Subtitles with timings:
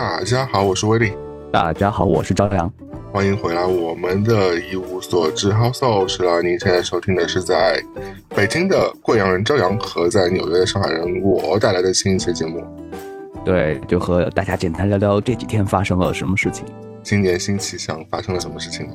[0.00, 1.12] 大家好，我是威利。
[1.50, 2.72] 大家好，我是朝阳。
[3.12, 6.40] 欢迎回来，我们的一无所知 House o 是了。
[6.40, 7.82] 您现在收听的是在
[8.28, 12.64] 北京的贵阳人朝阳和在纽约的上海人我带来的新一期节目。
[13.44, 16.64] 对，就和大家简单聊聊这几天发生了什么事情。
[17.02, 18.94] 今年新气象发生了什么事情吗？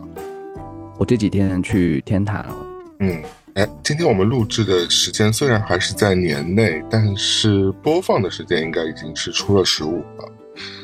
[0.97, 2.55] 我这几天去天坛了。
[3.01, 3.21] 嗯，
[3.55, 10.25] 哎，今天我们录制的时间虽然还是在年内，但是播放的时间应该已经是出了十五了，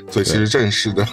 [0.09, 1.05] 所以其实正式的。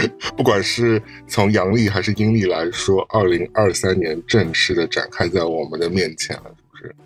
[0.34, 6.96] 不管是从阳历还是阴历来说，二零二三年正式的展开在我们的面前了，是不是？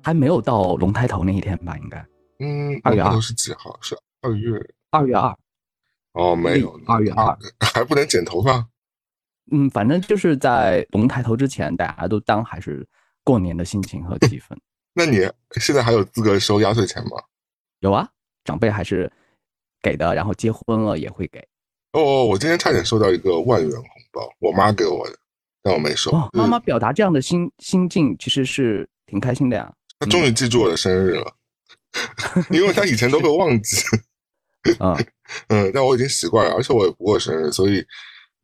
[0.00, 1.76] 还没有到龙抬头那一天吧？
[1.78, 2.06] 应该。
[2.38, 3.76] 嗯，二月二是几号？
[3.82, 5.36] 是二月二月二。
[6.12, 8.64] 哦，没有，二月二 还不能剪头发。
[9.50, 12.86] 嗯，反正就是在龙抬头之前，大家都当还是
[13.24, 14.56] 过年的心情和气氛。
[14.94, 17.10] 那你现在还有资格收压岁钱吗？
[17.80, 18.08] 有啊，
[18.44, 19.10] 长辈还是
[19.82, 21.42] 给的，然后结婚了也会给。
[21.92, 25.16] 哦，我今天差点收到一个万元红包，我妈给我的，
[25.62, 26.10] 但我没收。
[26.32, 29.72] 妈妈表达这样的心心境，其实是挺开心的呀。
[29.98, 31.34] 她终于记住我的生日了，
[32.50, 33.78] 因为她以前都会忘记。
[34.80, 34.96] 嗯
[35.48, 37.84] 嗯，但我已经习惯了，而且我也不过生日，所以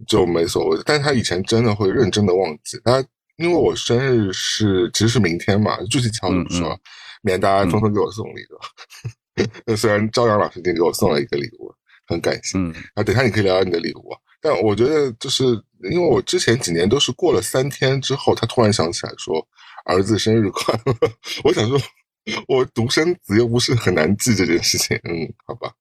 [0.07, 0.81] 就没所谓。
[0.85, 2.81] 但是她以前真的会认真的忘记。
[2.85, 3.05] 她
[3.37, 6.79] 因为我生日是其实是明天嘛，具体巧怎么说，
[7.23, 9.11] 免得大家纷纷给我送礼的。
[9.67, 11.75] 那虽然朝阳老师已经给我送了一个礼物。
[12.07, 15.43] 很感谢，嗯，啊，等下你可以聊聊你的礼物，但我觉得就是
[15.91, 19.43] 因为我之前几年都是过了三天之后，他突然想起来说
[19.87, 20.95] 儿子生日快乐，
[21.45, 21.79] 我想说，
[22.47, 25.73] 我独生子又不是很难记这件事情，嗯，好吧，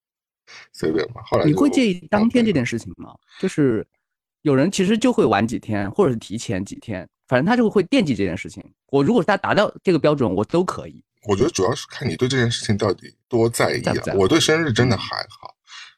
[0.72, 1.22] 随便吧。
[1.26, 3.14] 后来你会介意当天这件事情吗？
[3.42, 3.86] 就是
[4.44, 8.64] 有人其实就会晚几天，或者是提前几天，反正他就会惦记这件事情。
[8.92, 11.04] 我如果他达到这个标准，我都可以。
[11.28, 13.94] 我觉得主要是看你对这件事情到底多在意啊。
[14.16, 15.54] 我对生日真的还好。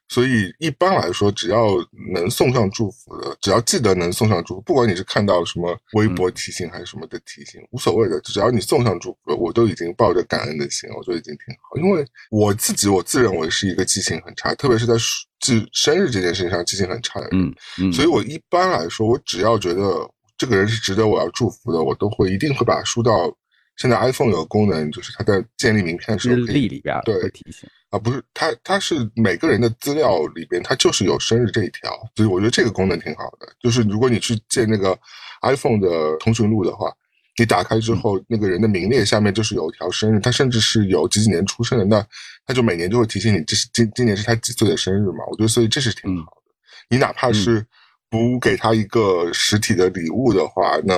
[0.07, 1.65] 所以一般来说，只要
[2.13, 11.75] 能送上祝福的，只要记得能送上祝福，不管你是看到什么微博提醒还是什么的提醒，无所谓的，只要你送上祝福了，我都已经抱着感恩的心，我觉得已经挺好。
[11.81, 14.93] 因为我自己，我自认为是一个记性很差，特别是在
[15.39, 17.41] 记生日这件事情上记性很差的人。
[17.41, 17.91] 嗯嗯。
[17.91, 20.07] 所以我一般来说，我只要觉得
[20.37, 23.35] 这个人是值得我要祝福的，我都会一定会把它输到。
[23.77, 33.47] 现在 iPhone 有个功能，就是它在建立名片的时候，日历里边对提醒啊，不是它，它是每个人的资料里边，它就是有生日这一条，所以我觉得这个功能挺好的。
[33.59, 34.97] 就是如果你去建那个
[35.41, 36.89] iPhone 的通讯录的话，
[37.37, 42.07] 你打开之后，那个人的名列下面就是有一条生日，他甚至是有几几年出生的，那
[42.45, 45.25] 他就每年就会提醒你，这是今今年是他几岁的生日嘛？
[45.29, 46.53] 我觉得所以这是挺好的。
[46.89, 47.65] 你哪怕是
[48.09, 50.95] 不给他一个实体的礼物的话，那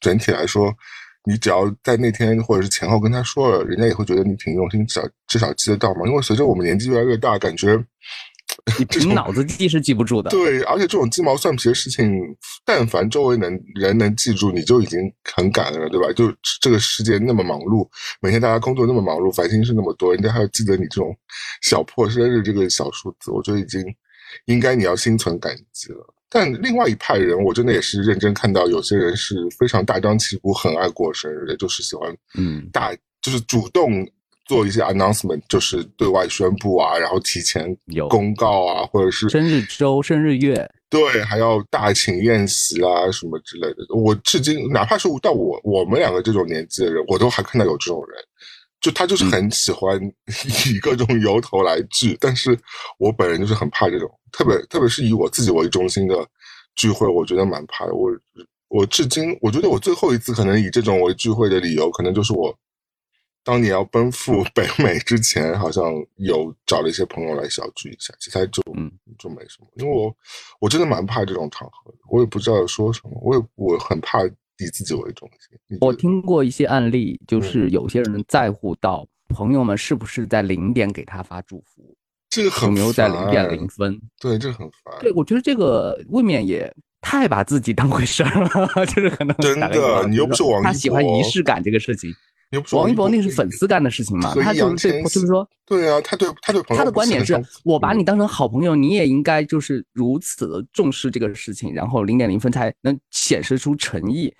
[0.00, 0.74] 整体来说。
[1.28, 6.06] 你只要在那天或者是前后跟他说了，人家也会觉得你挺用心，至少至少记得到嘛。
[6.06, 7.76] 因为随着我们年纪越来越大，感觉
[8.78, 10.30] 你 凭脑子记是记不住的。
[10.30, 12.08] 对，而且这种鸡毛蒜皮的事情，
[12.64, 15.00] 但凡周围能人能记住，你就已经
[15.34, 16.12] 很感恩了，对吧？
[16.12, 17.88] 就这个世界那么忙碌，
[18.20, 21.14] 每天大家工作那么忙碌，烦心事那么多，人家还要记得你这种
[21.62, 23.82] 小破生日这个小数字，我觉得已经
[24.46, 26.14] 应该你要心存感激了。
[26.28, 32.92] 但另外一派人，我真的也是认真看到，有些人是非常大张旗鼓，很爱过生日的，就是喜欢，嗯，大
[33.22, 34.06] 就是主动
[34.44, 43.86] 做一些 announcement，就是对外宣布啊，然后提前有公告啊，或者是生日周、生日月，对，还要大请宴席啊什么之类的。
[43.94, 48.18] 我至今，哪怕是到我我们两个这种年纪的人，我都还看到有这种人。
[48.80, 50.00] 就他就是很喜欢
[50.68, 52.56] 以各种由头来聚，但是
[52.98, 56.14] 我本人就是很怕这种，特别特别是以我自己为中心的
[56.76, 57.94] 聚会，我觉得蛮怕的。
[57.94, 58.10] 我
[58.68, 62.56] 我至今我觉得我最后一次可能以这种为聚会的理由，可能就是我
[63.42, 65.84] 当年要奔赴北美之前，好像
[66.16, 69.66] 有找了一些朋友来小聚一下，其他就嗯就没什么。
[69.76, 70.14] 因为我
[70.60, 74.20] 我真的蛮怕这种场合的，我也不知道说什么，我也我很怕。
[74.64, 75.78] 以自己为中心。
[75.80, 81.94] 我听过一些案例，就是有些人在乎到朋友们是不是在零点给他发祝福，
[82.30, 84.00] 这个有没有在零点零分？
[84.20, 84.94] 对，这很烦。
[85.00, 92.12] 对，我觉得这个未免也太把自己当回事儿了， 就是可能真的，你又不是王一博，他喜欢仪式感这个事情。
[92.70, 94.32] 王一博那是粉丝干的事情嘛？
[94.36, 104.32] 他就是对，就是说，对啊，他对他对他的观点是我把你当成好朋友，你也应该就是如此的重视这个事情，然后零点零分才能显示出诚意。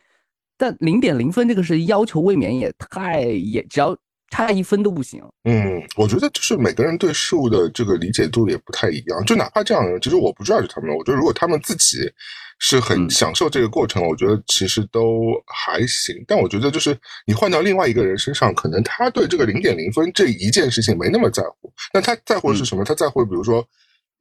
[0.56, 3.97] 但零点零分这个是要求未免也太也只要
[4.31, 5.23] 差一分都不行。
[5.44, 9.25] 嗯，我觉得就是每个人对事物的这个理解度也不太一样。
[9.25, 10.91] 就哪怕这样的人，其实我不知道是他们。
[10.97, 11.99] 我觉得如果他们自己
[12.58, 16.17] 是很享受这个过程，我觉得其实都还行。
[16.26, 21.73] 但我觉得就是你换到另外一个人身上，可能他对这个零点零分这一件事情没那么在乎。
[21.93, 22.82] 那他在乎的是什么？
[22.82, 23.62] 他在乎比如说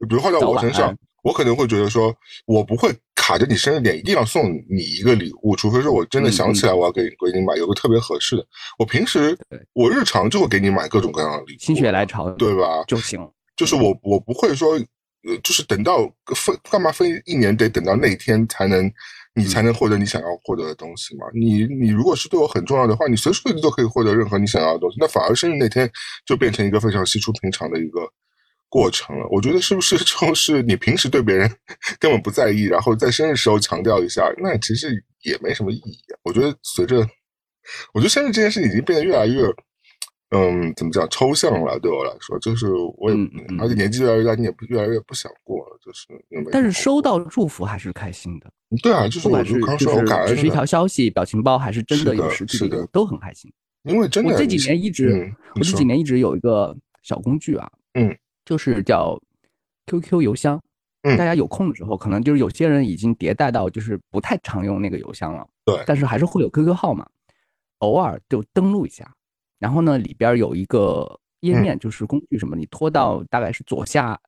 [0.07, 8.45] 比如换到我身上安，我可能会觉得说，我不会卡着你生日点一定要送你一个礼物，除非说我真的想起来我要给你给你买有个特别合适的。
[8.77, 9.35] 我平时
[9.73, 12.83] 我日常就会给你买各种各样的礼物，心血来潮对吧？
[12.87, 13.19] 就行。
[13.57, 14.73] 就是我我不会说，
[15.27, 18.91] 呃，就是等到分干嘛分一年得等到那一天才能
[19.33, 21.25] 你才能获得你想要获得的东西嘛？
[21.33, 25.89] 你你如果是对我很重要的话，你随时随地都可以获得任何你想要的东西，那反而生日那天
[26.23, 28.01] 就变成一个非常稀疏平常的一个
[28.75, 29.25] 过程了。
[29.31, 31.49] 我觉得是不是 就是你平时对别人
[31.97, 36.19] 根本不在意，然后在生日时候强调一下，那其实也没什么意义啊。
[36.23, 36.97] 我觉得随着，
[37.93, 39.43] 我觉得生日这件事已经变得越来越。
[40.35, 41.79] 嗯，怎么讲抽象了？
[41.79, 42.65] 对我来说，就是
[42.97, 46.07] 我也，嗯嗯而且年纪越来越大，你也不越来越不想过了，就是
[46.51, 48.51] 但是收到祝福还是开心的，
[48.81, 53.53] 对啊，就是我不管是就刚说，我就是感恩只是一条，消息、表情包，还是真的的有实体是的，都很开心。
[53.83, 58.09] 因为真的我这几年一直，嗯我这几年一直有一个小工具啊，嗯，
[58.45, 59.19] 就是叫
[59.87, 60.61] QQ 邮箱。
[61.07, 67.07] 嗯大家有空的时候，可能就是有些人已经迭代到就是不太常用那个邮箱了，对但是还是会有 QQ 号码，
[67.77, 69.13] 偶尔就登录一下。
[69.59, 71.07] 然后呢，里边有一个
[71.41, 74.19] 页嗯面，就是工具什么，你拖到大概是左下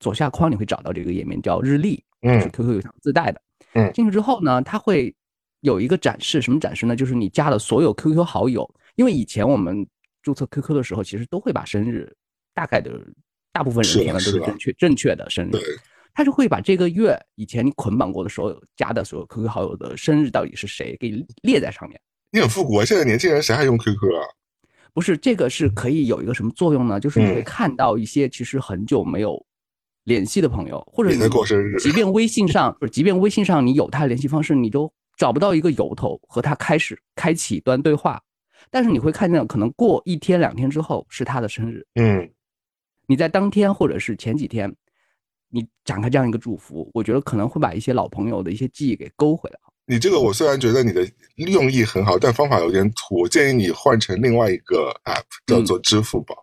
[0.00, 3.40] 左下框，你会找到这个页面，叫日历，就是嗯 QQ 邮箱自带的。
[3.74, 5.14] 嗯进去之后呢，它会
[5.60, 6.96] 有一个展示，什么展示呢？
[6.96, 9.86] 就是你加了所有 QQ 好友，因为以前我们
[10.20, 12.12] 注册 QQ 的时候，其实都会把生日
[12.52, 13.00] 大概的
[13.54, 15.62] 大部分人填的都是正确正确的生日对，
[16.12, 21.98] 他就会把这个月以前你捆绑过的所有加的所有 QQ 好友的生日到底是谁给列在上面。
[22.32, 22.84] 你很复古啊！
[22.84, 24.26] 现在年轻人谁还用 QQ 啊？
[24.92, 26.98] 不是这个是可以有一个什么作用呢？
[26.98, 29.40] 就是你会嗯看到一些其实很久没有
[30.02, 38.20] 联系的朋友，或者你过生日即便微信上， 不是即便微信上你有他的联系方式，你都找不到一个由头和他开始开启一段对话。
[38.70, 42.28] 但是你会看见，可能过一天两天之后是他的生日，嗯，
[43.06, 44.74] 你在当天或者是前几天，
[45.50, 49.58] 你展开这样一个祝福，我觉得可能会把一些老朋友的一些记忆给勾回来。
[49.86, 51.06] 你这个我虽然觉得你的
[51.36, 53.20] 用意很好，但方法有点土。
[53.20, 56.34] 我建议你换成另外一个 app，叫嗯做支付宝，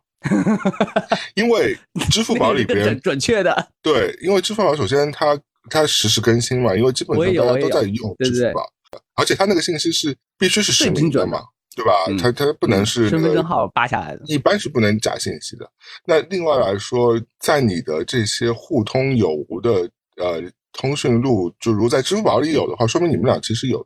[1.33, 1.75] 因为
[2.11, 5.35] 支付宝里边准准确的，对，因为支付宝首先它
[5.71, 8.71] 它实时更新嘛，因为基本上大家都在用支付宝，
[9.15, 11.39] 而且它那个信息是必须是实名的嘛，
[11.75, 11.91] 对吧？
[12.07, 14.21] 嗯它它不能是那个身份证号扒下来的。
[14.25, 15.69] 一般是不能假信息的。
[16.05, 20.41] 那另外来说，在你的这些互通有无的呃
[20.73, 23.81] 通讯录，就如果在支付宝里有的话，说明你们俩其实有，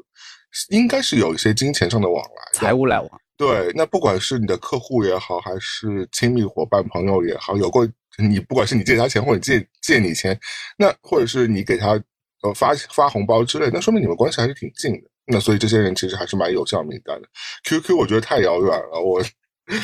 [0.69, 2.57] 应该是有一些金钱上的往来的。
[2.57, 7.87] 财务来往，对，那不管是你的客户也好，还是亲密伙伴、朋友也好，有过
[8.17, 10.37] 你不管是你借他钱或者借借你钱，
[10.77, 12.01] 那或者是你给他
[12.41, 15.09] 呃发发红包之类，那说明你们关系还是挺近的。
[15.27, 17.27] 那所以这些人其实还是蛮有效名单的。
[17.63, 19.21] QQ 我觉得太遥远了，我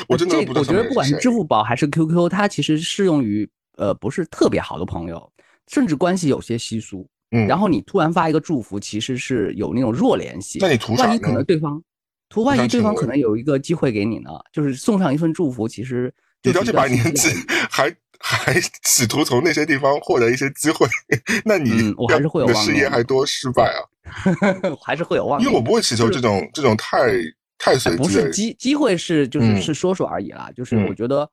[0.07, 5.31] 我真的不知道我觉得不管是支付宝还是 QQ，它其实适用于呃不是特别好的朋友，
[5.67, 7.07] 甚至关系有些稀疏。
[7.31, 10.59] 嗯，然后你突然发一个祝福，其实是有那种弱联系。
[10.59, 11.81] 那你图啥万一可能对方，
[12.27, 17.29] 图万一对方可能有一个机会给你呢，就是送上一份祝福，其实你了解把年纪
[17.69, 17.89] 还
[18.19, 20.86] 还企图从那些地方获得一些机会，
[21.45, 23.79] 那你嗯我还是会有事业还多失败啊！
[24.84, 25.46] 还是会有望的。
[25.46, 27.13] 因为我不会祈求这种这种太
[27.58, 31.29] 太随哎不，是机机会是就是嗯是说说而已啦，就是嗯我觉得。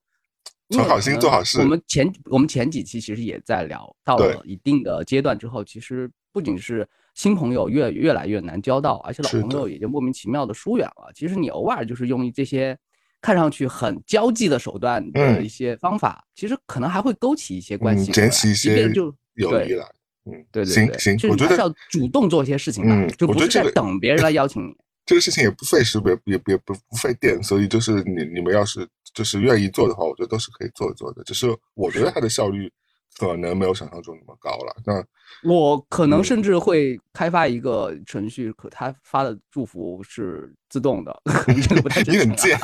[0.70, 11.10] 存好心做好事我们前我们前几期其实也在聊，到了一定的阶段之后，其实不仅是新朋友越越来越难交到，而且老朋友也就莫名其妙的疏远了。
[11.14, 12.76] 其实你偶尔就是用这些
[13.22, 19.04] 看上去很交际的手段的嗯一些方法，其实可能还会勾起一些关嗯系捡起一些即便就
[19.36, 19.86] 友谊对来。
[20.30, 24.74] 嗯，对对对，行行就，是我觉得是要主动做一些事情吧，嗯就不是在我觉得这个等别人来邀请你。
[25.06, 31.24] 这个事情也不费时，也也也不不费电，所以就是你你们要是就是愿意做的话，我觉得都是可以做一做的。
[31.24, 32.70] 只是我觉得它的效率
[33.18, 34.76] 可能没有想象中那么高了。
[34.84, 35.02] 那
[35.50, 41.22] 我可能嗯甚至会开发一个程序，可他发的祝福是自动的，
[41.66, 42.58] 这个不太真 你很贱，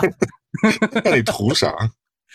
[1.02, 1.74] 那你图啥？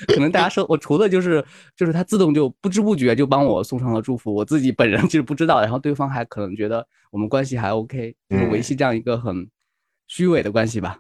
[0.08, 1.44] 可能大家说我除了就是
[1.76, 9.50] 就是它自动就不知不觉就帮我送上了祝福，我自己本人其实不知道，然后对方还可能觉得我们关系还 OK，就是维嗯系这样一个很
[10.08, 11.00] 虚伪的关系吧。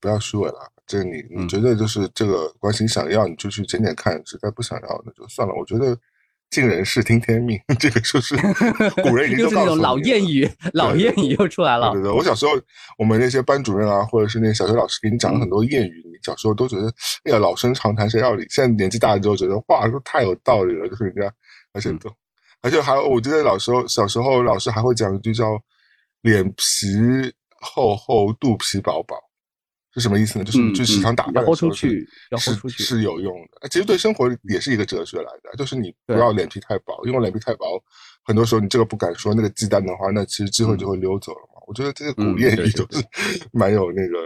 [0.00, 5.54] 不要虚伪了，这个你你嗯觉得就是这个关系想要，你就去捡捡看；实在不想要，那就算了。
[5.54, 5.98] 我觉得
[6.52, 8.36] 尽人事听天命， 这个就是
[9.02, 12.02] 古人已经 就是那种老谚语，老谚语又出来了对。
[12.02, 12.52] 对对，我小时候
[12.98, 16.92] 我们那些班主任啊，或者是那些小学老师给你嗯讲了很多谚语，你小时候都觉得
[17.24, 18.46] 哎呀老生常谈，谁要理？
[18.50, 21.32] 现在年纪大了之后觉得哇，说太有道理了，就是人家
[21.72, 22.10] 而且嗯都。
[22.60, 25.58] 而且还有，我记得老时候小时候老师还会讲一句叫
[26.22, 29.16] “脸皮厚厚，肚皮薄薄”，
[29.94, 30.44] 是什么意思呢？
[30.44, 32.06] 就是你去食堂打扮豁出去，
[32.38, 32.82] 是出去。
[32.82, 33.68] 是有用的。
[33.68, 37.82] 其实对生活也是一个哲学来的，就是你不要脸皮太薄，因为脸皮太薄，
[38.24, 41.60] 很多时候你这个不敢说，那个忌惮的话，那其实机会就会溜走了嘛。
[41.66, 43.04] 我觉得这个古嗯谚语就是
[43.52, 44.18] 蛮有那个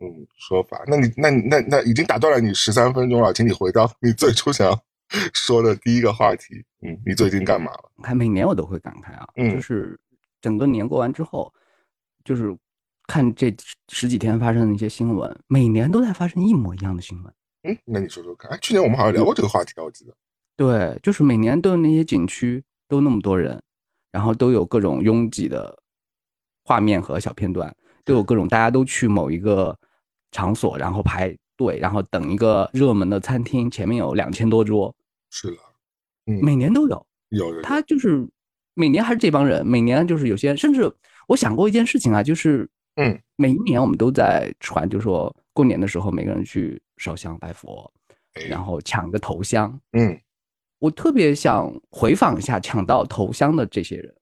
[0.00, 0.82] 嗯说法。
[0.86, 4.82] 那你那那那已经打断了你十三分钟了，请你回到你最初想要
[5.34, 6.64] 说的第一个话题。
[6.82, 7.90] 嗯，你最近干嘛了？
[8.02, 9.98] 看每年我都会感慨啊，嗯就是
[10.40, 11.52] 整个年过完之后，
[12.24, 12.56] 就是
[13.08, 13.52] 看这
[13.88, 17.34] 十几天发生的那些新闻，每年都在发生一模一样的新闻。
[17.62, 18.48] 嗯，那你说说看。
[18.52, 20.14] 哎，去年我们好像聊过这个话题啊，我记得。
[20.56, 23.60] 对，就是每年都有那些景区都那么多人，
[24.12, 25.76] 然后都有各种拥挤的
[26.64, 27.74] 画面和小片段，
[28.04, 29.76] 都有各种大家都去某一个
[30.30, 34.94] 场所，然后排队，然后等一个热门的餐厅，前面有两千多桌，
[35.30, 35.56] 是的，
[36.26, 37.06] 嗯，每年都有。
[37.30, 38.28] 有有他就是
[38.74, 40.92] 每年还是这帮人，每年就是有些，甚至
[41.26, 42.68] 我想过一件事情啊，就是
[43.00, 47.88] 嗯，每一年我们都在传，就说过年的时候每个人去烧香拜佛，
[48.34, 48.42] 哎。
[48.46, 49.80] 然后抢个头香。
[49.92, 50.18] 嗯。
[50.80, 54.12] 我特别想回访一下抢到头香的这些人，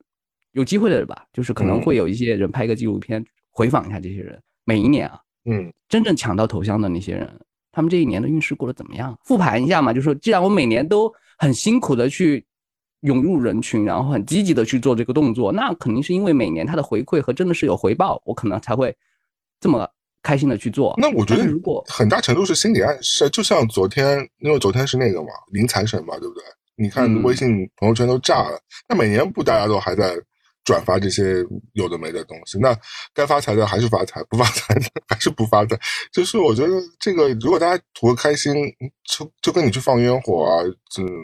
[0.52, 1.82] 有机会的人吧，就是可能嗯。
[1.82, 5.72] 会有一些人拍一个纪录片回访一下这些人，每一年啊，嗯。
[5.88, 7.40] 真正抢到头香的那些人，
[7.72, 9.18] 他们这一年的运势过得怎么样？
[9.24, 12.44] 复盘一下嘛，就说既然我每年都很辛苦的去
[13.00, 18.96] 涌入人群，然后很积极的去做这个动作，那肯定是因为每年他的回馈和真的是有回报，我可能才会
[19.60, 19.88] 这么
[20.22, 20.94] 开心的去做。
[20.98, 26.42] 那我觉得如果很大程度是心理暗示，就像昨天，因为昨天是那个嘛，临财神嘛，对不对？
[26.78, 30.14] 你看嗯微信朋友圈都炸了，那每年不大家都还在
[30.66, 31.42] 转发这些
[31.74, 32.76] 有的没的东西，那
[33.14, 35.78] 该发财的还是发财，不发财的 还是不发财。
[36.12, 38.52] 就是我觉得这个，如果大家图个开心，
[39.04, 40.64] 就就跟你去放烟火啊，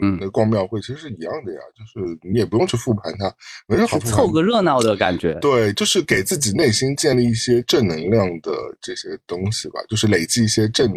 [0.01, 3.31] 嗯逛庙会其实是一样的呀，就是你也不用去复盘它，
[3.67, 3.99] 没人好。
[3.99, 10.89] 凑个热闹的感觉，对，就是给自己内心建立一些正能量的这些东西吧，就是累积一些正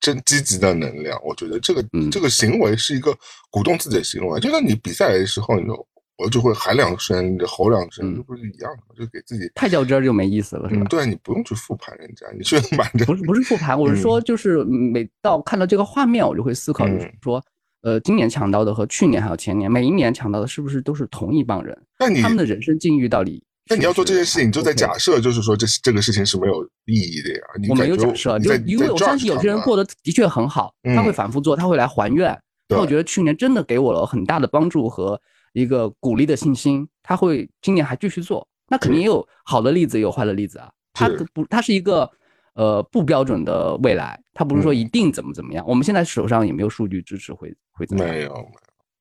[0.00, 1.20] 正积极的能量。
[1.24, 3.12] 我觉得这个、嗯这个行为是一个
[3.50, 5.74] 鼓动自己的行为，就像你比赛的时候，你就
[6.18, 8.94] 我就会喊两声，你就吼两声，嗯这不是一样的吗？
[8.98, 9.50] 就给自己。
[9.54, 10.88] 太较真儿就没意思了，是吧嗯，？
[10.88, 17.42] 对，你不用去复盘人家，你去满着不是不是复盘，我是说，就是每到看到这个画面，我就会思考，嗯就是说，
[17.82, 21.76] 呃，今年抢到的和去年还有前年，每一年抢到的是不是都是同一帮人？
[22.00, 23.42] 那你他们的人生境遇到底？
[23.70, 27.40] 那你要做这件事情，你就在假设，就是说这这个事情是没有意义的呀。
[27.60, 32.36] 你我没有假设，就因为我相信有些人过得，的确很好，嗯他会反复做，他会来还愿。
[32.70, 35.20] 那我觉得去年真的给我了很大的帮助和
[35.52, 38.46] 一个鼓励的信心，他会今年还继续做。
[38.68, 40.70] 那肯定也有好的例子，也有坏的例子啊。
[40.92, 42.10] 它不，它是一个
[42.54, 45.64] 呃不标准的未来，它不是说嗯一定怎么怎么样。
[45.66, 48.14] 我们现在手上也没有数据支持会会怎么样。
[48.14, 48.48] 没有，没有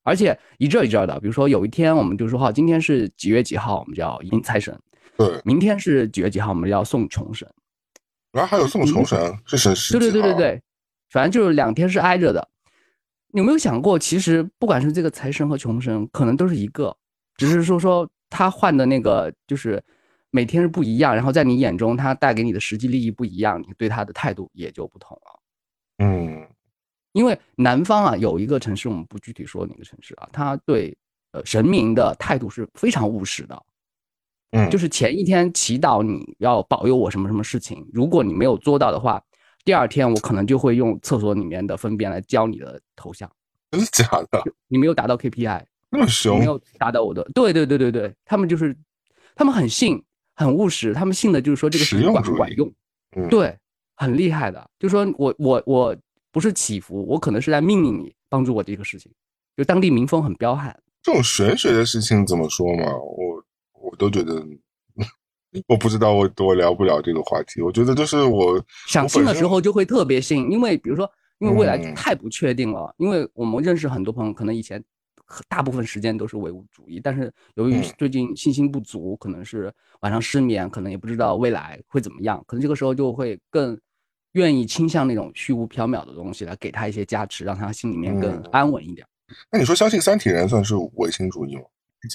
[0.04, 4.74] 而且一阵儿一阵儿的，比如说有一天我们就说好，今天是几月几号，我们就要迎财神；
[5.18, 7.46] 对，明天是几月几号，我们要送穷神。
[8.32, 10.62] 然后还有送穷神，是神十对对对对对，
[11.10, 12.48] 反正就是两天是挨着的。
[13.38, 16.98] 你有没有想过，其实不管是这个财神和穷神，可能都是一个，
[17.36, 19.80] 只是说说他换的那个就是
[20.32, 25.40] 每天是不一样，然后在你眼中他带给你的实际利益不一样，你对他的态度也就不同了。
[26.00, 26.48] 嗯
[27.12, 30.98] 因为南方啊有一个城市，我们不具体说哪个城市啊，他对
[31.32, 33.64] 呃神明的态度是非常务实的，
[34.50, 39.24] 嗯，就是前一天祈祷你要保佑我什么什么事情，如果你没有做到的话，
[39.68, 43.30] 第二天我可能就会用厕所里面的粪便来浇你的头像，
[43.70, 44.42] 真的假的？
[44.70, 46.46] 你没有达到 KPI，那么凶没？
[46.46, 48.74] 有达到我的，对对对对对，他们就是
[49.36, 50.02] 他们很信，
[50.36, 52.72] 很务实，他们信的就是说这个事情管不管用，
[53.18, 53.54] 嗯，对，
[53.98, 55.94] 很厉害的，就说我我我
[56.32, 59.12] 不是祈福，我可能是在命令你帮助我这个事情，
[59.58, 60.74] 就当地民风很彪悍。
[61.04, 62.86] 这种玄学的事情怎么说嘛？
[62.96, 63.44] 我
[63.74, 64.42] 我都觉得，
[65.68, 67.62] 我不知道我我聊不了这个话题。
[67.62, 74.84] 我觉得就是我想信的时候，就会特别信，因为比如说，因为未来嗯太不确定了，因为我们认识很多朋友，可能以前
[75.48, 83.78] 大部分时间都是唯物主义，但是由于嗯最近信心不足，可能是晚上失眠，可能也不知道未来会怎么样，可能这个时候就会更
[84.34, 89.06] 愿意倾向那种虚无缥缈的东西来给他一些加持，让他心里面更嗯安稳一点。
[89.52, 91.64] 那你说相信三体人算是唯心主义吗？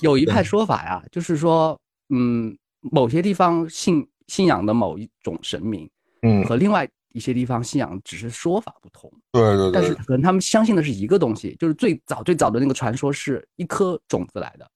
[0.01, 5.89] 有一派说法呀，就是说，嗯，某些地方信信仰的某一种神明，
[6.23, 9.11] 嗯，和另外一些地方信仰只是说法不同。
[9.33, 14.69] 对对对，但是可能他们相信的是一个东西，就是最早最早的那个传说是一颗种子来的。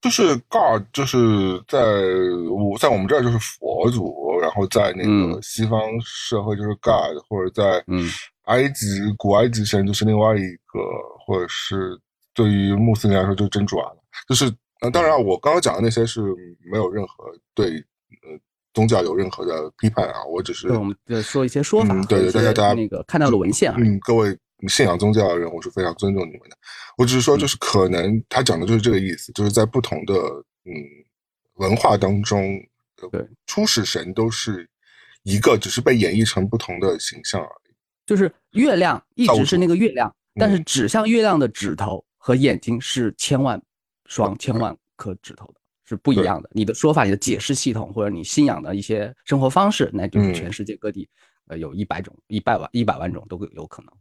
[0.00, 1.80] 就是 God，就是在
[2.50, 5.42] 我在我们这儿就是佛祖，然后在那个嗯。
[5.42, 8.08] 西方社会就是 God，或者在嗯。
[8.44, 8.84] 埃及
[9.16, 10.78] 古埃及神就是另外一个，
[11.24, 11.98] 或者是
[12.34, 13.90] 对于穆斯林来说就是真主啊，
[14.28, 16.20] 就是呃，当然我刚刚讲的那些是
[16.70, 17.24] 没有任何
[17.54, 17.70] 对
[18.22, 18.38] 呃
[18.74, 23.88] 宗教有任何的批判啊，我只是对，我们的说一些说法对对大家大家那个看到的文献而已。
[23.88, 24.36] 嗯，各位
[24.68, 26.56] 信仰宗教的人，我是非常尊重你们的。
[26.98, 30.14] 我只是说，就是可能他讲的就是这个意思，就是在不同的
[30.66, 30.72] 嗯
[31.54, 32.42] 文化当中，
[33.00, 34.68] 呃对，初始神都是
[35.22, 37.74] 一个，只是被演绎成不同的形象而已。
[38.04, 43.58] 就是月亮一直是那个月亮，但是嗯指向月亮的指头和眼睛是千万
[44.06, 46.50] 双、千万颗指头的，是不一样的。
[46.52, 51.08] 你的说法、你的解释系统，或者你信仰的一些生活方式，那就是嗯全世界各地，
[51.48, 53.92] 呃，有一百种、一百万、一百万种都有可能。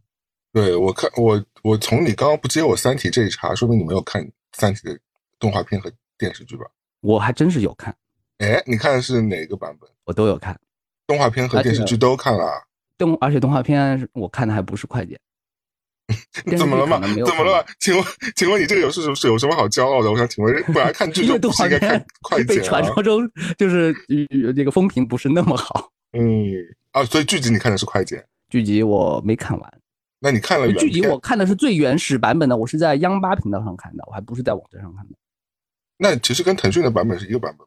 [0.51, 4.99] 对我看我我从你刚刚不接我《三体》这一茬，说明你没有看《三体》的
[5.39, 6.65] 动画片和电视剧吧？
[7.01, 7.95] 我还真是有看，
[8.37, 9.89] 哎，你看的是哪个版本？
[10.03, 10.59] 我都有看
[11.07, 12.61] 动画片和电视剧都看了啊？
[12.97, 15.19] 动，而且动画片我看的还不是快剪。
[16.57, 16.99] 怎么了嘛？
[17.01, 17.65] 怎么了嘛？
[17.79, 18.05] 请问，
[18.35, 20.11] 请问你这个有是是有什么好骄傲的？
[20.11, 22.63] 我想请问， 本来看剧因就应该看快剪啊？
[22.63, 23.95] 传说中就是
[24.45, 25.91] 呃这个风评不是那么好。
[26.11, 26.53] 嗯
[26.91, 29.73] 啊，所以剧集你看的是快剪，剧集我没看完，
[30.19, 35.15] 那你看了原剧集我看的是最原始版本的，我是在央八频道上看的，我还不是在网站上看的，
[35.97, 37.65] 那其实跟腾讯的版本是一个版本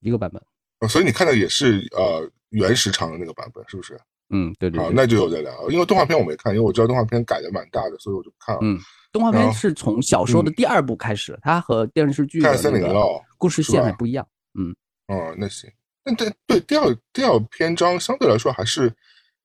[0.00, 0.42] 一个版本。
[0.80, 3.98] 哦所以你看的也是呃原时长的那个版本，是不是？
[4.30, 5.70] 嗯，对对好，那就有的聊。
[5.70, 8.60] 因为动画片我没看，因为我知道动画片改的蛮大的，所以我就不看了。
[8.62, 8.78] 嗯，
[9.12, 14.26] 动画片是从小说的第二部开始，它和电视剧的看森那个林了，故事线还不一样。
[14.58, 14.74] 嗯，
[15.08, 15.70] 哦，那行。
[16.04, 18.92] 那对对，第二第二篇章相对来说还是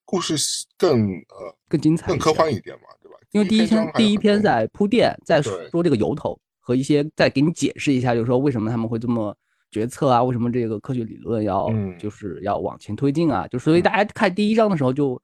[0.05, 0.35] 故事
[0.77, 2.53] 更呃更精彩，更科幻。
[2.53, 3.17] 一点嘛，对吧？
[3.31, 9.35] 因为第一章篇第一篇在铺垫，在说这个由头和一些再给你解释一下，就是说为什么他们会这么
[9.71, 15.21] 决策啊，为什么这个科学理论要嗯就是要往前推进啊，就所以大家看第一章的时候就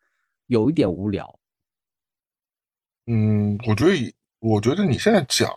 [0.47, 1.39] 有一点无聊。
[3.07, 5.49] 嗯，我觉得我觉得你现在讲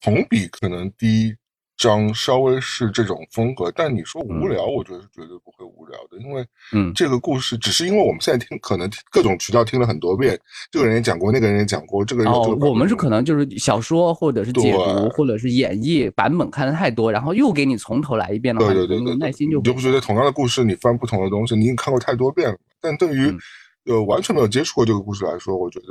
[0.00, 1.36] 同比可能第一
[1.80, 10.38] 章稍微是这种风格，但你说无聊，我觉得是绝对不会无聊的，因为嗯这个故事只是因为我们现在听可能各种渠道听了很多遍，
[10.70, 22.58] 这个人也讲过，那个人也讲过，这个我们是可能就是小说或者是解读或者是演绎版本看的太多，然后又给你从头来一遍的话，对对对对，你就就不觉得同样的故事你翻不同的东西，你已经看过太多遍了。
[22.78, 23.38] 但对于嗯
[23.86, 25.86] 呃完全没有接触过这个故事来说，我觉得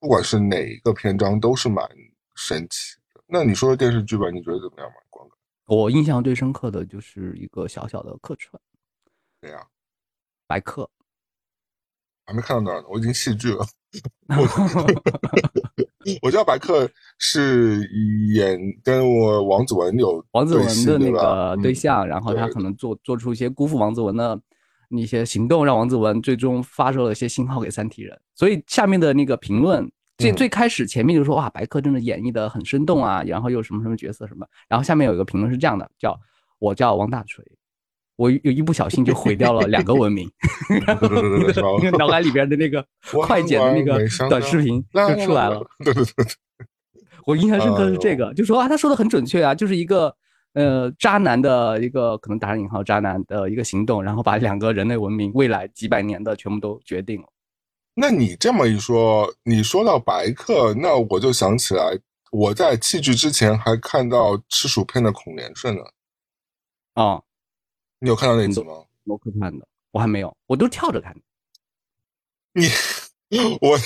[0.00, 1.86] 不管是哪一个篇章都是蛮
[2.34, 3.20] 神奇的。
[3.26, 4.94] 那你说的电视剧吧，你觉得怎么样嘛？
[5.66, 8.60] 我印象最深刻的就是一个小小的客串
[9.40, 9.66] 怎样？
[10.46, 10.88] 白客，
[12.26, 13.66] 还没看到那儿呢，我已经弃剧了。
[16.20, 16.86] 我知道白客
[17.18, 17.82] 是
[18.34, 24.38] 演跟我王子文有王子文的那个对嗯象，然后他可能做做出一些辜负王子文的
[24.90, 28.20] 那些行动，让王子文最终发射了一些信号给三体人。
[28.34, 36.18] 所以下面的那个评论，最嗯最开始前面就说哇，白客真的演绎的很生动啊，然后又什么什么角色什么，然后下面有一个评论是这样的，叫
[36.58, 37.44] 我叫王大锤。
[38.16, 40.30] 我有一不小心就毁掉了两个文明，
[40.86, 42.86] 然后对你的脑海里边的那个
[43.26, 43.98] 快剪的那个
[44.30, 45.60] 短视频就出来了。。
[45.84, 46.66] 对对对对，
[47.26, 50.14] 我印象深刻是这哎个，就说啊，他说的很准确啊，就是一个
[50.52, 57.26] 呃渣男的一个可能打上引号渣男的一个行动，然后把两个人类文明未来几百年的全部都决定了。
[57.94, 61.98] 那你这么一说，你说到白客，那我就想起来，
[62.32, 65.82] 我在弃剧之前还看到吃薯片的孔连顺呢。
[66.94, 67.22] 啊、
[68.00, 68.72] 你有看到那集吗？
[69.04, 71.20] 我可看的，我还没有，我都跳着看的。
[72.52, 72.68] 你，
[73.60, 73.78] 我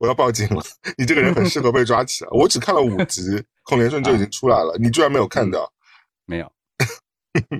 [0.00, 0.62] 我要报警了！
[0.96, 2.30] 你这个人很适合被抓起来。
[2.32, 3.22] 我只看了五集，
[3.62, 5.72] 孔连顺就已经出来了，你居然没有看到？
[6.26, 6.52] 没有，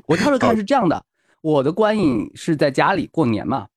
[0.07, 1.05] 我跳着看是这样的，
[1.41, 3.69] 我的观影是在家里过年嘛，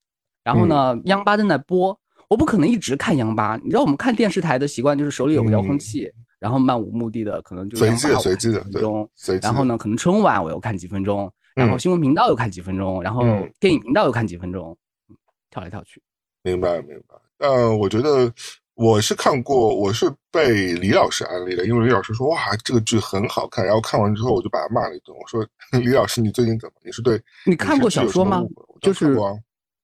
[0.43, 1.97] 然后呢，央八正在播，
[2.29, 9.47] 我不可能一直看央八，你知道我们看电视台的习惯就是手里有个遥控器，然后漫无目的的可能就随机的随机的对我看几分钟，随机的。
[9.47, 14.77] 然后呢，可能春晚我又看几分钟，然后嗯新闻频道又看几分钟，然后嗯电影频道又看几分钟，
[15.09, 15.15] 嗯
[15.49, 16.01] 跳来跳去。
[16.43, 17.15] 明白明白。
[17.39, 18.31] 呃，我觉得
[18.75, 25.15] 我是看过，我是被李老师安利的，因为李老师说哇这个剧很好看，然后看完之后我就把他骂了一顿。
[25.17, 25.45] 我说
[25.79, 26.75] 李老师你最近怎么？
[26.83, 28.43] 你是对你看过小说吗
[28.81, 29.17] 就是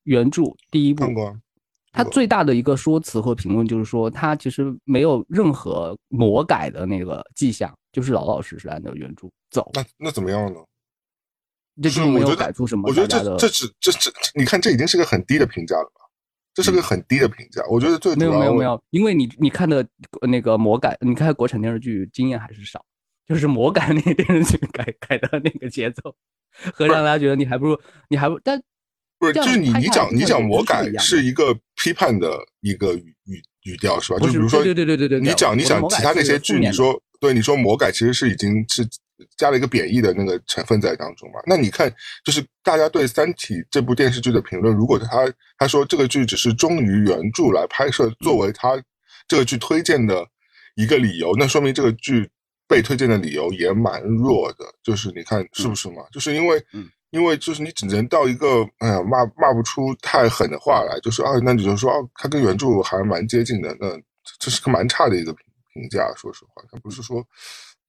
[0.03, 1.35] 原著第一部看，过
[1.91, 2.03] 啊。
[2.03, 10.59] 它最大的一个说辞和评论就是说，他其实没有任何魔改的那个迹象，就是老老实实按照原著走，那那怎么样呢？
[11.81, 16.01] 这就没有改出什么我觉得这这只这这，你看这已经是个很低的评价了吧？
[16.53, 17.63] 这是个很低的评价。
[17.71, 19.77] 我觉得最主没有没有没有，因为你你看的
[20.19, 22.85] 呃那个魔改，你看国产电视剧经验还是少，
[23.25, 26.13] 就是魔改那个电视剧改改的那个节奏，
[26.75, 28.61] 和让大家觉得你还不如你还不但
[29.21, 34.19] 不是，就是你你讲你讲魔改是一个批判的一个语语语调是吧？
[34.19, 38.83] 就比如说，对对对对对对你讲你讲其他那些剧，你说对你说魔改其实是已经是
[39.37, 41.39] 加了一个贬义的那个成分在当中嘛。
[41.45, 41.93] 那你看，
[42.25, 48.81] 就是大家对《三体》这部电视剧的评论，如果他他说这个剧只是忠于原著来拍摄，作为他
[49.27, 50.25] 这个剧推荐的
[50.75, 52.27] 一个理由，那说明这个剧
[52.67, 54.65] 被推荐的理由也蛮弱的。
[54.83, 55.97] 就是你看是不是嘛？
[56.11, 56.57] 就是因为，
[57.11, 63.87] 因为就是你只能到一个，哎呀，骂骂不出太狠的话来，就是啊，那你就说啊，它跟原著还蛮接近的，那
[64.39, 66.11] 这是个蛮差的一个评评价。
[66.15, 67.23] 说实话，它不是说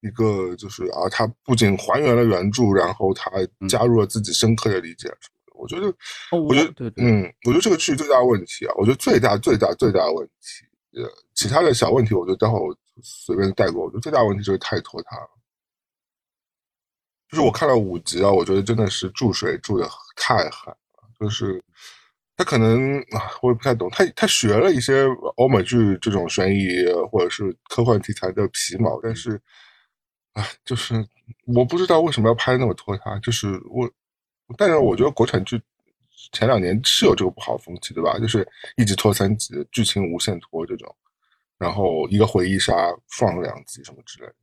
[0.00, 3.30] 一个就是啊，它不仅还原了原著，然后它
[3.68, 5.08] 加入了自己深刻的理解。
[5.54, 5.94] 我觉得，
[6.32, 11.00] 我觉得，嗯，我觉得这个剧最大的问题啊，我觉得最大最大最大的问题。
[11.00, 13.84] 呃，其他的小问题，我就待会儿随便带过。
[13.84, 15.30] 我觉得最大问题就是太拖沓了。
[17.32, 20.76] 就是我看了五集啊，我觉得真的是注水注的太狠了。
[21.18, 21.60] 就是
[22.36, 26.68] 他可能啊，我也不太懂，他他学了一些欧美剧这种悬疑
[27.10, 29.40] 或者是科幻题材的皮毛，但是
[30.34, 31.04] 啊，就是
[31.46, 33.18] 我不知道为什么要拍那么拖沓。
[33.20, 33.90] 就是我，
[34.58, 35.60] 但是我觉得国产剧。
[36.30, 38.16] 前两年是有这个不好风气，对吧？
[38.16, 40.94] 就是一集拖三集，剧情无限拖这种，
[41.58, 42.72] 然后一个回忆杀
[43.08, 44.34] 放两集什么之类的。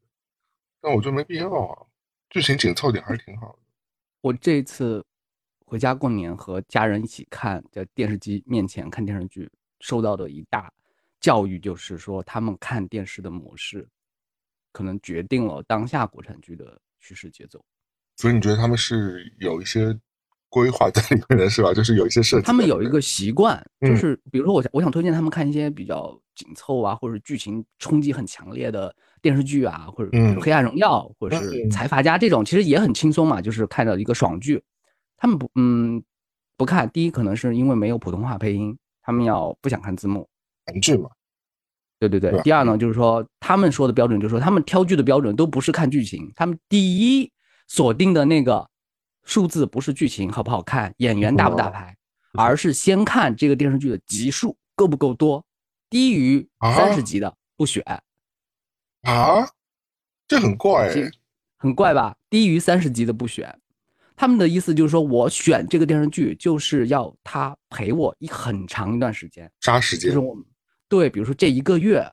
[0.82, 1.78] 但我觉得没必要啊，
[2.30, 3.60] 剧情紧凑点还是挺好的。
[4.22, 5.06] 我这次
[5.66, 10.72] 回家过年和家人一起看，在电视机面前看电视剧，受到的一大
[11.20, 13.88] 教育就是说，他们看电视的模式，
[14.72, 17.64] 可能决定了当下国产剧的叙事节奏。
[18.18, 20.00] 所以你觉得他们是有一些？
[20.52, 21.72] 规划在里面的是吧？
[21.72, 22.48] 就是有一些设计。
[22.48, 34.62] 他们有一个习惯，就是比如说我我想推荐他们看一些比较紧凑啊，或者剧情冲击很强烈的电视剧啊，或者《黑暗荣耀》或者是《财阀家》这种，其实也很轻松嘛，就是看到一个爽剧。
[35.18, 36.02] 他们不嗯
[36.58, 40.28] 不看，第一可能是因为没有普通话配音，他们要不想看字幕。
[40.66, 41.10] 韩剧嘛。
[42.00, 42.42] 对对对。
[42.42, 47.32] 第二呢，就是说他们说的标准，就是说他们挑剧的标准都不是看剧情，他们第一
[47.68, 48.68] 锁定的那个。
[49.26, 51.96] 数字不是剧情好不好看，演员大不大牌，
[52.34, 55.46] 而是先看这个电视剧的集数够不够多，
[55.88, 57.84] 低于三十集的不选。
[57.86, 58.02] 啊，
[60.28, 60.94] 这很怪，
[61.58, 62.16] 很怪吧？
[62.30, 63.60] 低于三十集的不选。
[64.16, 70.10] 他们的意思就是说，我选这个电视剧就是要他陪我一很长一段时间，杀时间。
[70.10, 70.44] 就是我们
[70.90, 72.06] 对，比如说这一个月，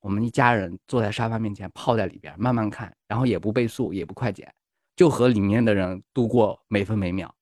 [0.00, 4.52] 我们一家人坐在沙发面前泡在里边慢慢看，然后也不倍速，也不快剪。
[4.94, 7.34] 就和里面的人度过每分每秒，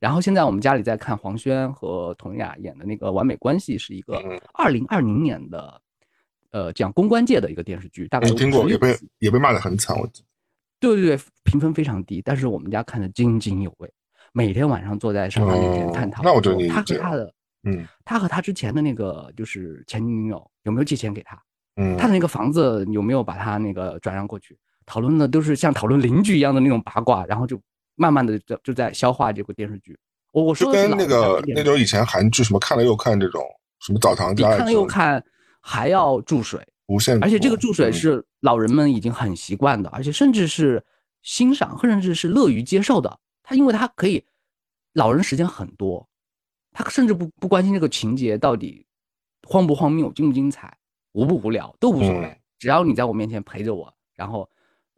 [0.00, 4.20] 然后现在我们家里在看黄轩和佟丽娅演的那个《完美关系》，是一个
[4.54, 5.80] 二零二零年的，
[6.50, 8.08] 呃，讲公关界的一个电视剧。
[8.08, 9.98] 大概听过，也被也被骂得很惨。
[9.98, 10.08] 我
[10.80, 13.90] 对对对，评分非常低，但是我们家看的津津有味，
[14.32, 16.22] 每天晚上坐在沙发面前探讨。
[16.22, 17.34] 那我觉得他和他的，
[17.64, 21.40] 嗯，他和他之前的那个就是前女友有没有借钱给他？
[21.76, 24.56] 嗯，他的那个房子有没有把他那个转让过去？
[24.86, 27.60] 讨论的都是像讨论邻居一样的那种八卦，然后就
[27.94, 29.98] 慢慢的就就在消化这部电视剧。
[30.32, 33.42] 我我说跟那个那种以前韩剧什么看了又看这种
[33.80, 35.22] 什么澡堂家，看了又看
[35.68, 40.82] 还要注水，无限，而且这个注水是老人们已经很习惯的，而且甚至是
[41.22, 43.20] 欣赏，甚至是乐于接受的。
[43.42, 44.24] 他因为他可以，
[44.94, 46.08] 老人时间很多，
[46.72, 48.86] 他甚至不不关心这个情节到底
[49.46, 50.74] 荒不荒谬、精不精彩、
[51.12, 54.48] 无不无聊都无所谓，只要你在我面前陪着我，然后。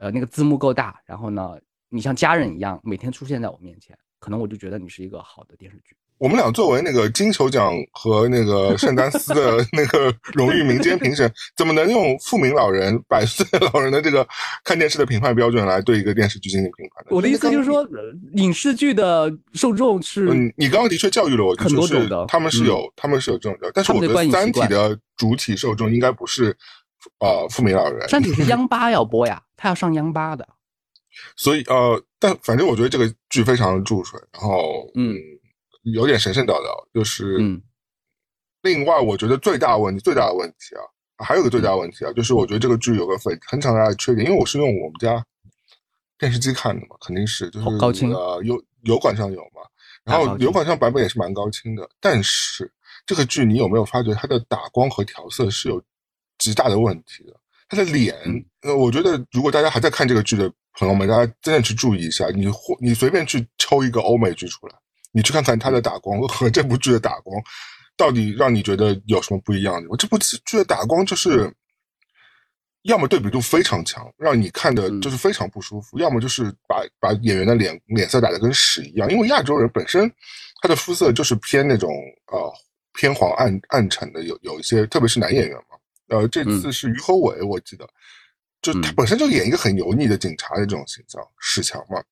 [0.03, 5.95] 呃，那个字幕够大，然后呢，你像家人一样每天出现在我面前，可能我就觉得你是一个好的电视剧。
[6.21, 14.27] 我们俩作为那个金球奖和那个圣丹斯的 那个荣誉民间评审，怎么能用富民老人、百岁老人的这个
[14.63, 17.09] 看电视的评判标准来对一个电视剧进行评判呢？
[17.17, 17.89] 我的意思就是说，
[18.35, 20.29] 影视剧的受众是……
[20.31, 26.55] 嗯，你刚刚的确教育了我，很多种的，他们是有，他们是有这种的，但是我觉得《三体》的主体受众应该不是。
[27.19, 30.47] 呃，富民老人，三体是央八要播呀， 他要上央八的，
[31.35, 35.17] 所以呃，但反正我觉得这个剧非常注水，然后嗯，
[35.83, 37.63] 有点神神叨叨，就是嗯，
[38.63, 40.83] 另外我觉得最大问题最大的问题啊，
[41.25, 45.25] 还有个最大问题啊，就是我觉得这个剧有个很很强大的缺点，因为我是用我们家
[46.19, 49.63] 电视机看的嘛，肯定是就是高清呃油油管上有嘛，
[50.05, 52.71] 然后油管上版本也是蛮高清的，但是
[53.07, 55.83] 这个剧你有没有发觉它的打光和调色是有。
[56.43, 57.39] 极大的问题的，
[57.69, 58.17] 他的脸，
[58.63, 64.75] 呃，我觉得如果大家还在看这个剧的朋友们，大家真的去注意一下，你或你随便去抽一个欧美剧出来，
[65.13, 67.43] 你去看看他的打光和这部剧的打光，
[67.97, 69.89] 到底让你觉得有什么不一样的？
[69.91, 71.53] 我这部剧的打光就是，
[72.83, 80.11] 要么对比度非常强，让你看的就是非常不舒服；要么就是把把演员的脸脸色打得跟屎一样，因为亚洲人本身
[80.63, 81.91] 他的肤色就是偏那种
[82.33, 82.53] 呃
[82.95, 85.77] 偏黄暗暗沉的，有有一些，特别是男演员嘛。
[86.09, 87.89] 呃，这次是于和伟，我记得
[88.63, 92.03] 就他嗯本身就演一个很油腻的警察的这种形象，史强嘛。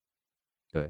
[0.73, 0.87] 对，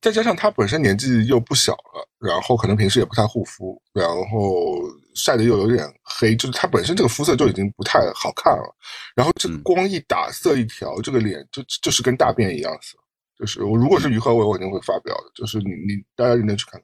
[0.00, 4.82] 再加上他本身年纪又不小了，然后可能平时也不太护肤，然后
[5.14, 8.74] 晒的又有点黑，就是他本身这个肤色就已经不太好看了。
[9.14, 12.98] 然后这个嗯光一打色一调，这个脸就就是跟大便一样色。
[13.38, 15.24] 就是我如果是于和伟，我一定会发表的。
[15.34, 16.80] 就是你你大家认真去看，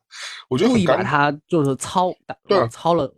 [0.49, 1.03] 我觉得故意把。
[1.03, 3.13] 他就是糙打对往糙了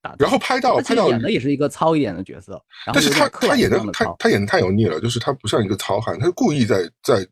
[0.00, 7.26] 打，然后拍到拍到演的也是一个糙一点的角色，但是他他演的他他演的太油腻了，就是他不像一个糙汉，他是故意在在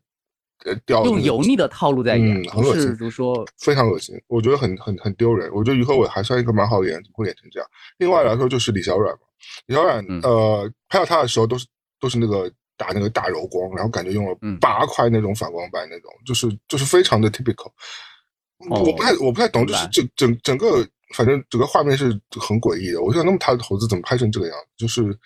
[1.05, 5.49] 用油腻的套路在演，嗯很恶心不是就说非常恶心，我觉得很很很丢人。
[5.53, 7.69] 我觉得于和伟还算一个蛮好的演员，怎么会演成这样？
[7.97, 9.19] 另外来说就是李小冉嘛，
[9.67, 11.65] 李小冉、嗯呃拍到他的时候都是
[11.99, 17.71] 都是那个打那个大柔光，然后感觉用了嗯八块那种反光板那种，就是就是非常的 typical。
[18.69, 23.01] 哦我不太我不太懂，就是整整整个反正整个画面是很诡异的。
[23.01, 24.85] 我想那么大的投资怎么拍成这个样子？
[24.85, 25.17] 就是，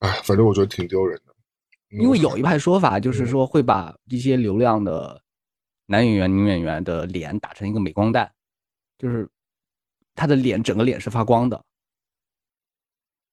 [0.00, 1.32] 哎，反正我觉得挺丢人的。
[1.90, 5.22] 嗯因为有一派说法就是嗯说会把一些流量的
[5.86, 8.30] 男演员、女演员的脸打成一个美光弹，
[8.98, 9.28] 就是
[10.14, 11.64] 他的脸整个脸是发光的，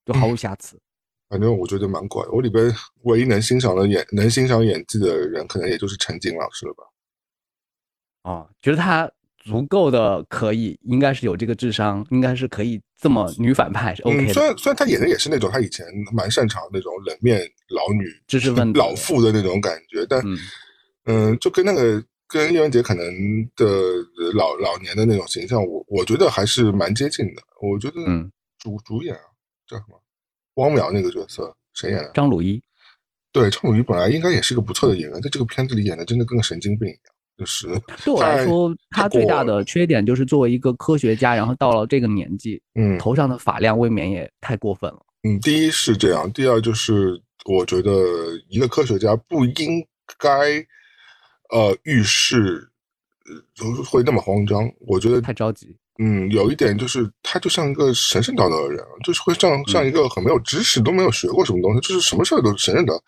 [0.05, 0.79] 就毫无瑕疵。
[1.27, 2.23] 反正我觉得蛮怪。
[2.27, 6.83] 我里边唯一能欣赏的演能欣赏演技的人，可能也就是陈瑾老师了吧。
[8.21, 14.43] 啊，觉得他足够的可以，应该是有这个智商，应该是可以这么女反派是 OK 嗯，虽。
[14.43, 20.37] 然虽然她演的也是那种她以前蛮擅长那种冷面老女、知识分子老妇的那种感觉，但嗯
[21.05, 23.05] 嗯，就跟那个跟叶文洁可能
[23.55, 23.65] 的
[24.33, 27.41] 老老年的那种形象，我我觉得还是蛮接近的。
[27.61, 29.21] 我觉得嗯，主主演啊
[29.67, 30.01] 叫什么？
[30.55, 32.11] 汪淼那个角色谁演的？
[32.13, 32.63] 张鲁一
[33.33, 37.67] 对，张鲁一本来应该也是个不错的演员，在这个片子里演的真的跟个神经病一样，就是
[38.03, 44.99] 对我来说，他最大的缺点就是作为一个科学家，然后到了这个年纪，嗯头上的发量未免也太过分了。
[45.23, 47.91] 嗯，第一是这样，第二就是我觉得
[48.47, 49.85] 一个科学家不应
[50.17, 50.29] 该
[51.49, 52.69] 呃遇事
[53.25, 54.71] 呃会那么慌张。
[54.87, 55.75] 我觉得太着急。
[55.97, 62.99] 嗯，有一点就是他就像一个神神叨叨的人，就是会像像一个很没有知识、都没有学过什么东西，就是什么事儿都神神叨，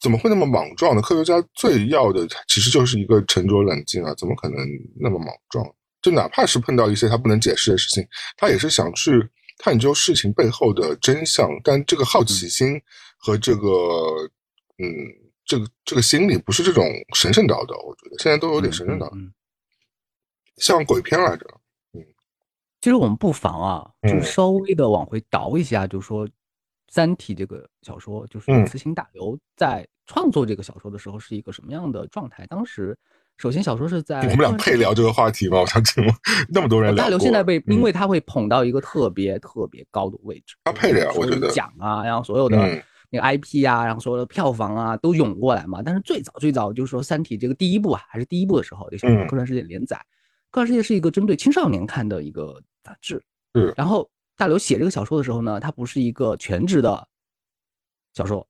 [0.00, 1.02] 怎么会那么莽撞呢？
[1.02, 4.58] 科学家最要的其实就是一个沉着冷静啊，怎么可能
[5.00, 5.66] 那么莽撞？
[6.02, 8.06] 就哪怕是碰到一些他不能解释的事情，
[8.36, 9.12] 他也是想去
[9.58, 12.80] 探究事情背后的真相，但这个好奇心
[13.18, 13.68] 和这个
[14.78, 14.86] 嗯，
[15.44, 19.32] 这个这个心理不是这种神神叨叨，我觉得现在都有点神神叨叨，嗯嗯嗯
[20.58, 21.46] 像鬼片来着。
[21.94, 22.04] 嗯
[22.82, 26.28] 其实我们不妨啊，就嗯稍微的往回倒一下，就说
[26.88, 32.46] 《三体》这个小说，就是嗯慈行大流在创作这个小说的时候是一个什么样的状态？
[32.46, 32.96] 当时，
[33.38, 35.60] 首先小说是在我们俩配聊这个话题吗？
[35.60, 36.14] 我想请问，
[36.48, 45.82] 那么多人聊过大刘现在被，因嗯为他会捧到一个特别特别高的位置，他配的呀我觉得奖啊，然后所有的嗯那个 IP 啊，然后所有的票房啊都涌过来嘛。
[45.82, 49.96] 但是最早最早就是说《三体》这个第一部啊，还是第一部的时候，这个小说嗯《客传世界》连载，
[50.50, 53.22] 客传世界》是一个针对青少年看的一个杂志。
[53.54, 57.08] 嗯然后大刘写这个小说的时候呢，他不是一个全职的
[58.12, 58.46] 小说，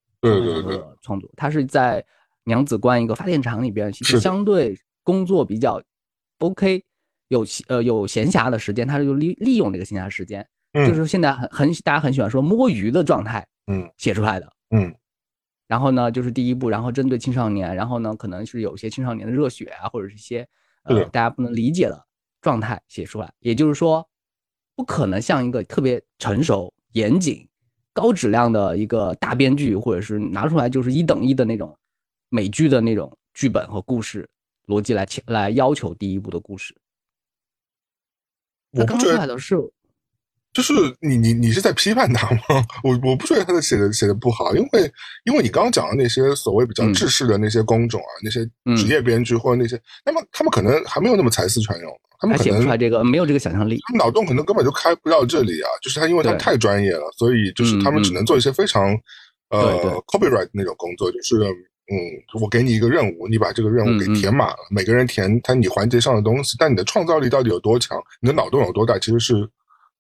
[1.00, 2.04] 创作，他是在
[2.44, 5.80] 娘子关一个发电厂里边，其实相对工作比较
[6.38, 6.84] OK，
[7.28, 10.86] 有呃有闲暇的时间，他就利利用这个闲暇时间，嗯。
[10.88, 13.88] 就是现在很很大家很喜欢说摸鱼的状态嗯。
[13.96, 14.52] 写出来的。
[14.70, 14.94] 嗯。
[15.66, 20.46] 然后呢，就是第一步，然后针对青少年，然后呢，可能是有一些青少年的热血啊，或者是一些
[20.84, 22.06] 呃大家不能理解的
[22.40, 23.32] 状态写出来。
[23.40, 24.08] 也就是说，
[24.76, 27.48] 不可能像一个特别成熟、严谨、
[27.92, 31.76] 高质量的一个大编剧，或者是拿出来就是一等一的那种
[32.28, 34.28] 美剧的那种剧本和故事
[34.66, 36.76] 逻辑来来要求第一部的故事。
[38.72, 39.56] 他刚我不觉得，出来的是，
[40.56, 42.64] 就是你你你是在批判他吗？
[42.82, 44.90] 我我不觉得他的写的写的不好，因为
[45.26, 53.78] 因为你刚刚讲的那些所谓比较嗯制式的那些工种啊，那些嗯职业编剧或者那些，那么他们可能还没有那么才思泉涌，他们他写不可能出来这个，没有这个想象力。
[53.86, 58.96] 他们脑洞可能根本就开不到这里啊，就是他因为他太专业了，所以就是他们嗯只能做一些非常、
[59.50, 61.36] 对对呃 copyright 那种工作，就是
[61.92, 61.94] 嗯，
[62.40, 69.34] 我给你一个任务，你把这个任务给填满了，每个人填他你环节上的东西，但你的创造力到底有多强，你的脑洞有多大，其实是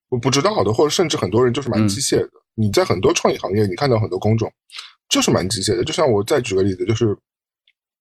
[0.08, 2.30] 我不知道的，或者甚至很多人就是蛮嗯机械的。
[2.54, 4.50] 你在很多创意行业，你看到很多工种
[5.08, 7.16] 就是蛮机械的，就像我再举个例子，就是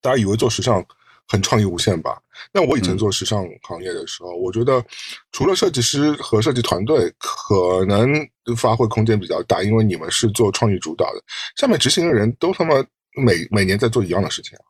[0.01, 0.85] 大家以为做时尚
[1.27, 2.21] 很创意无限吧？
[2.53, 4.83] 那我以前嗯做时尚行业的时候，我觉得
[5.31, 8.13] 除了设计师和设计团队可能
[8.55, 11.23] 发挥空间比较大，因为你们是做创意主导的，
[11.57, 12.75] 下面执行的人都他妈
[13.15, 14.63] 每每年在做一样的事情啊，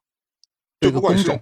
[0.85, 1.39] 这个不管是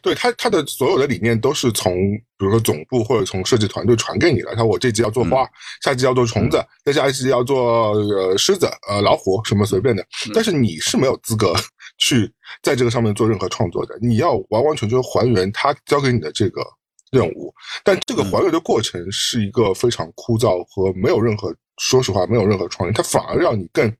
[0.00, 1.92] 对他他的所有的理念都是从
[2.38, 4.54] 比如说总部或者从设计团队传给你的。
[4.54, 5.44] 他我这季要做花，
[5.82, 10.06] 下季要做虫子，再下一季要做呃狮子、呃老虎什么随便的。
[10.32, 11.54] 但是你是没有资格
[11.98, 12.30] 去
[12.62, 16.62] 在这个上面做任何创作的，你要完完全全还原他交给你的这个
[17.10, 17.52] 任务。
[17.82, 23.92] 但这个还原的过程是一个非常枯燥和没有任何，说实话没有任何创意，它反而让你更。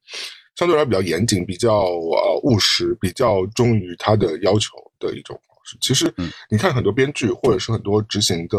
[0.57, 4.70] 相对来比较严谨，比较呃务实，比较忠于他的要求
[5.05, 5.77] 的一种方式。
[5.81, 6.12] 其实
[6.51, 8.59] 你看很多编剧或者是很多执行的，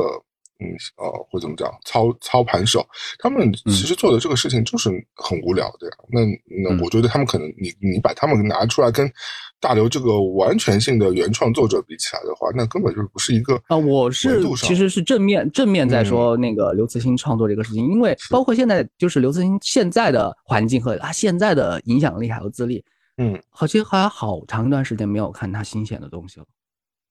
[0.59, 2.85] 嗯呃或怎么讲操操盘手，
[3.19, 5.93] 他们其实做的这个事情就是很无聊的呀。
[6.09, 6.21] 那
[6.63, 9.11] 那我觉得他们可能你你把他们拿出来跟
[9.59, 13.75] 大刘这个完全性的原创作者比起来的话，那根本就不是一个啊。
[13.75, 22.83] 我是其实是正面正面在说那个刘慈欣创作这个事情，因为包括现在就是刘慈欣现在的环境和他现在的影响力还有资历，
[23.17, 26.45] 嗯，好像还好长一段时间没有看他新鲜的东西了。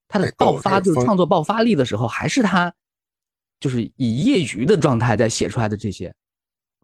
[0.09, 2.73] 他的爆发就是创作爆发力的时候，还是他
[3.59, 6.15] 就是以业余的状态在写出来的这些，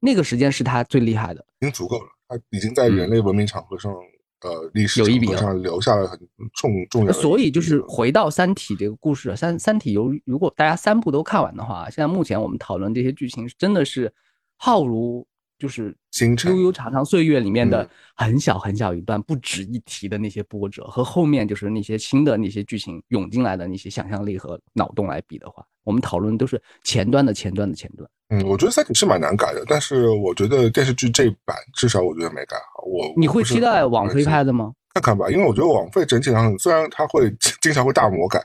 [0.00, 2.06] 那个时间是他最厉害的，已经足够了。
[2.28, 3.92] 他已经在人类文明场合上。
[4.42, 6.18] 呃，历史有一笔上留下了很
[6.54, 7.12] 重重要。
[7.12, 14.10] 所以就是回到《三体》这个故事，《三三体》由如果大家三部都看完的话，现在目前我们讨论这些剧情，真的是
[14.56, 15.28] 浩如
[15.60, 15.94] 就是
[16.46, 28.08] 悠悠长长岁月里面的很小很小一段不值一提的那些波折，和后面就是那些新的那些剧情涌进来的那些想象力和脑洞来比的话，我们讨论都是前端的前端的前端。
[28.30, 32.82] 嗯，我觉得《三体》是蛮难改的，但是我觉得电视剧这版至少我觉得没改好。
[32.84, 34.72] 我你会期待网飞拍的吗？
[34.94, 38.42] 看看吧，因为我觉得网飞整体上虽然它会经常会大魔改，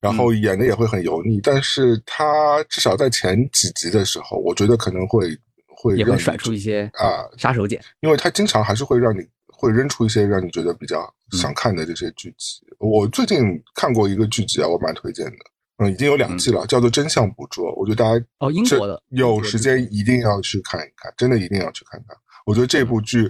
[0.00, 5.36] 然后演的也会很油腻，但是它至少在前几集的时候，我觉得可能会
[5.76, 12.60] 会也会甩出一些啊杀手锏，因为他经常还是会让你会扔出一些让你觉得比较想看的这些剧集。
[12.78, 13.38] 我最近
[13.74, 15.36] 看过一个剧集啊，我蛮推荐的。
[15.78, 17.66] 嗯，已经有两季了，叫做《真相捕捉》。
[17.74, 22.16] 我觉得大家哦，英国的有时间一定要去看一看，真的一定要去看看。
[22.46, 23.28] 我觉得这部剧，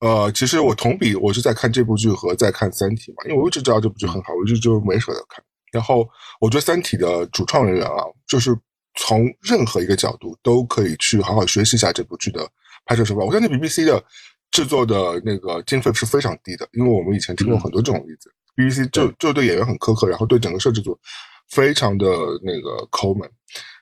[0.00, 5.44] 呃，其实我同比我是在看这部剧和在看《三体》嘛，因为我一直知道这部剧很好，我一直就没舍得看。
[5.70, 6.04] 然后
[6.40, 8.50] 我觉得《三体》的主创人员啊，就是
[8.96, 12.48] 从任何一个角度都可以去好好学习一下这部剧的
[12.86, 13.24] 拍摄手法。
[13.24, 14.02] 我相信 BBC 的
[14.50, 20.98] 制作的那个经费是非常低的，因为我们以前听过很多这种例子，BBC 就就对演员很苛刻，然后对整个摄制组。
[21.50, 22.06] 非常的
[22.42, 23.30] 那个抠门，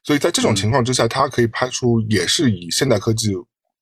[0.03, 3.33] 所以在这种情况之下，它可以拍出也是以现代科技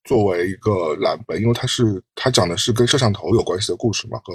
[0.05, 4.35] 作为一个蓝本，因为它是它讲的是跟摄像头有关系的故事嘛，和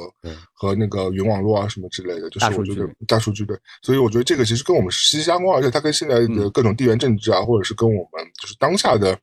[0.53, 9.17] 和那个云网络啊什么之类的，就是我觉得大数据对，所以我觉得这个其实跟我们息息相关，而且它跟现在的各种地缘政治啊，或者是跟我们就是当下的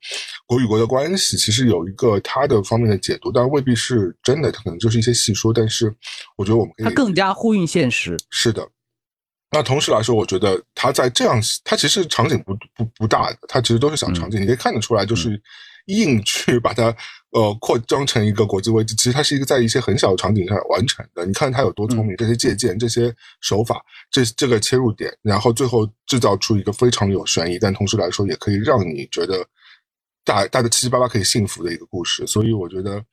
[0.46, 5.94] 国与国的关系，其实有一个它的方面的解读，但未必是真的，它可能就是一些戏说，但是
[6.36, 8.68] 我觉得我们可以它更加呼应现实，是的。
[9.54, 15.38] 那同时来说，我觉得他在这样，他其实场景不不不大的，他其实都是小场景，你可以看得出来，就是
[15.86, 16.94] 硬去把它
[17.30, 18.94] 呃扩张成一个国际危机。
[18.94, 21.24] 其实它是一个在一些很小的场景上完成的。
[21.26, 29.46] 你看它有多聪明，这些借鉴、这些手法、这这个切入点，然后最后制造出一个非常有悬疑，但同时来说也可以让你觉得
[30.24, 32.26] 大大的七七八八可以幸福的一个故事。
[32.26, 33.04] 所以我觉得。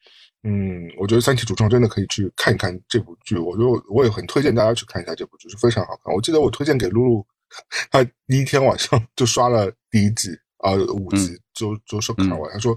[0.44, 3.38] 嗯，我觉得《三体》主创真的可以去看一看这部剧。
[3.38, 6.16] 我觉得我也很推荐大家去看一下这部剧，是非常好看。
[6.16, 7.28] 我记得我推荐给露露，
[7.92, 10.30] 她第一天晚上就刷了第一季
[10.60, 12.52] 啊五集，就就说看完。
[12.52, 12.72] 他说，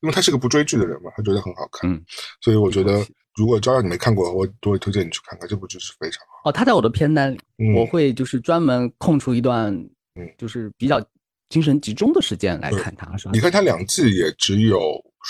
[0.00, 1.90] 因为他是个不追剧的人嘛，他觉得很好看。
[1.90, 2.04] 嗯，
[2.40, 6.50] 所以我觉得如果照样你没看过，我都会推荐你去看看这部剧，是非常好。
[6.50, 7.38] 哦，他在我的片单里，
[7.74, 9.72] 我会就是专门空出一段，
[10.14, 11.00] 嗯，就是比较
[11.48, 13.16] 精神集中的时间来看它。
[13.16, 13.30] 是吧？
[13.34, 14.80] 你看它两季也只有。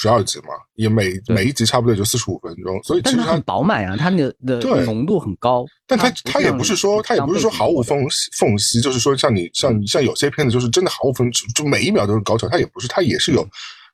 [0.01, 5.65] 十二集嘛，也每每一集差不多也就四十五分钟，所以其实它很饱满啊，它的的浓度很高。
[5.89, 13.43] 但它它也不是说它也不是说毫无缝隙缝隙，就是说像你像像有些片子就是真的毫无分，就每一秒都是高潮，它也不是，它也是有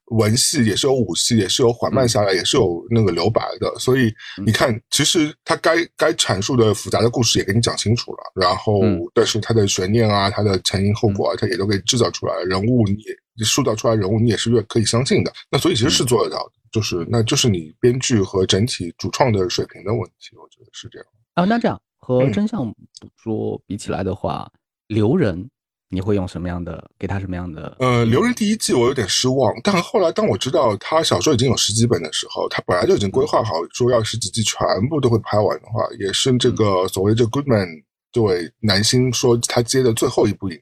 [0.07, 3.73] 文戏，也是有武戏，也是有缓慢下来，也是有那个留白的。
[3.79, 4.12] 所以
[4.45, 8.81] 你看，其实它该该阐述的复杂的故事也给你讲清楚了，然后
[9.14, 13.17] 但是它的悬念啊，它的前因后果啊，它也都给制造出来了，人物也。
[13.37, 15.33] 你塑造出来人物，你也是越可以相信的。
[15.50, 21.07] 那所以其实是做得到的，就是那就是你编剧和整体主创的水平的问题，我觉得是这样。
[21.35, 24.48] 啊，那这样和真相捕捉比起来的话，
[24.87, 25.50] 留人
[25.90, 26.90] 你会用什么样的？
[26.98, 27.76] 给他什么样的？
[27.78, 34.58] 呃，留人第一季我有点失望，但后来当我知道他小说已经有十几本的时候，他本来就已经规划好说要十几季全
[34.88, 40.58] 部都会拍完的话，也是这个所谓这 Goodman 这位男星说他接的最后一部影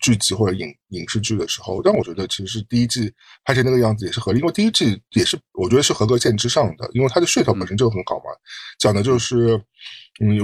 [0.00, 3.12] 剧集或者影影视剧的时候，但我觉得其实第一季
[3.44, 8.24] 拍成那个样子也是合理，因为第一季也是我觉得是合格线之上的，因为它的噱头本身就很好嘛，
[8.78, 9.54] 讲的就是。
[9.54, 9.62] 嗯，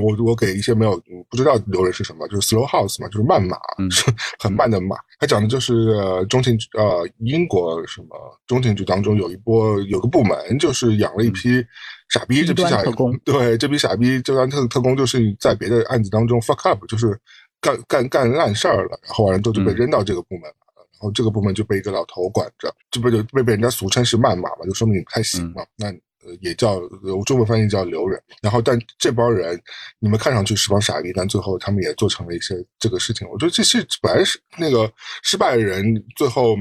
[0.01, 3.57] 我我给一些没有嗯不知道流人是什么，就是 slow house 嘛，就是慢马，
[3.91, 4.05] 是
[4.39, 4.97] 很慢的马。
[5.19, 8.09] 它讲的就是呃中情局呃英国什么
[8.49, 11.65] 中情局当中有一波有个部门，就是养了一批
[12.09, 12.83] 傻逼，这批傻
[13.25, 17.17] 对这批傻逼就当特特工，就是在别的案子当中 fuck up，就是
[17.61, 25.95] 干干干烂事儿了，然后完了之后就被扔到这个部门了，然后这个部门就被一个老头管着，这不就被被人家俗称是慢马嘛，就说明你不太行嘛，那。
[26.23, 29.59] 呃，也叫我中文翻译叫留人，然后但这帮人，
[29.99, 33.27] 你们看上去是帮傻逼，但最后他们也做成了一些这个事情。
[33.31, 34.93] 我觉得这是本来是那个
[35.23, 35.83] 失败的人，
[36.17, 36.55] 最后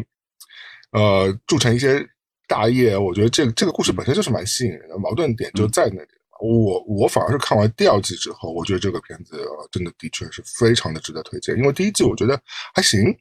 [0.92, 2.02] 呃铸成一些
[2.48, 2.98] 大业。
[2.98, 6.10] 我觉得这个这个故事本身就是蛮吸引人的，矛盾点就在那里。
[6.42, 12.42] 我我反而是看完第二季之后，我觉得这个片子真的的确是非常的值得推荐，因为第一季我觉得
[12.74, 13.14] 还行，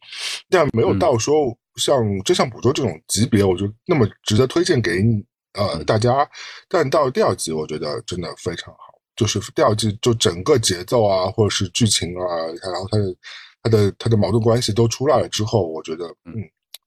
[0.49, 1.35] 但没有到说
[1.75, 5.25] 像《真相捕捉》这种级别，我就那么值得推荐给你。
[5.59, 6.29] 呃，大家，
[6.69, 8.81] 但到第二集，我觉得真的非常好。
[9.17, 13.17] 就是第二季，就整个节奏啊，或者是剧情啊，然后它的、
[13.65, 16.35] 它的、它的矛盾关系都出来了之后，我觉得嗯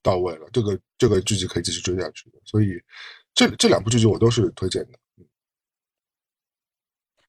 [0.02, 0.48] 到位了。
[0.54, 2.40] 这个这个剧集可以继续追下去的。
[2.46, 2.82] 所以
[3.34, 4.98] 这这两部剧集我都是推荐的。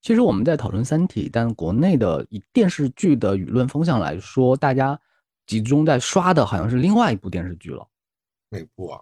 [0.00, 5.00] 其实我们在讨论《三体》，但国内的以电视剧的舆论风向来说，大家
[5.46, 7.88] 集中在刷的好像是另外一部电视剧了。
[8.50, 9.00] 哪部啊？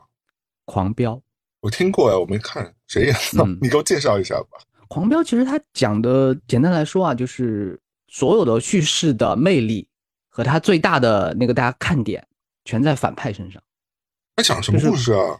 [0.65, 1.23] 狂飙。
[1.61, 3.47] 我听过呀，我没看，谁演的？
[3.61, 4.59] 你给我介绍一下吧。
[4.89, 9.87] 狂飙其实它讲的简单来说啊，就是所有的叙事的魅力
[10.29, 12.27] 和它最大的那个大家看点
[12.65, 13.63] 全在反派身上。
[14.37, 15.39] 他讲什么故事啊？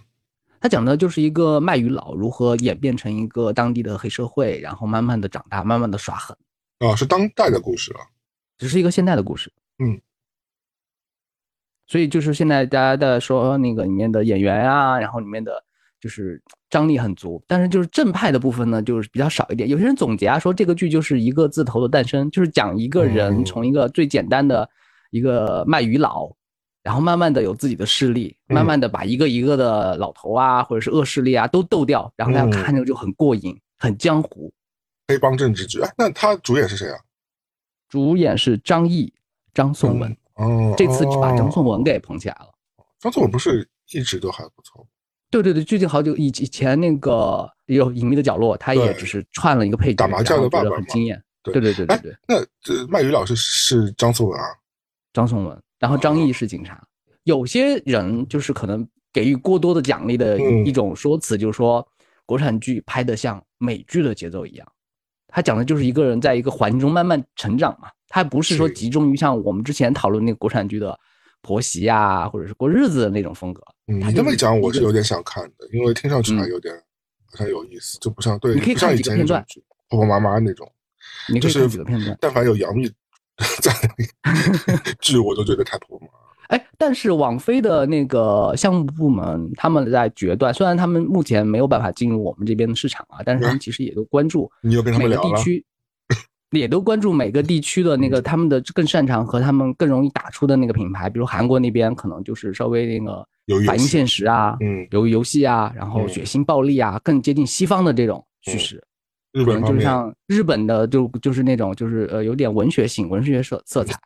[0.61, 6.37] 他讲的就是一个卖鱼佬如何演变成一个当地的黑社会，然后慢慢的长大，慢慢的耍狠。
[6.81, 8.07] 啊，是当代的故事啊，
[8.59, 9.51] 只是一个现代的故事。
[9.79, 10.01] 嗯。
[11.87, 15.65] 所以就是现在大家在说那个里面的演员啊，然后里面的。
[16.01, 19.69] 就是张力很足，但是就是正派的部分呢，就是比较少一点。
[19.69, 24.69] 有些人总结啊，说这个剧就是一个字头的诞生，就是讲一个人从一个最简单的
[25.11, 26.31] 一个卖鱼佬，
[26.83, 34.53] 然后慢慢的有自己的势力，慢慢的把一个一个的老头啊，或者是恶势力啊都斗掉，然后大家看着就很过瘾，很江湖。
[35.09, 36.99] 黑帮政治剧，哎，那他主演是谁啊？
[37.89, 39.13] 主演是张译、
[39.53, 40.17] 张颂文。
[40.37, 42.47] 哦，这次把张颂文给捧起来了。
[43.01, 44.87] 张颂文不是一直都还不错。
[45.31, 51.23] 对对对，最近好久以以前那个有隐秘的角落，他也只是串了一个配角，打麻将的爸爸很惊艳。
[51.43, 52.17] 对对对对对。
[52.27, 54.45] 那这卖鱼老师是张颂文啊？
[55.13, 56.83] 张颂文，然后张译是警察。
[57.23, 61.87] 有些人就是可能给予过多的奖励的一种说辞，就是说
[62.27, 64.67] 国产剧拍的像美剧的节奏一样，
[65.29, 70.99] 他讲的就是一个人在一个环境中慢慢成长嘛，他不是说集中于像我们之前讨论那个国产剧的。
[71.43, 73.63] 婆媳呀，或者是过日子的那种风格。
[73.87, 76.75] 嗯，你这么一讲，我是有点想看的，因为听上去还有点
[77.27, 79.45] 好像有意思，就不像对，你可以看几个片段，
[79.89, 80.71] 婆婆妈妈那种。
[81.33, 82.91] 你可以看几个片段，但凡有杨幂
[83.63, 83.73] 在
[85.01, 86.13] 剧，我都觉得太婆婆妈妈。
[86.51, 95.39] 哎，但是网飞的那个项目部门，他们在决断，虽然他们目前没有办法进入我们这边的市场啊，但是他们其实也都关注你有跟他们聊了。
[96.59, 103.27] 也都关注每个地区的那个他们的更擅长和他们更容易打出的那个品牌，比如韩国那边可能就是稍微那个
[103.67, 108.83] 反映现实啊，嗯，有游戏啊，然后血腥暴力啊，更接近西方的这种叙事。
[109.33, 113.97] 日本就是像日本的就就是那种就是呃有点文学性、文学色色彩，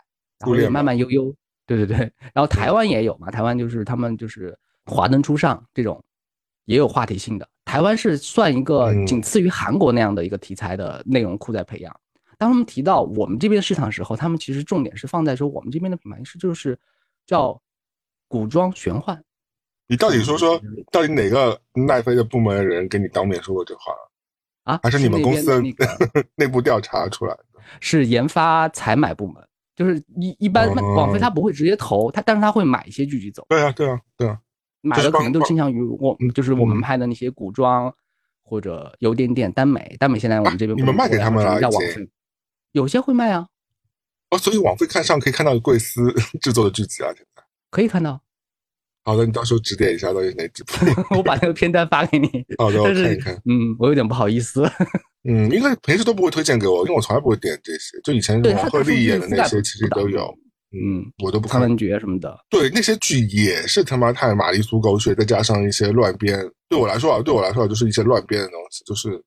[0.40, 1.34] 然后慢慢悠悠。
[1.66, 1.97] 对对对，
[2.34, 5.99] 然后台湾也有嘛，台湾就是他们就是华灯初上这种
[6.66, 7.49] 也有话题性的。
[7.64, 11.90] 台湾是算一个仅次于韩国那样的一个题材的内容库在培养。
[12.39, 16.78] 当他们提到我们这边市场时候，他们其实重点是放在说我们这边的品牌是就是
[17.26, 17.61] 叫
[18.28, 19.22] 古装玄幻。
[19.87, 20.61] 你到底说说，
[20.91, 23.93] 到底哪个奈飞的部门的人给你当面说过这话
[24.62, 24.80] 啊？
[24.82, 25.62] 还是你们公司
[26.37, 27.61] 内部调查出来的？
[27.80, 33.45] 是研发采买部门，就是一一般网飞他不会直接投他，但是他会买一些剧集走。
[33.49, 34.39] 对啊，对啊，对啊，
[34.80, 37.95] 买的可能都倾向于我，就是我们拍的那些古装
[38.43, 42.09] 或者有点点耽美，耽美现在我们这边你们卖给他们了，叫网飞。
[42.74, 43.46] 有些会卖啊，
[44.30, 46.12] 哦，所以网飞看上可以看到贵司
[46.42, 48.20] 制作的剧集啊，现在可以看到。
[49.04, 50.74] 好的，你到时候指点一下到底哪几部，
[51.16, 52.28] 我把那个片单发给你。
[52.58, 53.34] 好的，我看一看。
[53.44, 54.68] 嗯，我有点不好意思。
[55.28, 58.00] 嗯，应该平时都不会推荐给我，因为我从来不会点这些。
[58.02, 60.26] 就以前王鹤棣演的那些，其实都有。
[60.72, 61.60] 嗯，我都不看。
[61.60, 66.36] 苍兰诀什么的，对那些剧也是他妈太玛丽苏狗血，再加上一些乱编。
[66.68, 69.22] 对我来说啊，对我来说就是一些乱编的东西，就是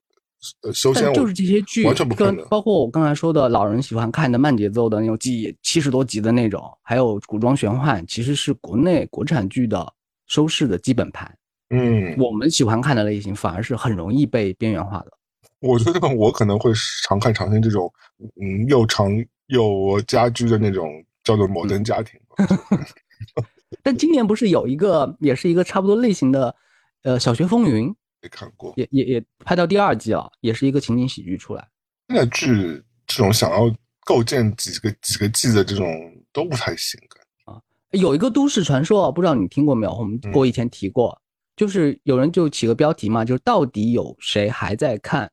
[0.61, 2.47] 呃修仙，就是这些剧完全不可能。
[2.47, 9.93] 包括我刚才说的，老人喜欢看的慢节奏的那种几七十多集的那种，还有古装玄幻，其实是国内国产剧的
[10.27, 11.37] 收视的基本盘。
[11.69, 15.11] 嗯，我们喜欢看的类型反而是很容易被边缘化的。
[15.59, 16.71] 我觉得我可能会
[17.03, 17.91] 常看常新这种，
[18.39, 19.11] 嗯，又长
[19.47, 22.19] 又家居的那种叫做摩登家庭。
[23.83, 26.55] 但今年不是有一个，也是一个差不多类型的，
[27.03, 27.89] 呃，《小学风云》
[28.27, 31.65] 没看过，也也也拍到第二季了，也是一个情景喜剧出来。
[32.09, 33.73] 现在剧这种想要
[34.05, 35.87] 构建几个几个季的这种
[36.33, 36.99] 都不太行
[37.45, 37.55] 啊。
[37.91, 39.93] 有一个都市传说，不知道你听过没有？
[39.93, 41.21] 我们我以前提过，
[41.55, 45.25] 就是有人就起个标题嘛，就是到底有谁还在看《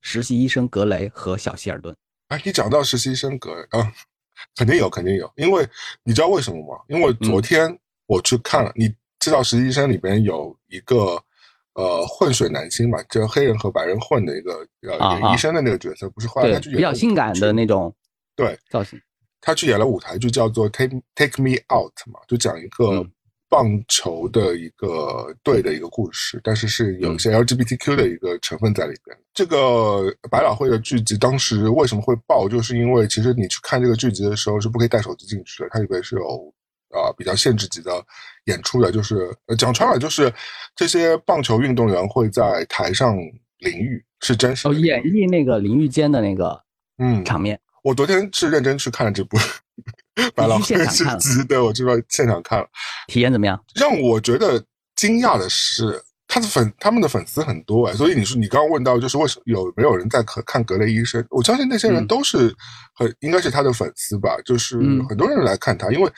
[0.00, 1.94] 实习医生格雷》和《小希尔顿》？
[2.28, 3.92] 哎，你讲到实习医生格雷啊。
[4.56, 5.64] 肯定有，肯定有，因为
[6.02, 6.82] 你知道为什么吗？
[6.88, 11.22] 因为昨天我去看了，你知道《实习医生》里边有一个
[11.74, 17.94] 呃混血男星嘛，就黑人和白人混的一个呃演医生的那个角色，不是后来他去演比较性感的那种
[18.36, 19.00] 对造型，
[19.40, 23.06] 他去演了舞台剧叫做《Take Take Me Out》嘛，就讲一个。
[23.52, 29.14] 棒球的一个队的一个故事，但是是有一些 LGBTQ 的一个成分在里边。
[29.34, 32.48] 这个百老汇的剧集当时为什么会爆？
[32.48, 36.54] 就是因为其实你去看这个剧集的时候是不可以带手机进去的，它里边是有
[36.92, 37.90] 啊比较限制级的
[38.46, 40.32] 演出的，就是讲穿了就是
[40.76, 43.16] 这些棒球运动员会在台上
[43.58, 46.60] 淋浴，是真实哦，演绎那个淋浴间的那个
[46.98, 47.58] 嗯场面。
[47.82, 49.36] 我昨天是认真去看了这部。
[50.34, 52.66] 白老汇剧集，对我知道现场看了，
[53.06, 53.58] 体验怎么样？
[53.74, 54.62] 让我觉得
[54.94, 61.24] 惊讶的是，他的粉他们的粉丝很多哎，所以你说你刚刚问到就是为什么有没有人在可看格雷医生？
[61.30, 62.54] 我相信那些人都是
[62.94, 64.76] 很应该是他的粉丝吧，就是
[65.08, 66.12] 很多人来看他，因为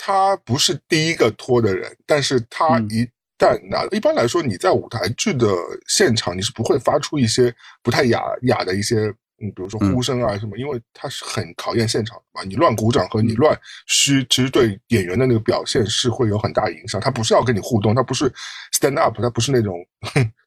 [0.00, 3.04] 他不是第一个脱的人，但是他一
[3.36, 5.52] 旦拿，一般来说你在舞台剧的
[5.88, 9.12] 现场你是不会发出一些不太雅雅的一些。
[9.40, 12.42] 嗯，比如说呼声啊什么，因为它是很考验现场的嘛。
[12.42, 17.00] 你乱鼓掌和你乱嘘，其实对演员的那个表现是会有很大影响。
[17.00, 18.28] 他不是要跟你互动，他不是
[18.72, 19.76] stand up，他不是那种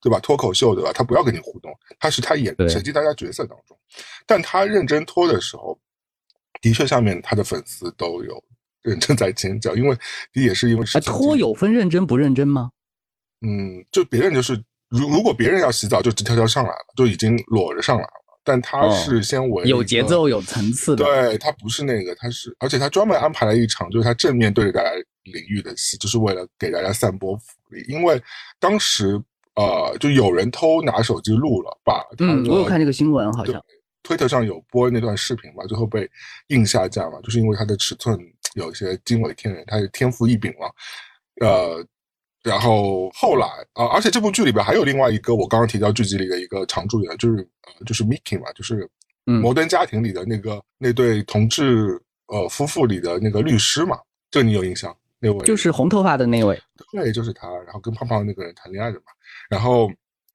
[0.01, 0.91] 对吧脱口秀对吧？
[0.93, 3.77] 他不要跟你互动，他是他演沉浸大家角色当中。
[4.25, 5.79] 但他认真脱的时候，
[6.61, 8.43] 的确下面他的粉丝都有
[8.83, 9.97] 认真在尖叫，因为
[10.33, 12.71] 也是因为是脱有分认真不认真吗？
[13.45, 14.53] 嗯，就别人就是
[14.89, 18.09] 如如果别人要洗澡就直跳跳上来了，就已经裸着上来了。
[18.43, 24.89] 但他是先为有节奏、有层次的，对他不是那个，他是，而且他专门安排了一场，就是他正面对着大家
[25.25, 27.85] 淋浴的戏，就是为了给大家散播福利。
[27.87, 28.19] 因为
[28.59, 29.21] 当时
[29.53, 33.63] 呃，就有人偷拿手机录了，把嗯，我有看这个新闻，好像
[34.01, 36.09] 推特上有播那段视频嘛，最后被
[36.47, 38.17] 硬下架嘛，就是因为它的尺寸
[38.55, 40.67] 有一些惊为天人，他是天赋异禀嘛，
[41.41, 41.85] 呃。
[42.43, 48.83] 然后后来啊，而且这部剧里边还有另外一个我刚刚提到剧集里的一个常驻演员，就是呃，就是 Mickey 嘛，就是
[49.25, 53.95] 《摩登家庭》里的那个那对同志呃夫妇里的那个律师嘛，
[54.31, 54.91] 这你有印象？
[55.19, 56.59] 那位就是红头发的那位，
[56.91, 57.47] 对，就是他。
[57.59, 59.03] 然后跟胖胖那个人谈恋爱的嘛。
[59.47, 59.87] 然后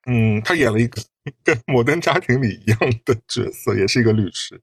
[0.07, 1.03] 嗯，他演了一个
[1.43, 4.63] 跟《摩登家庭》里一样的角色，也是一个律师，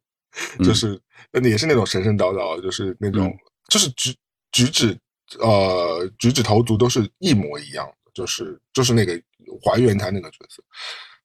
[0.59, 0.97] 就是
[1.31, 3.33] 也是那种神神叨叨，就是那种
[3.69, 4.15] 就是举
[4.51, 4.97] 举止。
[5.39, 9.19] 呃，举止投足都是一模一样的，就是就是那个
[9.63, 10.61] 还原他那个角色。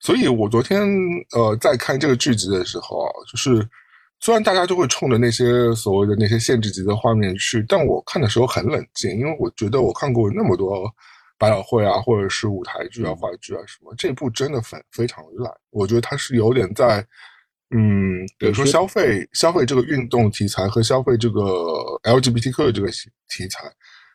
[0.01, 0.80] 所以我昨天
[1.32, 3.68] 呃在看这个剧集的时候啊，就是
[4.20, 10.90] 虽然大家就会冲着那些所谓的那些限制级的画面去，但我看的时候很冷静，因为我觉得我看过那么多
[11.36, 15.53] 百老汇啊，或者是舞台剧啊、话剧啊什么，这部真的非非常烂。
[15.68, 17.07] 我觉得它是有点在
[17.71, 21.41] 嗯，比如说消费消费这个运动题材和消费这个
[22.03, 23.71] LGBTQ 的这个题材。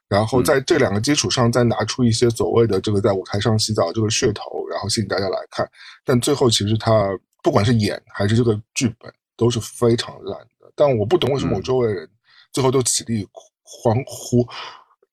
[0.10, 5.68] 然后在这两个基础上，再拿出一些所谓的这个在舞台上洗澡这个噱头，然后吸引大家来看。
[6.06, 7.10] 但最后其实他
[7.42, 10.72] 不管是演还是这个剧本都是非常烂的。
[10.76, 12.08] 但我不懂为什么我周围人
[12.52, 13.28] 最后都起立
[13.64, 14.48] 欢呼，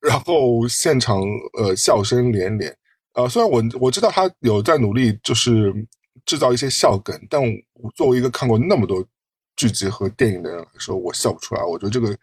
[0.00, 1.22] 然后现场
[1.58, 2.76] 呃笑声连连。
[3.14, 5.72] 呃，虽然我我知道他有在努力，就是
[6.24, 7.40] 制造一些笑梗，但
[7.74, 9.04] 我作为一个看过那么多
[9.56, 11.62] 剧集和电影的人来说，我笑不出来。
[11.62, 12.16] 我觉得这个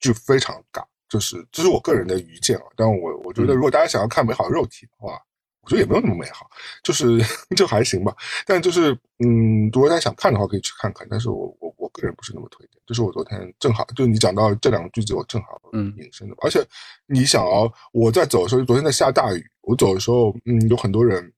[0.00, 0.82] 剧非常尬。
[1.08, 5.20] 就是这是我个人的愚见啊，但我我觉得如果大家想要看美好肉体的话，
[5.60, 6.50] 我觉得也没有那么美好，
[6.82, 7.18] 就是
[7.54, 8.16] 就还行吧。
[8.46, 11.06] 但就是嗯，如果大家想看的话，可以去看看。
[11.10, 12.80] 但是我我我个人不是那么推荐。
[12.86, 16.34] 就是我昨天正好就你讲到这两个句子，我正好嗯引申的。
[16.40, 16.66] 而且
[17.06, 21.30] 你想啊，我在走的时候，昨天在下大雨，我走的时候，嗯，有很多人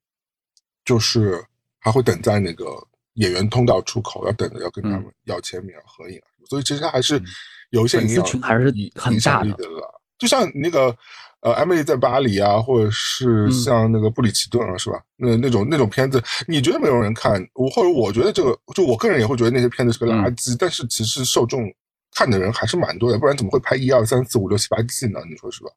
[0.84, 1.44] 就是
[1.84, 2.64] 还会等在那个
[3.14, 6.26] 演员通道出口，要等着要跟他们要签名、合影啊。
[6.48, 7.22] 所以其实还是。
[7.70, 10.96] 有一些影响还是很大的了，就像那个
[11.40, 15.02] 呃，艾米丽在巴黎啊，或者是像那个布里奇顿啊，是吧？
[15.16, 17.44] 那那种那种片子，你觉得没有人看？
[17.54, 20.54] 我或者我觉得这个，就我个人也会觉得那些片子是个垃圾。
[20.56, 21.64] 但是其实受众
[22.14, 25.20] 看的人还是蛮多的，不然怎么会拍一二三四五六七八季呢？
[25.28, 25.70] 你说是吧？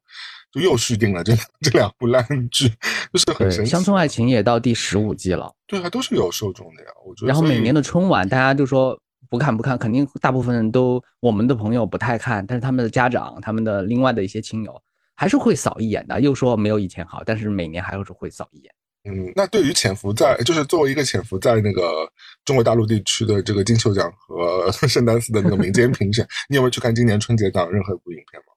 [0.50, 2.68] 就又续订了这这两部烂剧，
[3.12, 3.70] 就是很神奇。
[3.70, 6.88] 乡村爱情也到第十五季了，对啊，都是有受众的呀。
[7.04, 7.28] 我觉得。
[7.28, 14.82] 然后每年的春晚，大家就说不看不看，肯定大部分人都我们的朋友不太看，但是他们的家长、他们的另外的一些亲友。
[15.20, 18.72] 还是会扫一眼的，又说没有以前好，但是每年还是会扫一眼。
[19.04, 22.10] 嗯，那对于潜伏在，就是作为一个潜伏在那个
[22.44, 28.52] 中国大陆地区的这个金球奖和 圣丹斯的那个民间评审，你有没有去看今年春节档任何一部影片吗？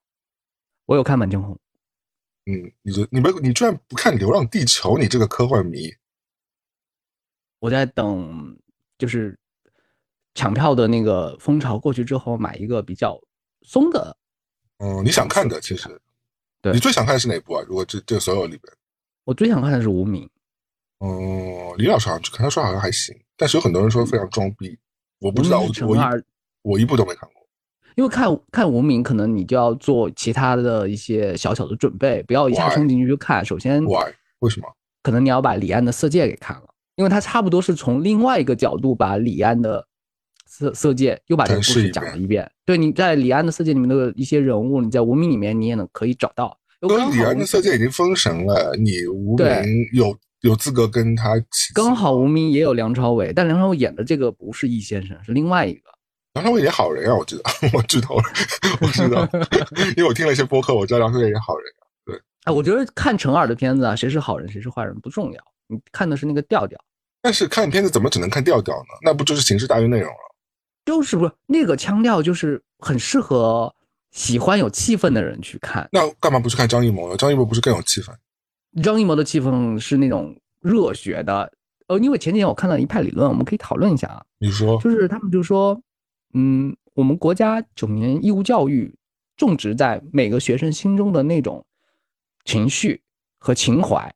[0.88, 1.56] 我有看《满江红》。
[2.52, 4.96] 嗯，你这你没你居然不看《流浪地球》？
[5.00, 5.94] 你这个科幻迷！
[7.60, 8.58] 我在等，
[8.98, 9.38] 就是
[10.34, 13.22] 抢票的那个风潮过去之后，买一个比较
[13.62, 14.18] 松的。
[14.80, 16.02] 嗯，你想看的其实。
[16.62, 17.64] 对你最想看的是哪部啊？
[17.68, 18.74] 如果这这所有里边，
[19.24, 20.24] 我最想看的是《无名》。
[21.06, 24.78] 哦，李老师好像去看，他说好像还行，但是有很多人说非常装逼，
[25.20, 26.22] 我不知道，我我
[26.62, 27.42] 我一部都没看过。
[27.96, 33.44] 因为看看《无名》，可能你就要做其他的一些小小的准备，不要一下冲进去就看。
[33.44, 34.14] 首先，Why？
[34.40, 34.68] 为什么？
[35.04, 39.88] 可能你要把李安的《色戒》给看了，因为他差不多是从另外一个角度把李安的。
[40.54, 42.52] 色色戒又把这个故事讲了一遍。
[42.66, 46.58] 对，你在李安的色戒里面的一些人物，你在无名里面你也能可以找到。
[46.88, 49.48] 跟李安的色戒已经封神了，你无名
[49.94, 51.34] 有有资格跟他。
[51.74, 55.82] 刚好无名也有梁朝伟，但梁朝伟演的这个不是易先生，是另外一个。
[56.34, 58.16] 梁朝伟演好人啊， 我知道，我知道，
[58.80, 59.28] 我知道，
[59.96, 61.84] 因为我听了一些播客，我知道梁朝伟演好人啊。
[62.06, 62.16] 对，
[62.46, 66.80] 哎，我觉得看陈耳的片子啊，谁是好人，谁是坏人不重要，你看的是那个调调。
[67.22, 68.98] 但是看片子怎么只能看调调呢？
[69.04, 70.36] 那不就是形式大于内容了？
[70.86, 73.72] 就是不是那个腔调，就是很适合
[74.12, 75.88] 喜欢有气氛的人去看。
[75.92, 77.18] 那干嘛不去看张艺谋呢？
[77.18, 78.14] 张艺谋不是更有气氛？
[78.84, 81.52] 张艺谋的气氛是那种热血的。
[81.88, 84.24] 呃，因为前几天我看到一派理论，我们可以讨论一下啊。
[84.38, 85.82] 你说，就是他们就说，
[86.34, 88.94] 嗯，我们国家九年义务教育
[89.36, 91.66] 种植在每个学生心中的那种
[92.46, 93.02] 情绪
[93.40, 94.14] 和情怀，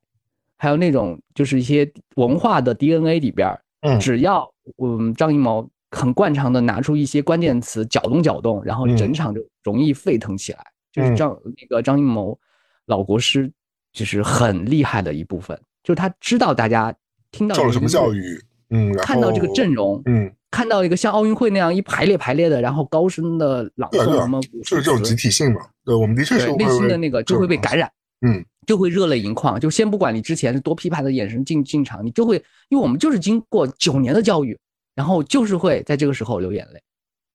[0.56, 5.68] 还有那种就是一些文化的 DNA 里边，嗯，只要嗯张艺谋。
[5.90, 10.58] 很惯常的拿出一些关键词搅动搅动，然后整场就容易沸腾起来。
[10.92, 12.38] 就是张那个张艺谋
[12.86, 13.52] 老国师，
[13.92, 16.94] 就是很厉害的一部分，就是他知道大家
[17.30, 25.60] 听到受了什么教育，嗯，看到这个阵容，嗯，看到一个像奥运会那样一排列排列的，然后高声的朗诵什么，就是这种集体性嘛。
[25.84, 27.92] 对，我们的确是内心的那个就会被感染，
[28.26, 29.60] 嗯，就会热泪盈眶。
[29.60, 34.58] 就先不管你之前是多批判的眼神进进场，你就会，因为我们就是经过九年的教育。
[34.96, 36.82] 然后就是会在这个时候流眼泪，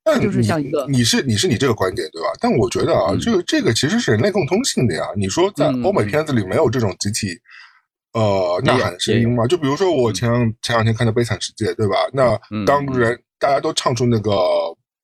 [0.04, 2.28] 那就是像一个你是你是你这个观点对吧？
[2.42, 5.04] 但我觉得啊，这个这个其实是人类共通性的呀。
[5.16, 7.40] 你说在欧美片子里没有这种集体
[8.14, 9.46] 呃呐喊的声音吗？
[9.46, 10.28] 就比如说我前
[10.64, 11.96] 前两天看的《悲惨世界》，对吧？
[12.12, 12.36] 那
[12.66, 14.32] 当人大家都唱出那个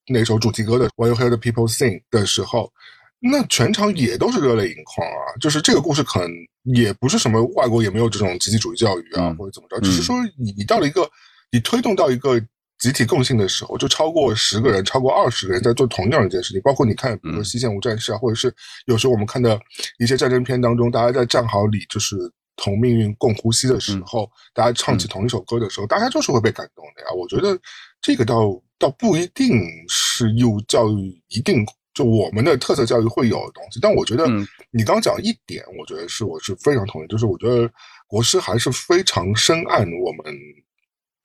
[0.08, 2.74] 那首主题歌的 “While You Hear the People Sing” 的时候，
[3.20, 5.38] 那全场也都是热泪盈眶啊。
[5.40, 6.32] 就是这个故事可能
[6.76, 11.08] 也不是什么外国也没有这种集体主义教育啊，或者怎么着，只是说你你到了一个。
[11.52, 12.40] 你推动到一个
[12.80, 16.62] 集体共性的时候，就超过十个人、超过二十个人在做同样一件事情。
[16.62, 18.54] 包括你看，比如说《西线无战事》啊，或者是
[18.86, 19.60] 有时候我们看的
[19.98, 22.16] 一些战争片当中，大家在战壕里就是
[22.56, 27.08] 同命运共呼吸的时候，大家唱起同一首歌的时候，大家就是会被感动的呀。
[27.16, 27.60] 我觉得
[28.02, 33.80] 这个倒倒不一定是义务教育一定就我们的特色教育会有的东西。
[33.82, 34.28] 但我觉得
[34.70, 37.68] 你刚讲一点，我觉得是我是非常同意，就是我觉得
[38.06, 40.36] 国师还是非常深谙我们。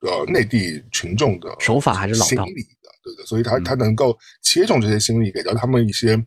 [0.03, 2.53] 呃，内地群众的手法还是老道的，
[3.05, 6.21] 对的，所以他他能够切中这些心理，给到他们一些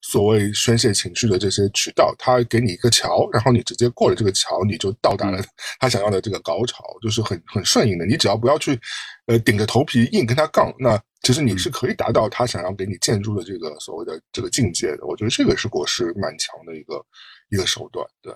[0.00, 5.44] 所谓宣泄情绪的这些渠道，他给你一个桥，然后你直接过了这个桥，你就到达了
[5.78, 8.06] 他想要的这个高潮，就是很很顺应的。
[8.06, 8.80] 你只要不要去
[9.26, 15.04] 呃顶着头皮硬跟他杠，那其实你是可以达到他想要给你建筑的这个所谓的这个境界的。
[15.06, 17.04] 我觉得这个是国师蛮强的一个
[17.50, 18.34] 一个手段，对。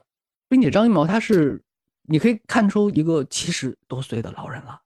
[0.50, 1.62] 并且张艺谋他是。
[2.04, 4.80] 你可以看出一个七十多岁的老人了，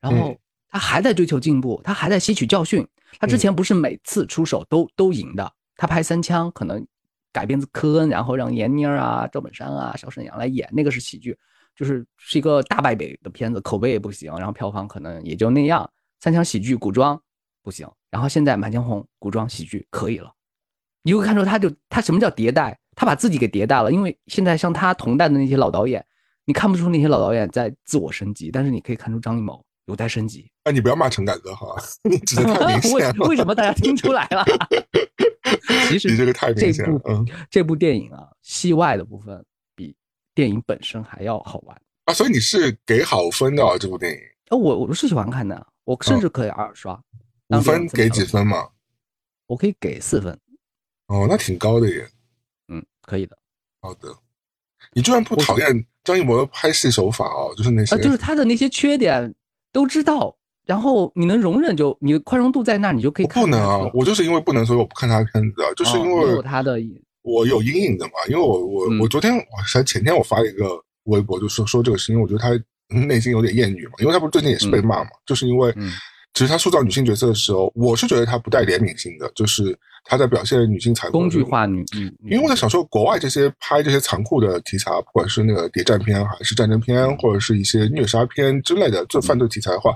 [0.00, 0.36] 然后
[0.68, 2.86] 他还在追求进步，他还在吸取教训。
[3.18, 6.84] 他之前不是每次出手都都赢的，他拍《三枪》可能
[7.32, 11.38] 改编自科恩，然后让闫妮儿啊、赵本山啊、小沈阳来演，那个是喜剧，
[11.76, 15.88] 就是是一个大败北的片子，口碑也不行，然后票房可能也就那样。
[16.20, 17.20] 三枪喜剧古装
[17.62, 20.32] 不行，然后现在《满江红》古装喜剧可以了。
[21.02, 26.04] 你会看出他就他什么叫迭代，他把自己给迭代了，因为现在像他同代的那些老导演。
[26.44, 30.50] 你看不出那些老导演在自我升级，但是你可以看出张艺谋有待升级。
[30.64, 33.26] 哎，你不要骂陈凯歌哈，你指的太明显了。
[33.28, 34.44] 为什么大家听出来了？
[35.88, 39.94] 其实你这个太明显了，嗯这部电影啊，戏外的部分比
[40.34, 41.80] 电影本身还要好玩。
[42.06, 44.18] 啊，所以你是给好分的啊这部电影，
[44.50, 46.94] 哦，我我是喜欢看的，我甚至可以二刷。
[47.48, 48.24] 嗯五分给几？
[48.24, 48.66] 分嘛？
[49.46, 50.32] 我可以给四分。
[51.08, 52.08] 哦，那挺高的耶。
[52.68, 53.36] 嗯，可以的。
[53.82, 54.08] 好的，
[54.94, 57.52] 你居然不讨厌张艺谋的拍戏手法哦？
[57.56, 59.34] 就是那些，啊，就是他的那些缺点
[59.72, 60.36] 都知道，
[60.66, 63.42] 然后你能容忍就你的宽容度在那，你就可以我看。
[63.42, 66.78] 不能啊，我就是因为不能，所以我不看他的片子啊，就是因哦为有他的
[67.22, 68.12] 我有阴影的嘛。
[68.28, 69.42] 因为我我嗯我昨天我
[69.72, 72.50] 才前天我发了一个微博，就说说这个事，因为我觉得他
[73.06, 75.90] 内心有点厌女嘛，因为他不是最近也是被骂嘛，就是因为嗯
[76.34, 89.94] 其实他塑造女性角色的时候，我是觉得他不带怜悯心的，就是他在表现女性残酷工具化女，嗯，因为我在想说，国外这些拍这些残酷的题材，不管是那个谍战片，还是战争片，或者是一些虐杀片之类的，做犯罪题材的话，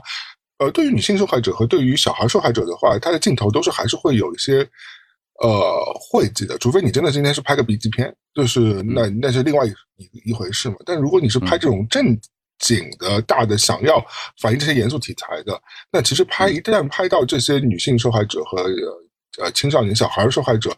[0.58, 4.60] 呃，对于女性受害者和对于小孩受害者的话，他的镜头都是还是会有一些
[5.42, 5.50] 呃
[6.00, 10.76] 晦气的，除非你真的今天是拍个笔记片，就是那那是另外一一一回事嘛。
[10.86, 12.16] 但如果你是拍这种正
[12.58, 14.04] 经的大的，想要
[14.40, 20.76] 反映这些严肃题材的，那其实拍一旦拍到这些女性受害者和呃呃青少年小孩受害者，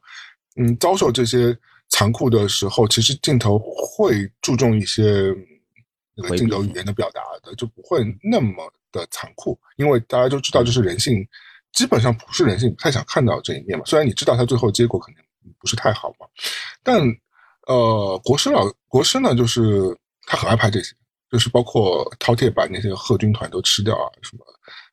[0.56, 1.56] 嗯，遭受这些
[1.88, 5.34] 残酷的时候，其实镜头会注重一些
[6.14, 11.26] 那个镜头语言的表达的，就不会那么的残酷，因为大家都知道就是人性，
[11.72, 13.84] 基本上不是人性不太想看到这一面嘛。
[13.86, 15.24] 虽然你知道他最后结果肯定
[15.58, 16.26] 不是太好嘛，
[16.82, 17.00] 但
[17.66, 20.94] 呃，国师老国师呢，就是他很爱拍这些。
[21.30, 24.44] 就是包括饕餮把那些贺军团都吃掉啊，什么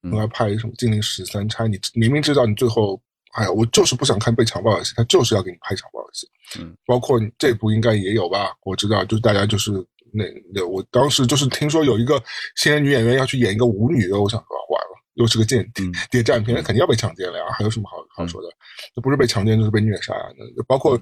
[0.03, 3.01] 嗯很爱拍什么《金陵十三钗》，你明明知道你最后，
[3.33, 6.27] 哎呀，我就是不想看被强暴的戏，他就是要给你拍强暴的戏。
[6.59, 8.55] 嗯，包括这部应该也有吧？
[8.63, 9.71] 我知道，就是大家就是
[10.13, 10.23] 那
[10.53, 12.21] 那，我当时就是听说有一个
[12.55, 18.47] 新人女演员要去演一个舞女的，我想说完了，又是个间谍嗯谍战片，肯定要被强奸了呀，还有什么好好说的？
[18.95, 20.25] 那不是被强奸就是被虐杀呀。
[20.37, 20.99] 那包括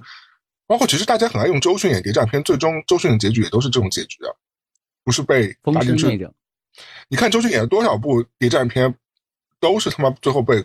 [0.66, 4.32] 包括，其实大家很爱用周迅演谍战片，最终周迅的结局也都是这种结局啊。
[5.06, 6.28] 不是被风打进去。
[7.08, 8.92] 你看周迅演了多少部谍战片，
[9.60, 10.62] 都是他妈最后被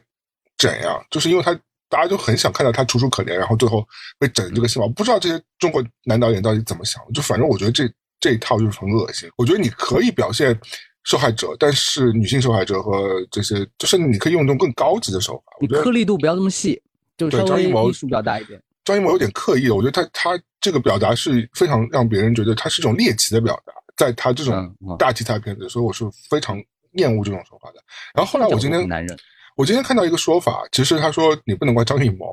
[0.58, 1.54] 整呀，就是因为他
[1.88, 3.88] 大家就很想看到他楚楚可怜，然后最后
[4.18, 4.86] 被整这个戏码。
[4.86, 7.88] 我不知道这些中国男导演到底怎么想的，就反正我觉得这
[8.20, 9.30] 这一套就是很恶心。
[9.38, 10.60] 我觉得你可以表现
[11.04, 15.54] 受害者，但是女性受害者和这些，就是你可以用一种更高级的手法。
[15.62, 16.82] 我你颗粒度不要这么细，
[17.16, 18.62] 就稍微对张艺谋艺术表达一点。
[18.84, 26.58] 张艺谋有点刻意的，我觉得他他这个表达是非常让别人觉得他是一种猎奇的表达，在他这种大题材片子，所以我是非常
[26.94, 27.84] 厌恶这种手法的。
[28.14, 29.18] 然后后来我今天男人，
[29.58, 32.26] 我今天看到一个说法，其实他说你不能怪张艺谋，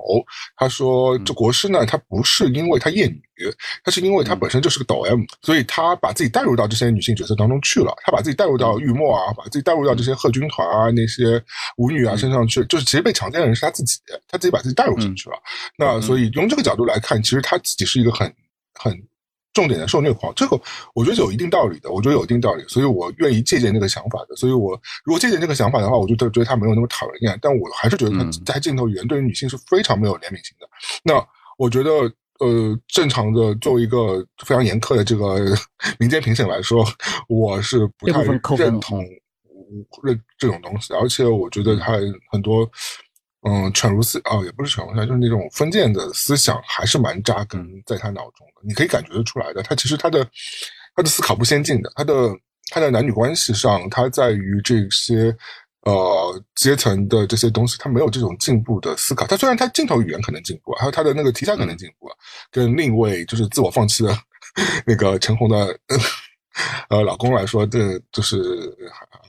[0.57, 3.23] 他说这国师呢，他不是因为他厌女，
[3.85, 11.43] 他是因为他本身就是个抖 M，所以他把自己带入到这些女性角色当中去了，他把自己带入到玉墨啊，把自己带入到这些贺军团啊、那些
[11.77, 13.99] 舞女啊身上去，就是其实被强奸的人是他自己，
[14.29, 15.37] 他自己把自己带入进去了。
[15.77, 18.33] 那所以用这个角度来看，其实他自己是一个很
[18.75, 18.97] 很。
[19.53, 20.61] 重点的受虐狂，这个
[20.95, 24.37] 我觉得有一定道理的，我觉得有一定道理，所以我愿意借鉴这个想法的。
[24.37, 30.69] 所以我如果借鉴这个想法的话，我就觉得他没有那么讨人厌，但我还是觉得他嗯在镜头语言对于女性是非常没有怜悯心的。
[31.03, 31.15] 那
[31.57, 31.91] 我觉得，
[32.39, 35.57] 呃，正常的作为一个非常严苛的这个
[35.99, 36.85] 民间评审来说，
[37.29, 39.05] 我是不太认同
[40.05, 41.95] 认这种东西，而且我觉得他
[42.31, 42.71] 很多。
[43.43, 48.63] 嗯，犬儒思哦，也不是犬儒思，就是那种封建的思想，还是蛮扎根在他脑中的。
[48.67, 50.29] 你可以感觉得出来的，他其实他的
[50.97, 52.37] 他的思考不先进的，他的
[52.71, 55.33] 他的男女关系上，他在于这些
[55.83, 59.25] 呃阶层的这些东西，他没有这种进步的思考。
[59.25, 62.11] 他虽然他镜头语言可能进步，还有他的那个题材可能进步，
[62.51, 64.19] 跟另一位就是自我放弃的
[64.85, 65.79] 那个陈红的
[66.89, 68.77] 呃老公来说，这就是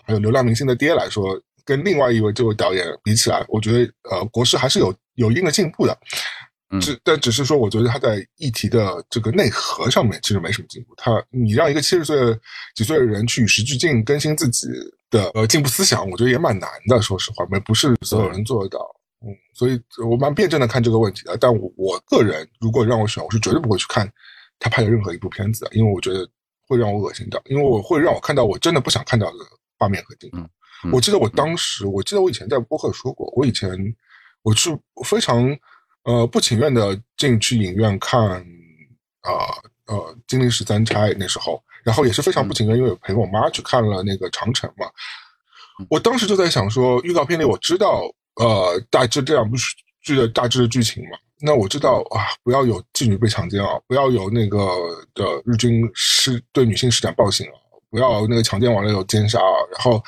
[0.03, 1.39] 还有流量明星的爹来说。
[1.69, 5.95] 跟另外一位这位导演比起来，我觉得呃国师还是有有一定的进步的，
[6.71, 10.95] 嗯只但只是说，我觉得他在议题的这个内核上面其实没什么进步。
[10.97, 12.17] 他你让一个七十岁
[12.75, 14.67] 几岁的人去与时俱进更新自己
[15.11, 16.99] 的呃进步思想，我觉得也蛮难的。
[17.03, 18.79] 说实话，没不是所有人做得到。
[19.21, 21.37] 嗯，所以我蛮辩证的看这个问题的。
[21.37, 24.11] 但我我个人如果让我选，我是绝对不会去看
[24.57, 26.27] 他拍的任何一部片子的，因为我觉得
[26.67, 29.37] 会让我恶心到，因为我会让我看到我真的不想看到的
[29.77, 30.39] 画面和镜头。
[30.39, 30.49] 嗯
[30.93, 33.69] 我记得我当时，我记得我以前在播客说过，我以前
[34.43, 34.69] 我是
[35.03, 35.45] 非常
[36.03, 38.19] 呃不情愿的进去影院看
[39.21, 39.51] 啊
[39.87, 44.89] 呃《金陵十三钗》那时候，然后也是非常不情愿，因为陪我妈去看了那个《长城》嘛。
[45.89, 48.03] 我当时就在想说，预告片里我知道
[48.35, 49.57] 呃大致这两部
[50.01, 54.57] 剧的大致的剧情嘛，那我知道啊，不要有妓女被强奸啊，不要有那个
[55.13, 57.59] 的日军施对女性施展暴行啊，
[57.89, 60.01] 不要那个强奸完了有奸杀啊，然后。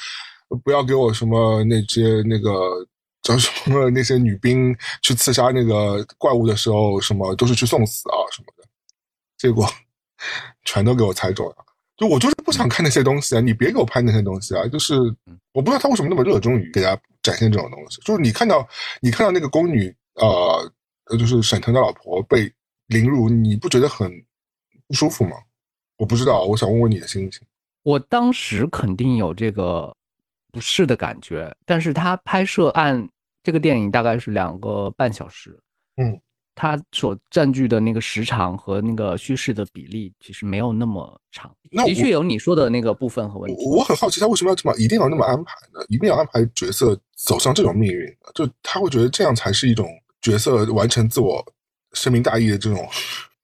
[0.57, 2.85] 不要给我什么那些那个
[3.21, 8.67] 叫什么那些女兵去刺杀那个怪物的时候，什么都是去送死啊什么的，
[9.37, 9.67] 结果
[10.65, 11.55] 全都给我猜中了。
[11.97, 14.67] 就我就是不想看那些东西啊，你别给我拍那些东西啊！
[14.67, 14.95] 就是
[15.53, 18.01] 我不知道他为什么那么热衷于给大家展现这种东西。
[18.01, 18.67] 就是你看到
[19.01, 20.71] 你看到那个宫女，呃，
[21.15, 22.51] 就是沈腾的老婆被
[22.87, 24.11] 凌辱，你不觉得很
[24.87, 25.35] 不舒服吗？
[25.97, 27.41] 我不知道，我想问问你的心情。
[27.83, 29.95] 我当时肯定有这个
[30.51, 33.07] 不适的感觉，但是他拍摄按
[33.43, 35.59] 这个电影大概是两个半小时，
[35.97, 36.19] 嗯。
[36.53, 41.49] 他所占据的那个时长和那个叙事的比例，其实没有那么长。
[41.71, 43.65] 那的确有你说的那个部分和问题。
[43.65, 45.79] 我很好奇，他为什么要这么一定要那么安排呢？
[45.87, 48.05] 一定要安排角色走向这种命运？
[48.35, 49.89] 就他会觉得这样才是一种
[50.21, 51.43] 角色完成自我
[51.93, 52.85] 深明大义的这种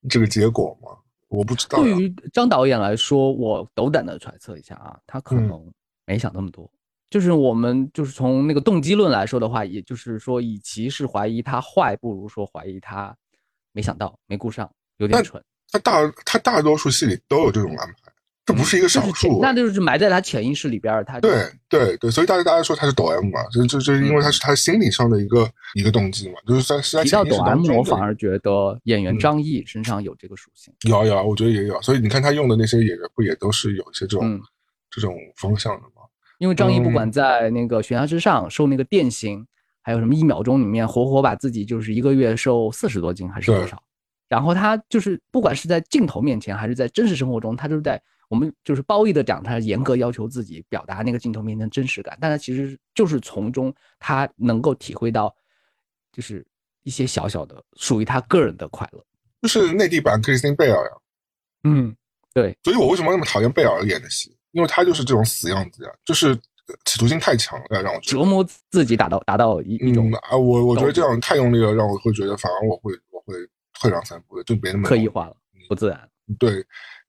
[0.09, 0.89] 这个结果吗？
[1.29, 1.81] 我不知道。
[1.81, 5.65] 对于张导演来说，我斗胆的揣测一下啊，他可能
[6.05, 6.69] 没想那么多。
[7.09, 13.15] 就是我们就是从那个动机论来说的话，也就是说，与其是怀疑他坏，不如说怀疑他
[13.71, 15.41] 没想到、没顾上，有点蠢。
[15.71, 18.11] 他大他大多数戏里都有这种安排，
[18.45, 19.39] 这不是一个少数。
[19.41, 30.73] 那就是埋在他潜意识里边他对对对，所以大家大家说他是抖 M 嘛，就就就因为他是他心理上的一个一个动机嘛，就是在是在提到抖 M，我反而觉得演员张译身上有这个属性。
[30.83, 31.81] 有有，我觉得也有。
[31.81, 34.39] 所以你看他用的那些演员，不也都是有一些这种
[34.89, 35.96] 这种方向的吗？
[36.37, 39.45] 因为张译不管在那个悬崖之上受那个电刑，
[39.81, 43.81] 还有什么一秒钟里面活活把自己就是一个月瘦四十多斤还是多少，
[44.27, 55.33] 然后他就是不管是在镜头面前还是在真实生活中，他就是在我们就是褒义的讲，他严格要求自己表达那个镜头面前真实感，但他其实就是从中他能够体会到，
[56.11, 56.45] 就是
[56.83, 59.03] 一些小小的属于他个人的快乐，
[59.41, 60.91] 就是内地版克里斯汀贝尔呀，
[61.63, 61.95] 嗯，
[62.33, 64.35] 对，所以我为什么那么讨厌贝尔演的戏？
[64.57, 66.35] 因为他就是这种死样子呀，就是
[66.83, 73.35] 企图心太强了，让我折磨自己，达到达到一一种啊，我我觉得这样太用力了，让我会觉得反而我会我会
[73.79, 75.35] 退让三步的，就别那么刻意化了，
[75.69, 76.09] 不自然。
[76.39, 76.53] 对，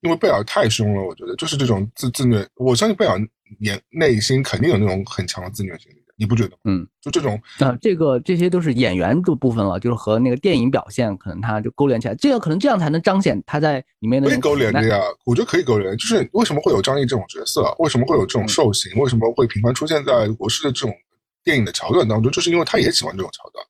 [0.01, 3.19] 因为贝尔太凶了，我觉得就是这种自自虐，我相信贝尔
[3.59, 5.98] 也内心肯定有那种很强的自虐心理。
[6.19, 6.57] 你不觉得？
[6.65, 14.27] 嗯，就这种啊，这个这些都是演员的部分了，就是和那个电影表现可能他就勾连起来，这个可能这样才能彰显他在里面的。
[14.27, 15.95] 可以勾连的呀，我觉得可以勾连。
[15.97, 17.73] 就是为什么会有张译这种角色？
[17.79, 18.93] 为什么会有这种兽形？
[18.99, 20.93] 为什么会频繁出现在国师的这种
[21.41, 22.29] 电影的桥段当中？
[22.29, 23.65] 就是因为他也喜欢这种桥段。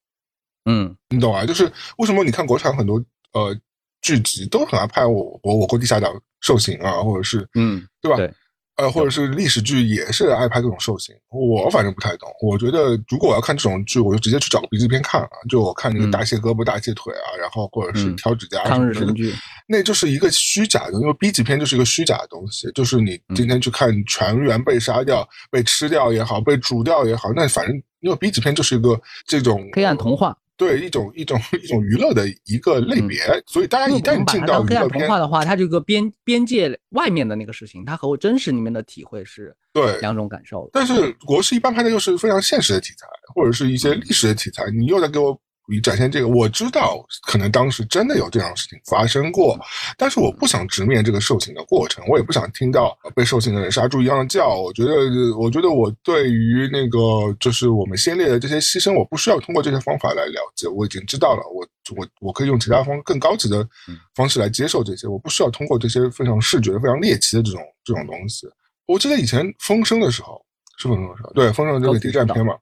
[0.65, 1.45] 嗯，你懂啊？
[1.45, 2.99] 就是为什么你看国产很多
[3.33, 3.55] 呃
[4.01, 8.17] 剧集都很爱拍我我我国地下党兽形啊，或者是嗯，对吧？
[8.17, 8.33] 对。
[8.79, 12.29] 呃，或者是历史剧也是爱拍这种兽性，我反正不太懂。
[12.41, 18.63] 我觉得如果我要看这种剧，我就直接去找个 B 级片看啊，就我看那个大卸胳膊、大卸腿啊，然后或者是挑指甲。
[18.63, 19.33] 抗日神剧，
[19.67, 30.37] 那就是一个虚假的，因为 B 级片就是一个虚假的东西，就是你今天去看全员被杀掉、被吃掉也好、被煮掉也好，那反正因为 B 级片就是一个这种黑暗童话。
[30.59, 40.69] 对一种一种一种娱乐的一个类别，所以大家一旦进到黑暗童话的话，它这个边边界外面的那个事情，它和我真实里面的体会是对两种感受。
[40.73, 45.39] 但是国师一般拍的又是非常现实的题材，或者是一些历史的题材，你又在给我。
[45.69, 49.57] 你展现这个，我知道可能当时真的有这样的事情发生过，
[49.97, 54.55] 但是我不想直面这个受刑的过程，我也不想听到被受刑的人杀猪一样的叫。
[54.55, 54.91] 我觉得，
[55.37, 61.43] 我觉得我对于那个就是我们先烈的这些牺牲，我不需要通过这些方法来了解，我已经知道了。
[61.53, 63.67] 我我我可以用其他方更高级的
[64.15, 68.47] 方式来接受这些，我不需要通过这些非常视觉、非常猎奇的这种这种东西。
[68.87, 70.43] 我记得以前风声的时候
[70.77, 72.55] 是风声的时候，对风声这个谍战片嘛。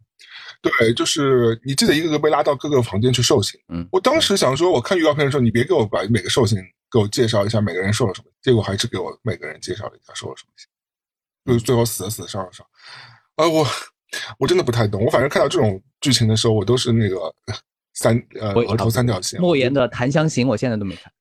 [0.61, 3.59] 对，就是你记得一个个被拉到各个房间去受刑。
[3.69, 6.57] 嗯，我当时想说，我看预告片的时候，你别给我把每个受刑
[6.91, 8.31] 给我介绍一下，每个人受了什么。
[8.41, 12.65] 结果还是给我每个人介绍了一下受了什么刑，就最后死的死，伤的伤。
[13.35, 13.65] 啊，我
[14.39, 15.05] 我真的不太懂。
[15.05, 17.33] 我反正看到这种剧情的时候，我都是那个
[17.93, 19.39] 三呃额头三角形。
[19.39, 21.13] 莫言的《檀香刑》，我现在都没看。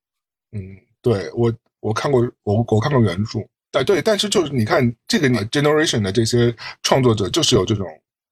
[0.52, 0.60] 嗯，
[1.02, 3.40] 对我我看过，我我看过原著。
[3.70, 7.86] 对对，但是就是你看这个 generation 的这些创作者，就是有这种。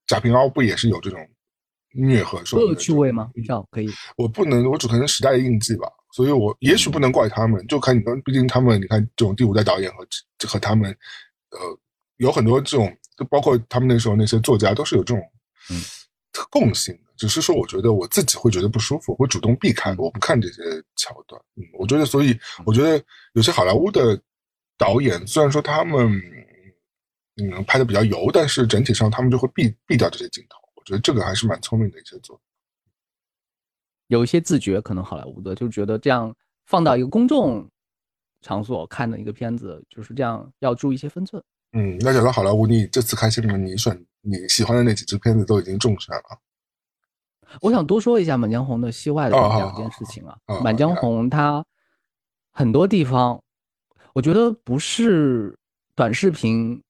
[0.06, 1.18] 贾平凹不也是有这种
[1.92, 3.30] 虐和受恶趣味吗？
[3.46, 10.06] 这样可以，我不能，我只可能时代的印记吧，所以我也许不能怪他们，就看你们，毕竟他们，你看这种第五代导演和
[10.46, 10.90] 和他们，
[11.50, 11.58] 呃，
[12.16, 15.22] 有很多这种，就包括他们那时候那些作家都是有这种
[15.70, 15.80] 嗯
[16.50, 20.62] 共性的，只是说我觉得我自己会觉得不舒服，会主动避开，我不看这些
[20.96, 21.40] 桥段。
[21.56, 22.36] 嗯，我觉得，所以
[22.66, 23.00] 我觉得
[23.34, 24.20] 有些好莱坞的
[24.76, 26.20] 导演，虽然说他们。
[27.36, 30.56] 嗯，拍的比较油，但是整体上他们就会避避掉这些镜头。
[30.76, 32.40] 我觉得这个还是蛮聪明的一些做。
[34.08, 36.34] 有一些自觉，可能好莱坞的就觉得这样
[36.66, 37.68] 放到一个公众
[38.42, 41.42] 场所看的一个片子，就是这样要注意一些分寸。
[41.72, 43.56] 嗯，那讲到好莱坞，你这次开心吗？
[43.56, 46.38] 你选你喜欢的那几支片子都已经中选了。
[47.60, 51.64] 我想多说一下《满江红》的戏外的两件事情啊，满江红》它
[52.52, 53.42] 很多地方，
[54.12, 55.58] 我觉得不是
[55.96, 56.80] 短视频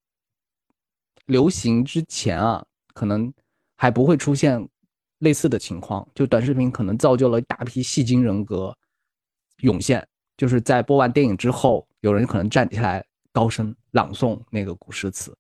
[1.27, 3.33] 流行之前啊，可能
[3.77, 4.69] 还不会出现
[5.19, 6.07] 类似的情况。
[6.15, 8.77] 就短视频可能造就了一大批戏精人格
[9.59, 10.07] 涌现，
[10.37, 15.37] 就是在播完电影之后，有人可能站起来高声朗诵那个古诗词，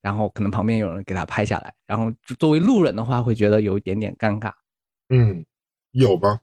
[0.00, 4.52] 然后可能旁边有人给他拍下来，然后作为路人的话会觉得有一点点尴尬。
[5.08, 5.44] 嗯，
[5.92, 6.40] 有吗？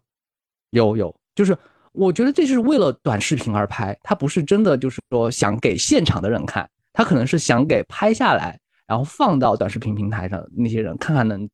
[0.72, 1.58] 有有，就是
[1.92, 11.50] 我觉得这是为了短视频而拍，他不是真的就是说想给现场的人看，他可能是想给拍下来，然后放到短视频平台上那些人看看能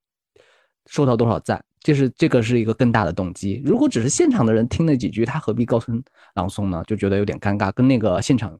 [0.87, 3.61] 收到多少赞，这是这个是一个更大的动机。
[3.65, 6.01] 如果只是现场的人听了几句，他何必高声
[6.33, 6.83] 朗诵呢？
[6.87, 8.57] 就觉得有点尴尬，跟那个现场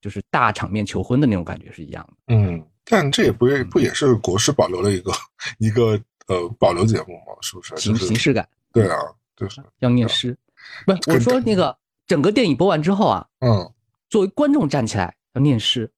[0.00, 2.34] 就是大场面求婚的那种感觉是一样的。
[2.34, 5.12] 嗯，但这也不是不也是国师保留了一个
[5.58, 7.36] 一个呃保留节目吗？
[7.40, 7.76] 是不是？
[7.76, 8.96] 形就是形式感对啊，
[9.36, 10.36] 就是要念诗，
[10.84, 13.72] 不是我说那个整个电影播完之后啊，嗯
[14.10, 15.90] 作为观众站起来要念诗。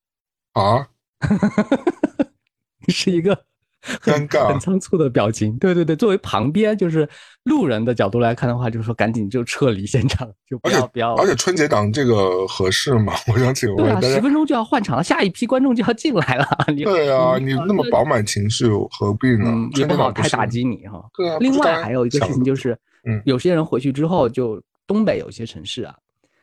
[0.52, 0.86] 啊，
[2.88, 3.38] 是一个
[3.82, 5.56] 很尴尬很仓促的表情。
[5.58, 7.08] 对对对，作为旁边就是
[7.44, 11.14] 路人的角度来看的话，就是说赶紧就撤离现场，就不要不要。
[11.14, 13.14] 而且春节档这个合适吗？
[13.32, 14.14] 我想请问对啊。
[14.14, 16.46] 十分钟就要换场了，下一批观众就要进来了。
[16.74, 19.44] 你对啊，你你那么饱满情绪，何必呢？
[19.46, 21.02] 嗯，也不好太打击你哈。
[21.16, 21.36] 对啊。
[21.40, 25.94] 另外还有一个事情就是，嗯有些人回去之后，就东北有些城市啊，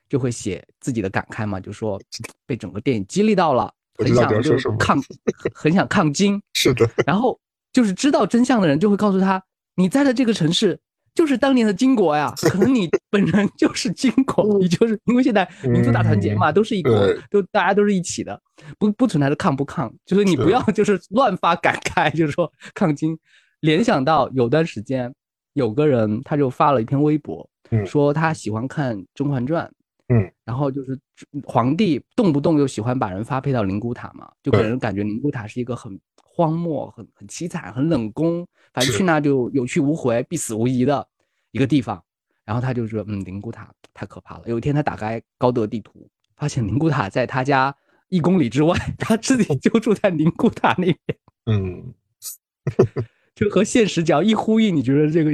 [0.10, 2.02] 就会写自己的感慨嘛，就说
[2.46, 5.02] 被整个电影激励到了，很想就你要说什么抗，
[5.54, 6.42] 很想抗金。
[6.54, 7.40] 是的，然后
[7.74, 9.42] 就是知道真相的人就会告诉他，
[9.76, 10.80] 你在的这个城市
[11.16, 16.92] 就是当年的金国呀，可能你 本人就是金国，你就是因为现在民族大团结嘛，都是一国，
[17.30, 18.40] 都大家都是一起的，
[18.78, 23.18] 不不存在着抗不抗，就是你不要就是乱发感慨，就是说抗金。
[23.62, 25.12] 联想到有段时间
[25.54, 29.66] 有个人他就发了一篇微博，嗯说他喜欢看《甄嬛传》，
[30.10, 30.98] 嗯，然后就是
[31.44, 41.06] 皇帝动不动就喜欢把人发配到宁古塔嘛，就给人感觉宁古塔是一个很荒漠、很很凄惨、很冷宫，反正去那就有去无回、必死无疑的
[41.52, 42.02] 一个地方。
[42.46, 44.44] 然后他就说，嗯，灵骨塔太可怕了。
[44.46, 47.76] 有一天他打开高德地图，发现灵骨塔在他家
[48.08, 51.94] 一公里之外， 他自己就住在灵骨塔那边，嗯，
[53.36, 55.32] 就和现实只要一呼应，你觉得这个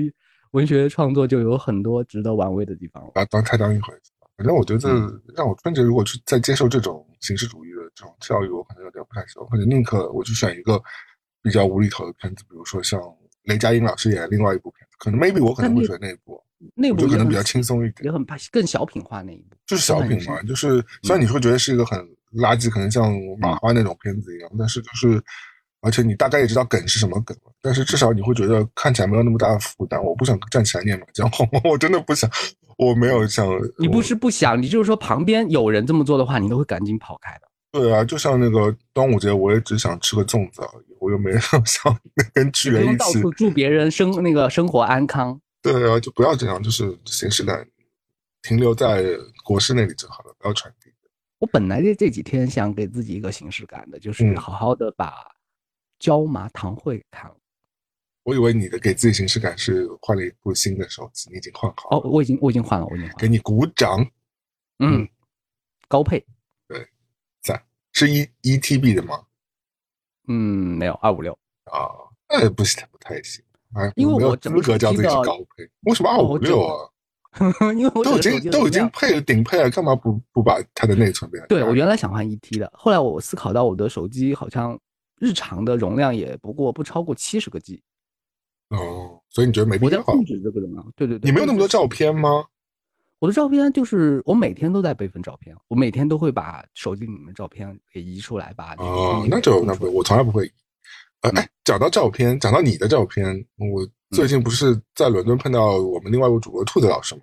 [0.51, 3.11] 文学创作就有很多值得玩味的地方了。
[3.13, 3.93] 把当太当一回。
[4.37, 5.21] 反正我觉得嗯。
[5.35, 10.81] 让我春节如果去再接受这种形式主义的这种教育，我可能有点不太喜欢，或者宁可我去选一个
[11.41, 13.01] 比较无厘头的片子，比如说像
[13.45, 16.41] 雷佳音老师演的另外一部片子，可能 maybe 我可能会选那一部，
[16.75, 18.11] 那部也很我觉得可能比较轻松一点也。
[18.11, 21.99] 很怕更小品化那一部，就是小品嘛，就是虽然你会觉得是一个很
[22.35, 25.23] 垃圾，可能像马花那种片子一样，但是就是，
[25.83, 30.01] 而且你大概也知道梗是什么梗了，但是至少你会觉得看起来没有那么大的负担。
[30.03, 32.29] 我不想站起来念满江红， 我真的不想，
[32.77, 33.45] 我没有想。
[33.77, 37.41] 你不是不想，你就是说旁边有人这么做的话，你都会赶紧跑开的。
[37.71, 41.97] 对啊，就像那个端午节，我也只想吃个粽子而已，我又没有想
[42.33, 42.97] 跟剧不员一起。
[42.97, 45.39] 到处祝别人生那个生活安康。
[45.61, 47.67] 对啊，就不要这样，就是形式感
[48.41, 49.03] 停留在
[49.43, 50.89] 国师那里就好了，不要传递。
[51.39, 55.09] 我本来这这几天想给自己一个形式感的，就是嗯好好的把
[56.03, 57.35] 《椒麻糖会》给看了。
[58.23, 61.97] 我以为你的给自己形式感是换了一部新的手机，你已经换好了。
[61.97, 63.17] 哦，我已经我已经换了，我已经换了。
[63.17, 64.05] 给你鼓掌，
[64.79, 65.07] 嗯，
[65.87, 66.25] 高配，
[66.67, 66.85] 对，
[67.41, 69.23] 在是一一 TB 的吗？
[70.27, 71.31] 嗯，没有二五六。
[71.71, 71.87] 啊，
[72.27, 73.41] 那不行不太行，
[73.75, 76.89] 哎，因为没有我资格叫自己高配，为什么二五六啊？
[77.75, 81.45] 因为我都已经都已经配了顶配了，干嘛不不把它的内存变？
[81.47, 84.79] 对我原来想换一 T 的，后来我思考到我的手机好像
[85.19, 87.81] 日常的容量也不过不超过七十个 G，
[88.69, 90.01] 哦，所以你觉得没必要？
[90.03, 90.93] 控制这个容量。
[90.95, 92.13] 对对对，你没有那么多照片。
[92.15, 92.45] 吗？
[93.19, 100.51] 我的照片就是我每天都在备份照片，我每天都会把手机里面的照片给移出来，吧哦，那就那不，我从来不会。
[101.21, 107.21] 哎，讲到照片，讲到你的照片，我最近不是在伦敦碰到我们另外一位主播兔子老师吗？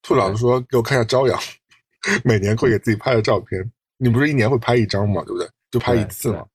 [0.00, 1.38] 兔子老师说给我看一下朝阳，
[2.24, 3.70] 每年会给自己拍的照片。
[3.98, 5.46] 你不是一年会拍一张吗，对不对？
[5.70, 6.46] 就拍一次嘛。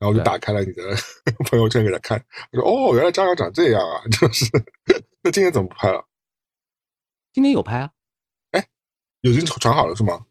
[0.00, 0.82] 然后我就打开了你的
[1.50, 2.20] 朋友圈给他看，
[2.52, 4.46] 我说哦，原来朝阳长这样啊， 就是。
[5.22, 6.02] 那今年怎么不拍了？
[7.34, 7.90] 今天有拍啊？
[8.52, 8.66] 哎
[9.20, 10.24] 已经传好了是吗？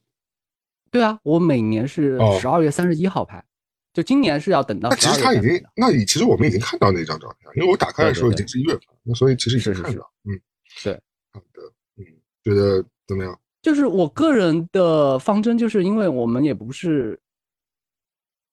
[0.90, 3.46] 对啊，我每年是哦十二月三十一号拍，
[3.94, 10.42] 就今年是要等到那其12实他已经那你其实我们已经看到那张照片，因为我打开的时候已经是一月份了，那所以其实已经是是是看到，嗯，
[10.84, 10.94] 对，
[11.32, 11.62] 好的，
[11.98, 12.04] 嗯，
[12.44, 13.40] 觉得怎么样？
[13.62, 17.20] 就是我个人的方针，就是因为我们也不是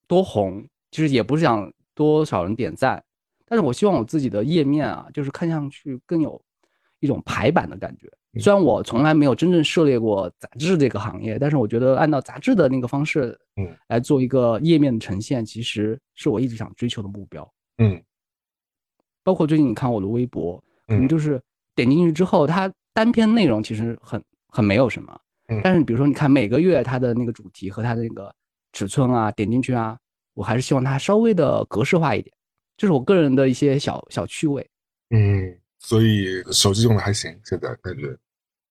[0.06, 3.05] 多红，就是也不是想多少人点赞，
[3.44, 6.40] 但是我希望我自己的页面啊，就是看上去更有
[7.01, 8.11] 一种排版的感觉。
[8.40, 17.47] 虽然我从来没有真正涉猎过杂志这个行业，但是我觉得按照杂志的那个方式，嗯，来做一个页面的呈现，其实是我一直想追求的目标。
[17.76, 18.03] 嗯，
[19.22, 21.38] 包括最近你看我的微博，可能就是
[21.74, 28.34] 点进去之后，它单篇内容其实很很没有什么，嗯，但是比如说你看每个月它的那个主题和它的那个
[28.72, 29.99] 尺寸啊，点进去啊，
[30.37, 32.30] 我还是希望它稍微的格式化一点，
[32.76, 34.64] 这是我个人的一些小小趣味。
[35.09, 38.14] 嗯，所以手机用的还行，现在感觉。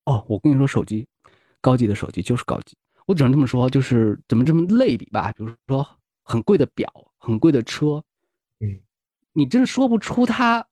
[0.06, 1.08] 哦，我跟你说，手机，
[1.60, 2.78] 高级的手机就是高级。
[3.08, 5.32] 我只能这么说，就是怎么这么类比吧。
[5.36, 5.88] 比如说，
[6.22, 6.88] 很贵的表，
[7.18, 8.04] 很贵的车，
[8.60, 8.80] 嗯，
[9.34, 10.64] 你真说不出它，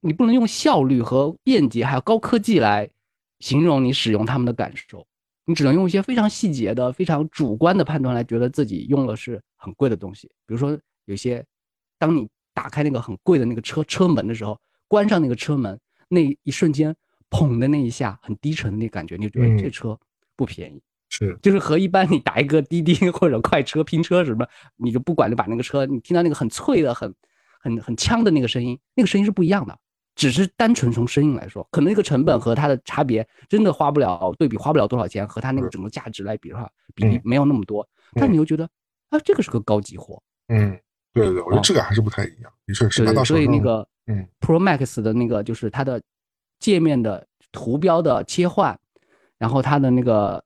[0.00, 2.90] 你不能用效率和便捷还有高科技来
[3.40, 5.06] 形容你使用它们的感受，
[5.46, 10.26] 你只能用一些非常细节的、非常主观的判断来觉得自己用了是很贵的东西。
[10.46, 11.44] 比如说，有些
[11.98, 16.94] 当你打开那个很贵的那个车车门的时候，关上那个车门那一瞬间。
[17.34, 19.98] 砰的那一下，很低沉的那感觉，你就觉得这车
[20.36, 24.46] 不便宜，是，就是和一般你打一个滴滴或者快车拼车什么，
[24.76, 27.14] 你就不管就把那个车，你听到那个很脆的、很、
[27.58, 29.74] 很、很呛的那个声音，那个声音是不一样的。
[30.14, 37.88] 只是单纯从声音来说，可能那个成本和它的差别真的花不了对比，花不了多少钱，和它那个整个价值来比的话，比例没有那么多。
[38.12, 38.68] 但你又觉得
[39.12, 40.20] 啊，这个是个高级货。
[40.48, 40.76] 嗯，
[41.12, 43.04] 对对，我觉得质感还是不太一样，的确是。
[43.04, 46.02] 对，所以那个嗯，Pro Max 的那个就是它的。
[46.58, 48.78] 界面的图标的切换，
[49.36, 50.44] 然后它的那个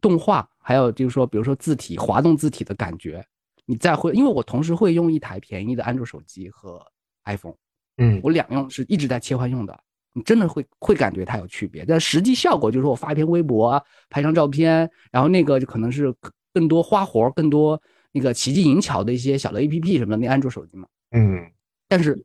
[0.00, 3.26] 动画，还有就是说，比如说字体滑动字体的感觉，
[3.66, 6.80] 你再会，因为我同时会用一台便宜的安卓手机和
[7.24, 7.56] iPhone，
[7.96, 9.76] 嗯，我两用是一直在切换用的，
[10.12, 16.14] 你真的会会感觉它有区别，但实际效果就是我发一篇微博，拍张照片，然后那个就可能是
[16.52, 17.80] 更多花活，更多
[18.12, 21.50] 那个奇技淫巧的一些小的 APP 什么的，那安卓手机嘛，嗯，
[21.88, 22.24] 但是。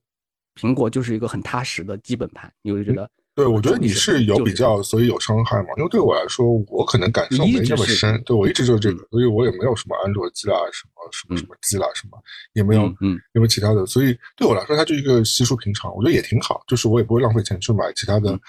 [0.57, 3.11] 苹果就是一个很踏实的基本盘，你会觉得？
[3.35, 5.67] 对，我觉得你是有比较，所以有伤害嘛。
[5.75, 8.23] 因为对我来说，我可能感受没那么深。
[8.23, 12.17] 对我一直就是这个，所以我也没有什么安卓机啦，什么什么什么机啦，什么
[12.53, 16.63] 也没有，嗯，因为其他的，所以对我来说，它就一个稀疏平常，我觉得也挺好。
[16.67, 18.39] 就是我也不会浪费钱去买其他的，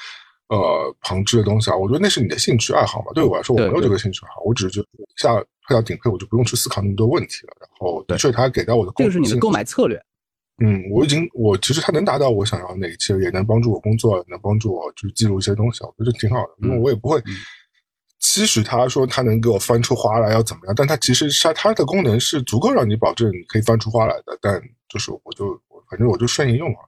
[0.47, 1.77] 呃，旁支的东西啊。
[1.77, 3.07] 我觉得那是你的兴趣爱好嘛。
[3.17, 7.57] 对我来说，我没有这个兴趣爱好，我只是觉得下配到顶配，我就不用去思考那么多问题了。
[7.61, 10.01] 然后，的确，它给到我的，这个是你的购买策略。
[10.59, 16.53] 嗯，我已经，我其实它能达到我想要那一切，也能帮助我工作，能帮助我去记录一些东西，我觉得挺好的。
[16.63, 17.23] 因为我也不会
[18.21, 24.39] 期许它说它能给我翻出花来要怎么样，但它其实它它的功能是足够让你保证你可以翻出花来的。
[24.41, 24.59] 但
[24.89, 25.61] 就是我就
[25.91, 26.81] 反正我就顺应用啊，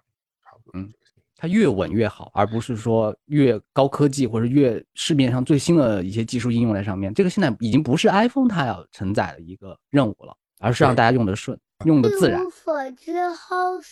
[0.42, 0.80] 差不多。
[0.80, 0.90] 嗯，
[1.38, 7.14] 它越稳越好，而不是说越高科技或者越市面上最新的一些技术应用在上面。
[7.14, 11.56] 这个现在已经不是 iPhone 它要承载的一个任务了，而是让大家用的顺。
[11.84, 12.40] 用的自然。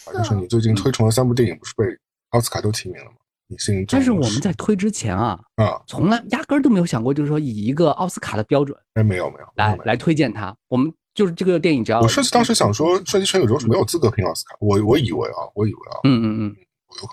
[0.05, 1.84] 好像是你最近推崇的三部电影，不是被
[2.30, 3.16] 奥斯卡都提名了吗？
[3.47, 3.84] 你是？
[3.88, 10.53] 但是我们在推之前啊，啊，从来压根儿都没有想过，就是说以一个奥斯卡的标准，哎，没有没有，来来推荐它。
[10.66, 14.57] 我们就是这个电影，只要我是当时想说，《设计圈有时候》是没有资格评奥斯卡。
[14.59, 16.57] 我我以为啊，我以为啊，嗯嗯嗯，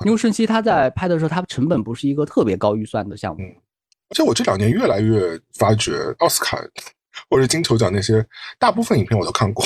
[0.05, 3.43] 因为瞬息他在拍的时候，它成本不是一个特别高预算的项目。
[3.43, 3.49] 嗯，
[4.09, 6.57] 而且我这两年越来越发觉奥斯卡。
[7.29, 8.25] 或者金球奖那些
[8.57, 9.63] 大部分影片我都看过，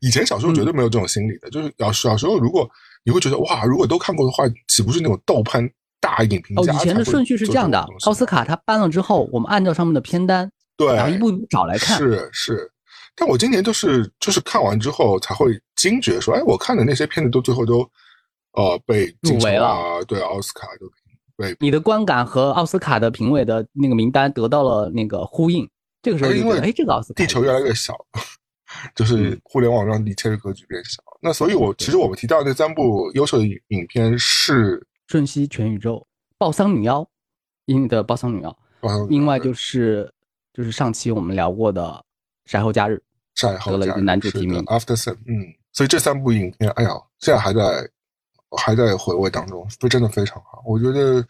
[0.00, 2.68] 以前小时候绝对没有这种心理的，就是小小时候如果
[3.02, 5.66] 你会觉得哇，如果都看过的话，岂不是那种豆瓣
[6.00, 6.72] 大影评家？
[6.72, 11.96] 哦，以前的顺序是这样的，奥斯卡它颁了之后，我们按照上面的片单，对，然后一步一步找来看。
[11.96, 12.70] 是是，
[13.16, 17.88] 但我今年就是就是看完之后才会惊觉说，哎，我看的那些片子都最后都
[18.52, 20.86] 呃被入围了，对，奥斯卡就
[21.36, 21.56] 被。
[21.60, 25.68] 你的观感和奥斯卡的评委的那个名单得到了那个呼应。
[26.02, 27.94] 这个时候，因为哎，这个奥斯卡地球越来越小，
[28.94, 31.02] 就是互联网让一切的格局变小。
[31.20, 35.96] 那所以，我其实我们提到那三部优秀的影影片是《瞬息全宇宙》
[36.36, 37.00] 《暴桑女妖》
[37.66, 38.58] 英的《暴桑女妖》，
[39.08, 40.12] 另外就是
[40.52, 41.82] 就是上期我们聊过的
[42.50, 42.94] 《晒后假日》，
[43.40, 44.60] 晒后得了一个男主提名。
[44.64, 47.88] After Sun，嗯，所以这三部影片，哎呀，现在还在
[48.56, 51.24] 还在回味当中，非真的非常好，我觉得。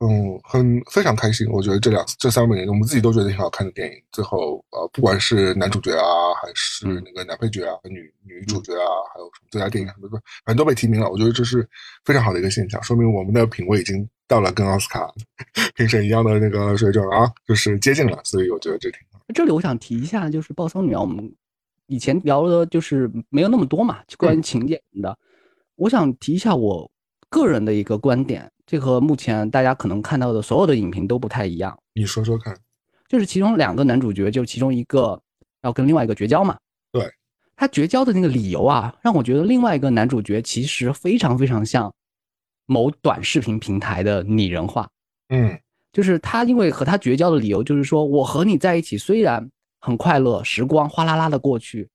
[0.00, 1.44] 嗯，很非常开心。
[1.50, 4.00] 我觉得这两这三部电影，我们自己都觉得挺好看的电影。
[4.12, 11.10] 最后，呃，不管是男主角啊，还是那个男配角啊，女女主角啊，还有什么最佳电影什么的，反正都被提名了。
[11.10, 11.68] 我觉得这是
[12.04, 15.12] 非常好的一个现象，说明我们的品味已经到了跟奥斯卡
[15.74, 18.20] 评审一样的那个水准啊，就是接近了。
[18.22, 19.18] 所以我觉得这挺好。
[19.34, 21.28] 这里我想提一下，就是《暴桑女啊》，我们
[21.88, 25.18] 以前聊的就是没有那么多嘛，就关于情节的。
[25.78, 26.90] 我想提一下我
[27.30, 28.50] 个人的一个观点。
[28.66, 31.74] 这和目前大家可能看到的所有的影评都不太一样。
[31.94, 32.54] 你说说看，
[33.08, 35.18] 就是其中两个男主角，就其中一个
[35.62, 36.58] 要跟另外一个绝交嘛。
[36.92, 37.10] 对，
[37.56, 41.90] 他绝交的那个理由啊，让我觉得另外一个男主角其实非常非常像
[42.66, 44.86] 某短视频平台的拟人化。
[45.30, 45.58] 嗯
[45.92, 49.50] 就是他因为和他绝交的理由就是说我和你在一起虽然
[49.80, 51.88] 很快乐，时光哗啦啦的过去，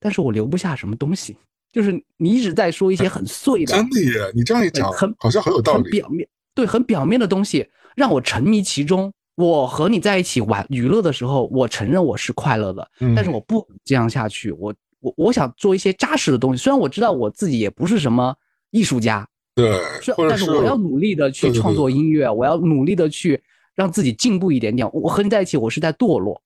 [0.00, 1.36] 但是我留不下什么东西。
[1.72, 5.82] 就是你一直在说一些很碎的、真的耶，你这样一讲，很好像很有道理。
[5.82, 9.12] 很表面，对，很表面的东西，让我沉迷其中。
[9.36, 14.50] 我和你在一起玩娱乐的时候，我承认我是快乐的，嗯但是我不这样下去。
[14.50, 18.34] 我我我想做一些扎实的东西，虽然我知道我自己也不是什么
[18.72, 19.24] 艺术家，
[19.54, 23.40] 对，是，但是我要努力的去创作音乐，我要努力的去
[23.76, 24.90] 让自己进步一点点。
[24.92, 26.42] 我和你在一起，我是在堕落。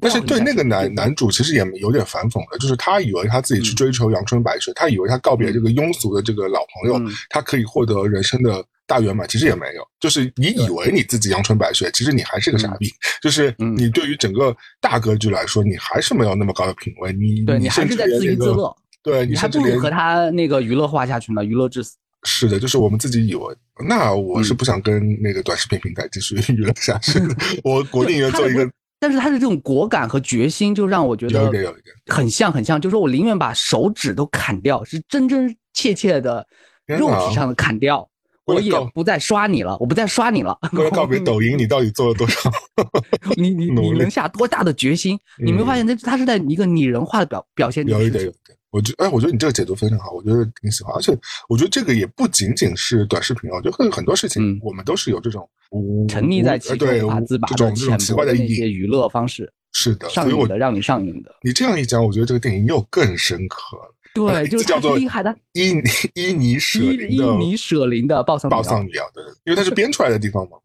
[0.00, 9.82] 但是对那个男男主其实也有点反讽的，就是他以为他自己去追求阳春白雪，他以为他告别这个庸俗的这个老朋友，嗯他可以获得人生的大圆满，其实也没有。
[10.00, 12.88] 就是你以为你自己阳春白雪，其实你还是个傻逼。
[13.22, 17.12] 就是嗯你对于整个大格局来说，你还是没有那么高的品味。
[17.12, 21.96] 你对你还是在自娱自乐，对你你还不如和他那个娱乐化下去呢，娱乐至死。
[22.24, 23.56] 是的，就是我们自己以为。
[23.88, 28.70] 那我嗯是不想跟那个短视频平台继续 娱乐下去的， 我我宁愿他的不做一个
[29.08, 31.94] 但是他的这种果敢和决心，就让我觉有一得点有一点。
[32.06, 36.44] 很像很像，就是说我宁愿把手指都砍掉，是真真切切的
[36.86, 38.08] 肉体上的砍掉，
[38.46, 40.58] 我也不再刷你了，我不再刷你了。
[40.72, 42.50] 为了告别抖音，你到底做了多少？
[43.38, 45.16] 你你你能下多大的决心？
[45.38, 48.22] 你没有发现，那他是在一个拟人化的表表现这个有一事情。
[48.22, 48.58] 点有一点。
[48.76, 50.94] 我觉哎，我觉得你这个解读非常好，我觉得挺喜欢。
[50.94, 51.16] 而且
[51.48, 58.48] 我觉得这个也不仅仅是短视频啊，我觉得很很多事情嗯我们都是有这种无沉溺在对中无法自拔的这种这种奇怪的意义。
[58.48, 61.34] 那些娱乐方式，是的，所以我上瘾的让你上瘾的。
[61.42, 63.94] 你这样一讲，我觉得这个电影又更深刻了。
[64.14, 65.82] 对，就是叫做厉害的伊尼
[66.14, 70.58] 伊尼舍伊伊尼舍林的暴丧报女郎丧女啊，对，因为它是编出来的地方嘛。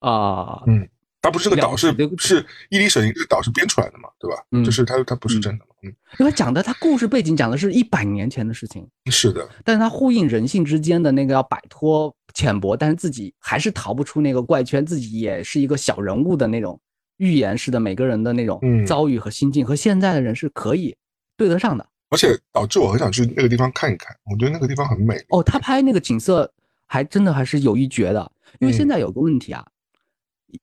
[0.00, 0.86] 啊，嗯，
[1.24, 4.36] 它不是个岛是是伊犁省一个岛是编出来的嘛，对吧？
[4.50, 5.74] 嗯就是它它不是真的嘛。
[5.82, 16.78] 嗯，因为讲的他故事背景讲的是一百年前的事情，是的，但是他呼应人性之间的那个要摆脱浅薄，但是自己还是逃不出那个怪圈，自己也是一个小人物的那种
[17.16, 20.94] 预言式的每个人的那种嗯遭遇和心境，和现在的人是可以
[21.38, 21.86] 对得上的。
[22.10, 25.16] 而且导致我很想去那个地方看一看，我觉得那个地方很美。
[25.30, 26.52] 哦，他拍那个景色
[26.86, 29.66] 还真的还是有一绝的，因为现嗯在有个问题啊，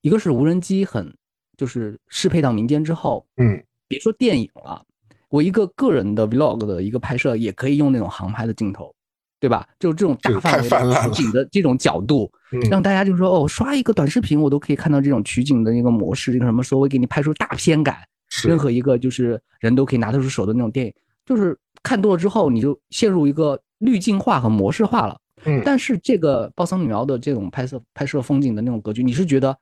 [0.00, 1.12] 一个是无人机很
[1.56, 4.82] 就是适配到民间之后，嗯，别说电影了，
[5.28, 8.92] 我一个个人的 vlog 的一个拍摄也可以用那种航拍的镜头，
[9.38, 9.68] 对吧？
[9.78, 17.98] 就这种大范围的取景的这种角度，嗯让大家就说哦，刷一个短视频我都可以看到这种取景的一个模式，这个什么时候会给你拍出大片感，
[18.30, 20.94] 是任何一个就是人都可以拿得出手的那种电影，
[21.26, 25.18] 就是看多了之后你就陷入一个滤镜化和模式化了。
[25.44, 29.56] 嗯但是这个《报桑女妖》的这种拍摄拍摄风景的那种格局，你是觉得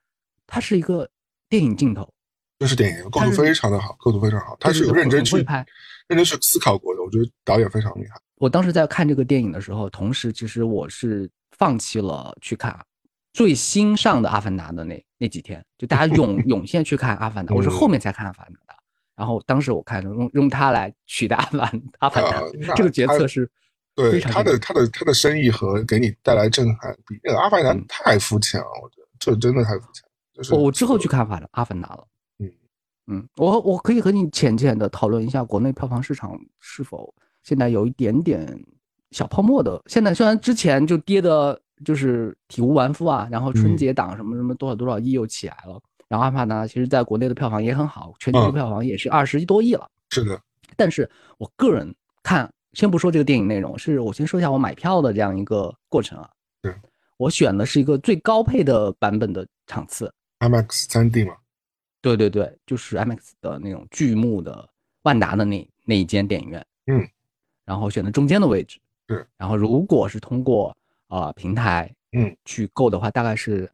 [0.51, 1.09] 它是一个
[1.49, 2.13] 电影镜头，
[2.59, 5.65] 这是电影构图非常的好，构图非常好，他是有认真去拍
[6.09, 7.03] 认真去思考过的。
[7.03, 8.21] 我觉得导演非常厉害。
[8.37, 12.79] 我当时在看这个电影的时候，同时其实我是放弃了去看
[13.33, 18.75] 最新上的《阿凡达》的那那几天，就大家涌 涌现去看《阿凡达》，我是后面才看《阿凡达》的。
[19.15, 23.49] 然后当时我看用用它来取代阿凡 阿凡达呃这个决他策是
[23.95, 30.03] 对非常他的他的他的深意和给你带来震撼，比那个《阿凡达》嗯太肤浅了，我觉得这真的太肤浅
[30.53, 32.07] 我我之后去看《阿凡达》阿凡达了。
[32.39, 32.53] 嗯
[33.07, 37.13] 嗯，我我可以和你浅浅的讨论一下国内票房市场是否
[37.43, 38.59] 现在有一点点
[39.11, 39.81] 小泡沫的。
[39.87, 49.89] 现在虽然之前就跌的就是体无完肤啊，然后春嗯节档什么什么多少多少亿又起来了，然后《阿凡达》其实在国内的票房也很好，全球票房也是二十多亿了。
[50.11, 50.41] 是的，
[50.77, 51.09] 但是
[51.39, 51.93] 我个人
[52.23, 56.31] 看，先不说这个电影内容，是我先说一下我买票的这样一个过程啊。
[56.63, 56.77] 是
[57.17, 61.37] 我选的是一个最高配的版本的场次，IMAX 三 D 嘛，
[62.03, 64.69] 对对对，就是 IMAX 的那种巨幕的
[65.03, 67.09] 万达的那那一间电影院，嗯，
[67.65, 70.77] 然后选的中间的位置，是，然后如果是通过
[71.09, 73.71] 呃平台，嗯，去购的话，大概是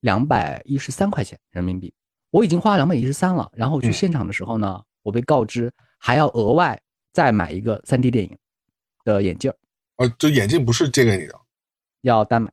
[0.00, 1.92] 两百一十三块钱人民币，
[2.30, 3.92] 我已经花了两百一十三了，然后去嗯。
[3.92, 6.80] 现场的时候呢，我被告知还要额外
[7.12, 8.38] 再买一个 3D 电影
[9.04, 9.56] 的眼镜儿，
[9.96, 11.40] 呃，这眼镜不是借给你的，
[12.02, 12.52] 要单买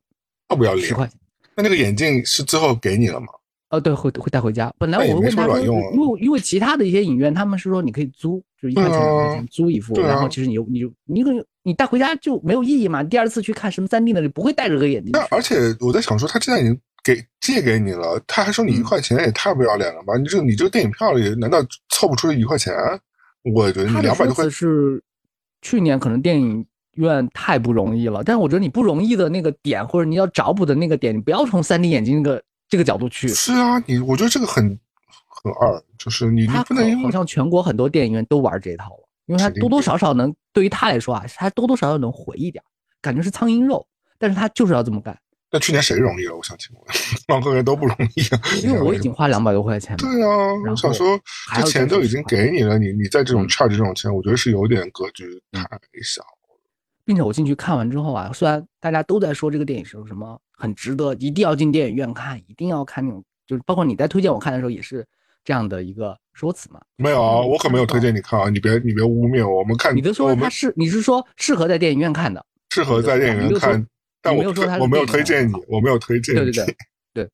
[0.49, 0.87] 要不要脸？
[0.87, 1.19] 十块钱。
[1.53, 3.27] 那那个眼镜是最后给你了吗？
[3.71, 4.71] 呃，对，会会带回家。
[4.77, 13.01] 本来我问他说，因为因为其他的一些影院，他们是说你可以租，就是一块钱两块钱租一副，然后其实你就你就你可能你带回家就没有意义嘛。
[13.01, 15.11] 第二次去看什么三 D 的，你不会戴着个眼镜。
[15.13, 20.17] 那而且我在想说，他既然已经给借给你了，他还收你一嗯块钱，也太不要脸了吧？
[20.17, 22.73] 你这你这个电影票里难道凑不出一块钱？
[23.55, 25.01] 我觉得你两百多块，是
[25.61, 26.63] 去年可能电影
[26.95, 33.27] 院太不容易了，但是我觉得你不容易的那个点，或者你要找补的那个点，你不要从三 D 眼镜那个这个角度去。
[33.27, 34.65] 是啊，你我觉得这个很
[35.27, 42.63] 很二，就是你你他不能因为好像全国很多电影院都玩这一套了，因为他多多少少能对于他来说啊，他多多少少能回一点，
[43.01, 43.85] 感觉是苍蝇肉，
[44.17, 45.19] 但是他就是要这么干，
[45.51, 46.35] 那去年谁容易了？
[46.35, 46.83] 我想请问，
[47.27, 48.39] 任何人都不容易啊。
[48.63, 51.19] 因为我已经花两百多块钱了，对啊，我想说，
[51.55, 56.23] 这钱都已经给你了，你你在这种嗯 charge 这种钱，我觉得是有点格局嗯太小。
[57.03, 65.03] 并且我进去看完之后啊，虽然大家都在说这个电影是什么很值得，一定要进电影院看，一定要看那种，就是包括你在推荐我看的时候也是
[65.43, 66.79] 这样的一个说辞嘛。
[66.97, 69.57] 没有我可没有推荐你看啊，你别你别污蔑我。
[69.57, 72.45] 我们看你的说我们它是，你是说适合在电影院看的？
[72.69, 73.87] 适合在电影院看，
[74.21, 76.39] 但我没有说它是我没有推荐你，我没有推荐你。
[76.39, 76.75] 对对对
[77.13, 77.29] 对，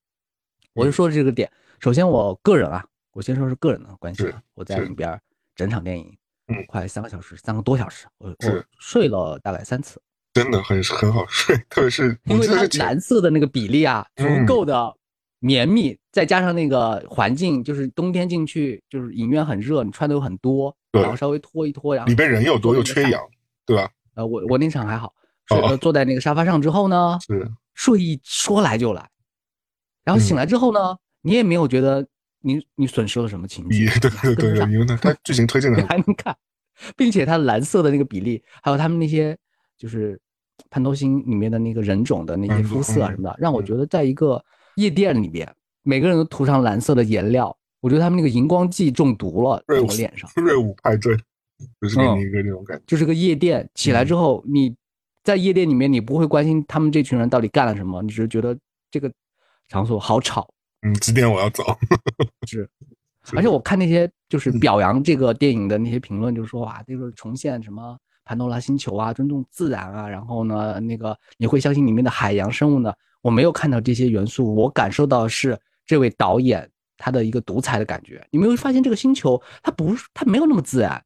[0.72, 1.50] 我就说这个点。
[1.80, 4.42] 首先，我个人啊，我先说是个人的关系啊。
[4.54, 5.20] 我在里边儿
[5.54, 6.16] 整场电影，
[6.48, 10.00] 嗯快三个小时，三个多小时，我我睡了大概三次，
[10.32, 14.94] 真的很 很好睡，特别是因为它蓝色的那个比例啊，足嗯够的
[15.40, 23.20] 绵密，再加上那个环境，就是冬天进去，就是影院很热，你穿的又很多，对然后稍微脱一脱，然后里边人又多又缺氧，
[23.66, 23.90] 对吧？
[24.14, 25.14] 呃，我我那场还好，
[25.46, 29.08] 睡哦呃坐在那个沙发上之后呢，是睡意说来就来，
[30.04, 32.06] 然后醒来之后呢，你也没有觉得
[32.40, 36.36] 你你损失了什么情绪，对对对对，因为它 它剧情推荐你的还能看，
[36.96, 39.36] 并且它蓝色的那个比例，还有他们那些
[39.78, 40.20] 就是
[40.68, 44.44] 潘多星里面的那个人种的那些嗯肤色啊嗯什么的，让我觉得在一个
[44.76, 45.50] 夜店里边，
[45.82, 50.28] 每个人都涂上蓝色的颜料，我觉得他们那个荧光剂中毒了，在我脸上。
[50.36, 51.16] 瑞舞派对，
[51.80, 52.82] 就是给嗯你一个那种感觉。
[52.86, 54.74] 就是个夜店，起来之后，你
[55.22, 58.58] 在夜店里面，你不会关心他们这群人到底干了什么，你只是觉得
[58.90, 59.10] 这个
[59.68, 60.48] 场所好吵。
[60.82, 61.64] 嗯，几点我要走？
[62.46, 62.68] 是，
[63.24, 67.98] 是而且我看那些就是嗯表扬这个电影的那些评论，就是说哇，这个重现什么
[68.28, 72.92] 潘多拉星球啊，尊重自然啊，然后呢，那个你会相信里面的海洋生物呢？
[73.22, 78.22] 我没有看到这些元素，我感受到是这位导演他的一个独裁的感觉。
[78.30, 81.02] 你没有发现这个星球它不是它没有那么自然，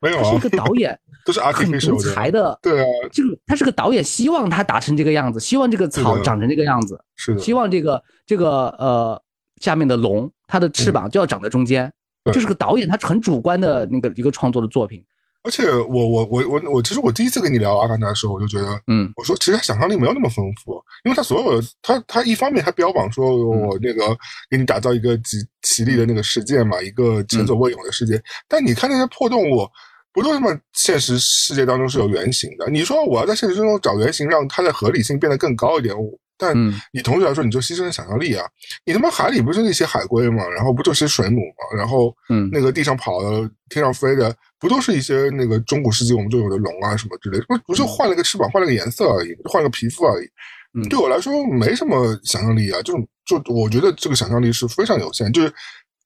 [0.00, 2.58] 没有是一，个导演 都是很 artificial 独裁的。
[2.62, 9.22] 对啊，这个他是个导演，希望他打成这个样子，希望这个草长成这个样子，是的，希望这个这个呃
[9.60, 11.84] 下面的龙，它的翅膀就要长在中间。
[11.84, 11.92] 嗯
[12.24, 15.04] 对这是个导演，他很主观的那个一个创作的作品。
[15.42, 24.16] 而且我我我我我，其实我第一次跟你聊阿凡达的时候，我就觉得，嗯我说其实他想象力没有那么丰富，因为他所有的他他一方面他标榜说嗯我那个
[24.50, 29.68] 给你打造一个极奇丽的那个世界嘛，一个前所未有的世界，但你看那些破动物。
[30.14, 32.68] 不都他妈现实世界当中是有原型的？
[32.68, 35.96] 你说我要在现实中找原型，让它的合理性变得更高一点，
[36.36, 38.44] 但嗯你同时来说，你就牺牲了想象力啊！
[38.84, 47.44] 你他妈海里不是那些海龟嘛，然后不就是水母嘛，然后嗯那个地上跑的、天上飞的，不都是一些那个中古世纪我们就有的龙啊什么之类的？
[47.48, 50.26] 不不就换了个翅膀、换了个颜色而已，换了个皮肤而已。
[50.74, 55.30] 嗯对我来说没什么想象力啊，就就我觉得这个想象力是非常有限。
[55.32, 55.52] 就是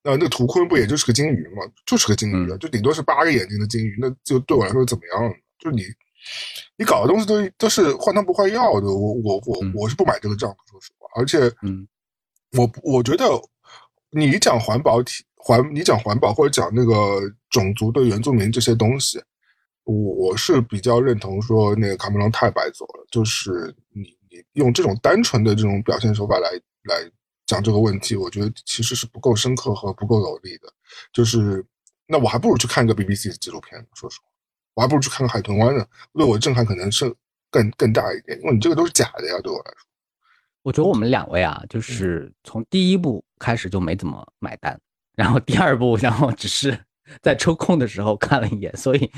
[0.02, 5.34] 呃，那个图坤不也就是个金鱼嘛，就是个金鱼啊，就顶多是八个眼睛的金鱼，那就对我来说怎么样？
[5.58, 5.82] 就你
[6.76, 11.08] 你搞的东西都都是换汤不换药的，我我我嗯我是不买这个账的，说实话。
[11.20, 11.86] 而且嗯
[12.56, 13.24] 我我觉得
[14.10, 17.20] 你讲环保体环，你讲环保或者讲那个
[17.50, 19.22] 种族对原住民这些东西，
[19.84, 26.50] 我我是比较认同说那个卡梅隆太白走了，就是你你用这种单纯的这种表现手法来
[26.82, 27.08] 来
[27.46, 30.66] 讲这个问题，我觉得其实是不够深刻和不够有力的。
[31.12, 31.64] 就是
[32.08, 34.26] 那我还不如去看一个 BBC 的纪录片，说实话，
[34.74, 37.14] 我还不如去看个海豚湾呢，对我震撼可能是
[37.52, 39.86] 更更大一点，因为你这个都是假的呀，对我来说。
[40.62, 44.76] 我觉得我们两位啊，就是从第一部开始就没怎么买单，
[45.16, 46.78] 然后第二部，然后只是
[47.22, 49.10] 在抽空的时候看了一眼，所以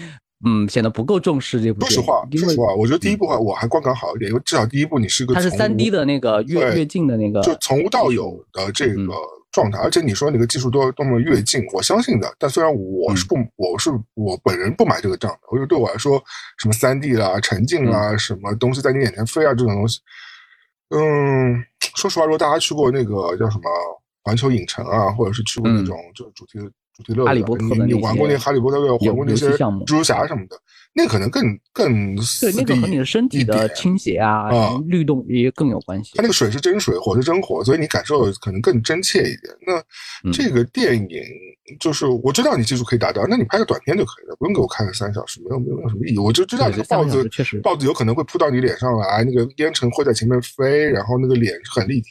[0.46, 1.80] 嗯，显得不够重视这部。
[1.80, 9.12] 说实话，说实话，我觉得第一部还我还观感好一点，因为至少第一部你是一个它是从三 D 的那个越越近的那个，就从无到有的这个
[9.50, 12.32] 状态，而且你说那个技术多多么越近，我相信的。
[12.38, 16.22] 但虽然我是不，我是我本人不买这个账的，我觉得对我来说，
[16.58, 19.98] 什么三 D 啦、沉浸啦，什么东西在你眼前飞啊，这种东西，
[20.90, 21.64] 嗯，
[21.96, 23.64] 说实话，如果大家去过那个叫什么
[24.28, 26.58] 环球影城啊，或者是去过那种就是主题
[26.94, 30.56] 主题乐园，哈利波特你你玩过那哈利波特玩过那些蜘蛛侠什么的，
[30.92, 36.22] 那可能更更对那个和你的身体的倾斜啊、啊律动也更有关系它。
[36.22, 39.44] 那个水是真水，火是真火，所以你感受可能更真切一点。
[39.66, 39.78] 那
[40.28, 41.08] 嗯这个电影
[41.80, 46.18] 就是我知道你技术可以达到，那你拍个短片就可以了，不用给我看个三小时，没有没有没有什么意义。
[46.18, 52.10] 我就知道那个豹子确实豹子有可能会扑到你脸上来，那个烟尘会在前面飞，然后那个脸是很立体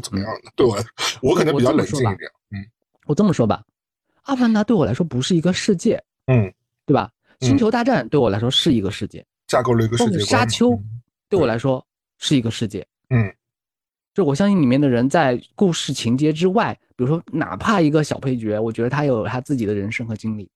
[0.00, 0.50] 怎么样呢？
[0.54, 0.76] 对我
[1.22, 2.30] 我可能比较冷静一点。
[2.50, 2.64] 嗯
[3.06, 3.62] 我这么说吧，
[4.22, 6.52] 《阿凡达》对我来说不是一个世界，嗯，
[6.84, 7.10] 对吧？
[7.40, 10.26] 嗯星球大战对我来说是一个世界，架构了一个世界观。
[10.26, 11.86] 沙丘嗯对我来说
[12.18, 12.86] 是一个世界。
[13.10, 13.32] 嗯，
[14.14, 20.50] 就我相信里面的人在故事情节之外，比如说哪怕一个小配角，我觉得他有他自己的人生和经历。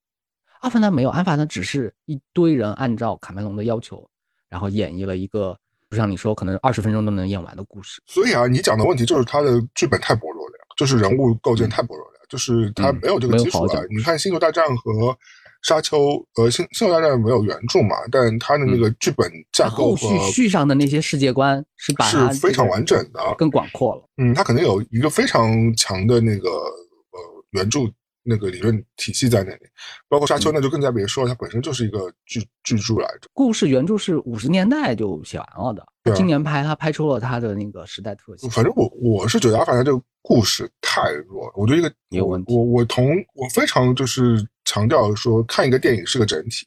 [0.60, 4.08] 阿凡达没有，阿凡达只是一堆人按照卡梅隆的要求，
[4.48, 5.56] 然后演绎了一个
[5.90, 8.00] 不像你说可能二十分钟都能演完的故事。
[8.06, 13.82] 所以啊，你讲的问题就是他的剧本太薄弱了呀，就是人物构建太薄弱了，就是他没有这个基础啊。
[13.90, 14.92] 你看《星球大战》和
[15.62, 15.98] 《沙丘》，
[16.36, 24.02] 呃，《星星球大战》没有原著嘛，但他的那个剧本架构后续续上的那些世界观是把是非常完整的，更广阔了。
[24.16, 27.18] 嗯，他肯定有一个非常强的那个呃
[27.50, 27.80] 原著。
[28.22, 29.60] 那个理论体系在那里，
[30.08, 33.28] 包括《沙丘》那就更加别说，它本身就是一个巨巨著来着。
[33.32, 38.48] 故事原著是五十年代就写完了的，今年拍，他拍出了他的那个时代特性。
[38.50, 42.54] 反正我我是觉得《阿凡达》这个故事太弱了，我觉得一个有问题。
[42.54, 46.66] 我我同我非常就是强调说，看一个电影是个整体。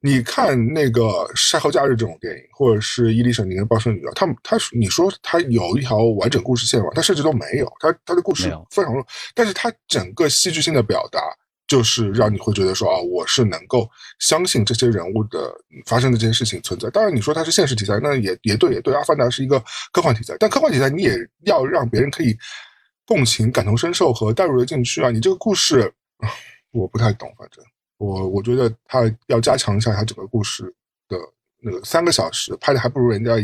[0.00, 1.02] 你看那个
[1.50, 6.86] 《赛后假日》这种电影，或者是《伊丽莎宁的暴生女》，他他你说他有一条完整故事线吗？
[6.94, 9.04] 他甚至都没有，他他的故事非常弱，
[9.34, 11.20] 但是他整个戏剧性的表达，
[11.66, 15.52] 就是让你会觉得说啊，我是能够相信这些人物的
[15.84, 16.88] 发生的这些事情存在。
[16.90, 19.58] 当然，你说它是现实题材，那也也对，也对，《阿凡达》是一个
[19.90, 22.36] 科幻题材，但科幻题材你也要让别人可以
[23.04, 25.10] 共情、感同身受和代入的进去啊。
[25.10, 25.92] 你这个故事，
[26.70, 27.64] 我不太懂，反正。
[27.98, 30.64] 我我觉得他要加强一下他整个故事
[31.08, 31.18] 的
[31.60, 33.34] 那个三个小时拍的还不如人家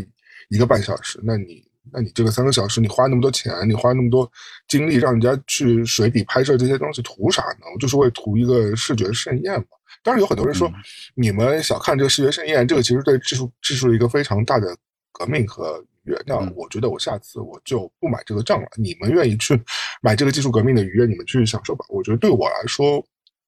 [0.48, 1.20] 一个半小时。
[1.24, 1.62] 那你
[1.92, 4.30] 那你这个三个小时你花那么多钱，你花那么多
[4.68, 7.66] 精力让人家去水底拍摄这些东西图啥呢？
[7.74, 9.66] 我就是为图一个视觉盛宴嘛。
[10.04, 10.70] 当然有很多人说
[11.14, 14.76] 你们小看这个视觉盛宴，这个其实对技术技术一个非常大的
[15.12, 16.22] 革命和愉悦。
[16.26, 18.68] 那我觉得我下次我就不买这个账了。
[18.76, 19.60] 你们愿意去
[20.00, 21.84] 买这个技术革命的愉悦，你们去享受吧。
[21.88, 23.04] 我觉得对我来说。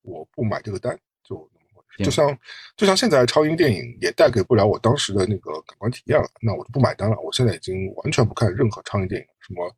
[0.06, 2.04] 我不买这个单，就那么回事。
[2.04, 2.38] 就像
[2.76, 7.18] 就像现在超英电影也带给不了我当时的那个感官体验了，那我就不买单了。
[7.20, 9.70] 我现在已经完全不看任何超英电影，什么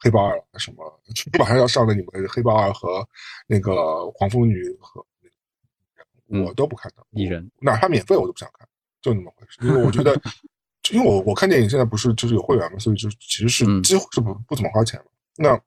[0.00, 1.00] 黑豹二，什么
[1.38, 3.06] 马上要上的你们黑豹二和
[3.46, 5.06] 那个黄蜂女和，
[6.26, 7.06] 我都不看的。
[7.12, 8.68] 蚁人，哪怕免费我都不想看，
[9.00, 9.58] 就那么回事。
[9.66, 10.20] 因为我觉得，
[10.92, 15.06] 因为我我看电影现在不是就是有会员嘛，所以就其实是几乎是不不怎么花钱了。
[15.36, 15.60] 那。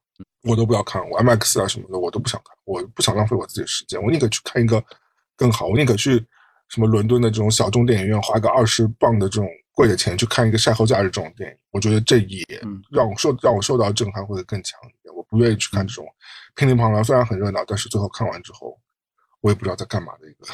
[0.44, 4.84] 我都不要看，我 IMAX 啊什么的我都不想看，我不想浪费我自己的时间，我宁可去看一个
[5.36, 6.26] 更好，我宁可去
[6.70, 12.44] 什么伦敦的这种小众电影院花个二十磅的这种贵的钱去看一个晒后假日这种电影，我觉得这也
[12.90, 16.06] 让我受让我受到震撼会更强一点，我不愿意去看这种
[16.56, 18.80] 乒铃乓啷虽然很热闹，但是最后看完之后
[19.42, 20.46] 我也不知道在干嘛的一个。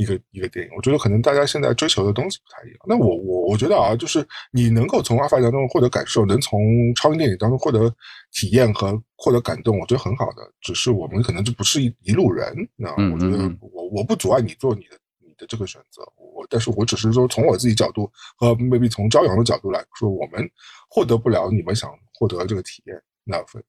[0.00, 2.78] 一个一个电影，我觉得可能大家现在追求的东西不太一样。
[2.86, 6.58] 那我我我觉得啊，就是你能够从阿凡达中获得感受，能从
[6.94, 7.94] 超英电影当中获得
[8.32, 10.50] 体验和获得感动，我觉得很好的。
[10.62, 12.50] 只是我们可能就不是一一路人。
[12.76, 20.50] 那我觉得我我不阻碍你做你的你的这个选择，我但是我只是说从我自己角度和 maybe 从朝阳的角度来说，我们
[20.88, 23.62] 获得不了你们想获得这个体验，那分。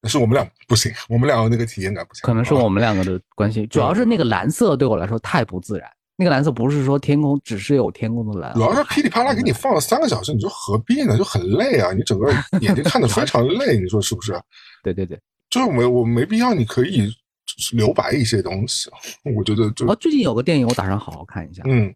[0.00, 2.22] 但是我们俩不行，我们两个那个体验感不行。
[2.22, 5.90] 可能是我们两个的关系，主要是那个蓝色对我来说太不自然。
[6.20, 11.16] 那个蓝色不是说天空只是有天空的蓝，主要是噼里啪啦给你放了三个小时，你说何必呢？
[11.16, 12.28] 就很累啊，你整个
[12.60, 14.32] 眼睛看的非常累，你说是不是？
[14.82, 15.16] 对对对，
[15.48, 17.08] 就是没我没必要，你可以
[17.72, 18.90] 留白一些东西。
[19.36, 21.94] 我觉得就哦，最近有个电影我打算好好看一下，嗯，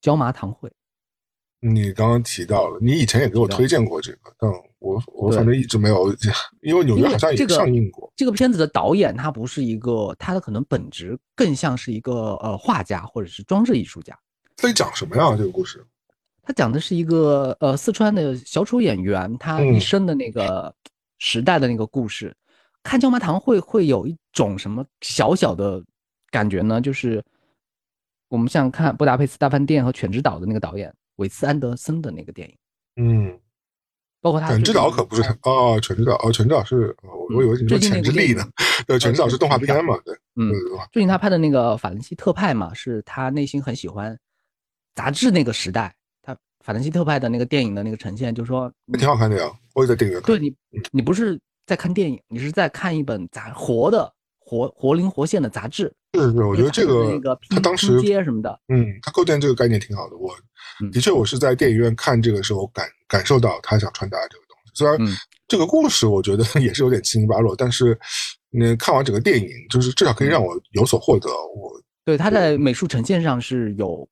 [0.00, 0.70] 椒麻堂会。
[1.60, 6.10] 你刚刚提到了，你以前也给我推荐过这个，但我我反正一直没有，
[6.62, 8.10] 因为纽约好像也上映过。
[8.16, 14.18] 这个片子的导演他不是一个，他的可能本质更像是一个呃画家或者是装置艺术家。
[14.56, 15.36] 在讲什么呀？
[15.36, 15.84] 这个故事？
[16.42, 20.74] 他讲的是一个呃四川的小丑演员，他一生的那个
[21.18, 22.34] 时代的那个故事。
[22.82, 25.84] 看椒麻堂会会有一种什么小小的
[26.30, 26.80] 感觉呢？
[26.80, 27.22] 就是
[28.28, 30.90] 我们像看布达佩斯大饭店和犬之岛的那个导演。
[31.20, 32.56] 韦斯安德森的那个电影，
[32.96, 33.38] 嗯，
[34.22, 34.48] 包括他。
[34.48, 36.96] 犬之岛可不是他哦，犬之岛哦，犬之岛是，
[37.34, 38.42] 我以为你说犬之力呢。
[38.88, 40.00] 对，犬之岛是动画片嘛？
[40.02, 40.50] 对，嗯，
[40.90, 44.18] 最近他拍的那个法兰西特派嘛，是他内心很喜欢
[44.94, 45.94] 杂志那个时代。
[46.22, 46.34] 他
[46.64, 49.52] 法兰西特派的那个电影的那个呈现，就是说挺好看的呀。
[49.74, 50.26] 我也在电影院看。
[50.26, 50.56] 对你，
[50.90, 55.92] 你不是在看电影，你是在看一本杂活的活活灵活现的杂志。
[56.12, 60.16] 是是，我觉得这个他当时接什么的，嗯，他构建这个概念挺好的。
[60.16, 60.34] 我
[60.92, 64.72] 的确，我是在电影院看这个时候感感受到他想传达这个东西。
[64.74, 64.98] 虽然
[65.46, 67.96] 这个故事我觉得 也是有点七零八落，但是
[68.50, 71.28] 你看完整个电影，就是至少可以让我有所获得。
[71.28, 74.08] 我对他在美术呈现上是有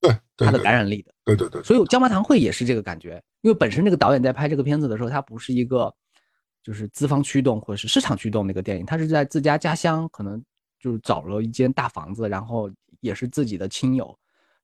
[0.00, 1.12] 对他的感染力的。
[1.26, 5.92] 对对对，所以《椒麻堂会》也是这个感觉，因为本身这个导演在拍这个片子的时候，他不是一个
[6.62, 10.42] 就是资方驱动或者是市场驱动那个电影，他是在自家家乡可能。
[10.78, 12.70] 就是找了一间大房子，然后
[13.00, 14.16] 也是自己的亲友，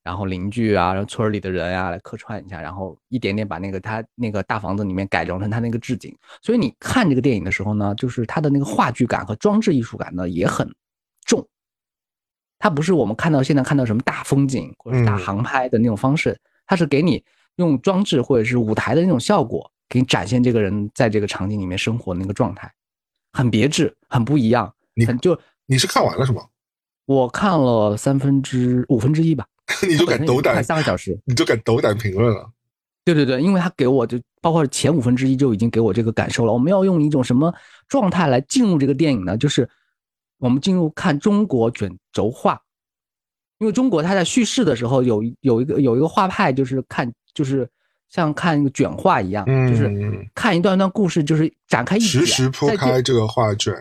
[0.03, 6.17] 然后邻居啊，然后村里的人啊来客串一下，然后一点点把那个他那个大房子里面改装成他那个置景。
[6.43, 10.69] 所以你看这个电影的时候呢，就是他的那个话剧感和装置艺术感呢也很
[11.25, 11.47] 重，
[12.59, 17.25] 它不是我们看到现在看到什么大风景或者是大嗯航拍的那种方式，它是给你
[17.57, 22.73] 用装置或者是舞台的那种效果，给你展现这个人在这个场景里面生活的那个状态，
[23.33, 24.73] 很别致，很不一样。
[24.95, 26.43] 你很就你是看完了是吗？
[27.07, 29.45] 我看了三分之五分之一吧，
[29.89, 31.19] 你就敢斗快胆，三个小时。
[31.27, 32.51] 你就敢斗胆评论了。
[33.05, 36.53] 对对对，因为他给我就包括前五分之一就已经给我这个感受了。
[36.53, 37.53] 我们要用一种什么
[37.89, 39.37] 状态来进入这个电影呢？
[39.37, 39.69] 就是
[40.39, 42.61] 我们进入看中国卷轴画，
[43.59, 47.69] 因为中国它在叙事的时候有有一个有一个画派，就是看就是
[48.09, 53.75] 像看一个卷画一样，就是嗯，看一段段故事，就是展开一实卷，时铺开这个画卷。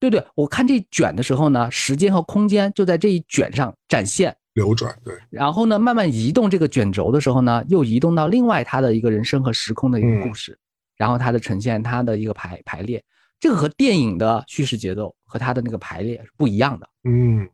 [0.00, 4.34] 嗯，对对，我看这一卷的时候呢，时间和空间就在这一卷上展现。
[4.54, 10.58] 流转，对，然后呢，慢慢移动这个卷轴的时候呢，又移动到另外他的一个人生和时空的一个故事，
[10.96, 13.02] 然后它的呈现，它的一个排排列，
[13.38, 16.88] 这个和电影的叙事节奏和它的那个排列是不一样的。
[17.04, 17.48] 嗯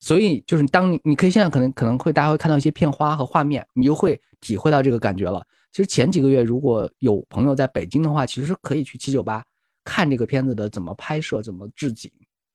[0.00, 5.40] 所以就是当你你可以现在可能可能会大家会看到一些片花和画面，你就会体会到这个感觉了。
[5.70, 9.42] 其实前几个月如果有朋友在北京的话，其实是可以去七九八
[9.84, 12.10] 看这个片子的怎么拍摄、怎么置景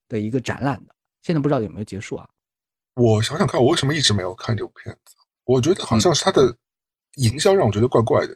[0.07, 0.93] 的一个展览的。
[1.21, 2.27] 现在不知道有没有结束啊？
[2.95, 5.15] 我想想看，我为什么一直没有看这部片子？
[5.45, 6.55] 我觉得好像是他的
[7.15, 8.35] 营销让我觉得怪怪的。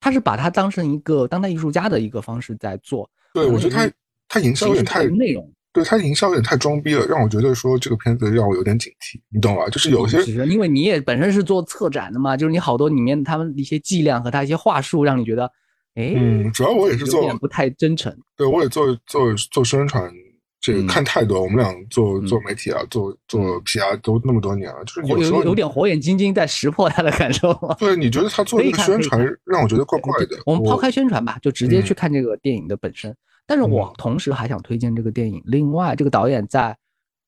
[0.00, 3.90] 他是把它当成一个当代艺术家的一个方式在做，对，我觉得他
[4.26, 9.68] 他营销有点太，内容，对他营销有点太装逼了，让我觉得说这个片子让我有点警惕，你懂吧？
[9.68, 15.48] 就是有些因为你也本身是做策展的嘛，就是你好多里面他们一些伎俩和他一些话术，让你觉得，
[15.94, 18.16] 哎，嗯，主要我也是有做点不太真诚。
[18.36, 20.10] 对，我也做做做宣传，
[20.60, 21.42] 这个嗯看太多。
[21.42, 27.52] 我们俩做嗯做媒体啊，做做 PR 都那么多年了，就是有有时候有有点火眼金睛在识破他的感受。
[27.78, 30.38] 对，你觉得他做可以这个宣传让我觉得怪怪的。
[30.46, 33.14] 我们抛开宣传吧，就直接嗯去看这个电影的本身。
[33.46, 35.42] 但是我嗯同时还想推荐这个电影。
[35.44, 36.74] 另外，这个导演在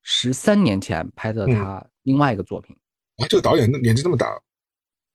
[0.03, 2.74] 十三年前拍的嗯他另外一个作品，
[3.19, 4.41] 啊，这个导演年纪这么大，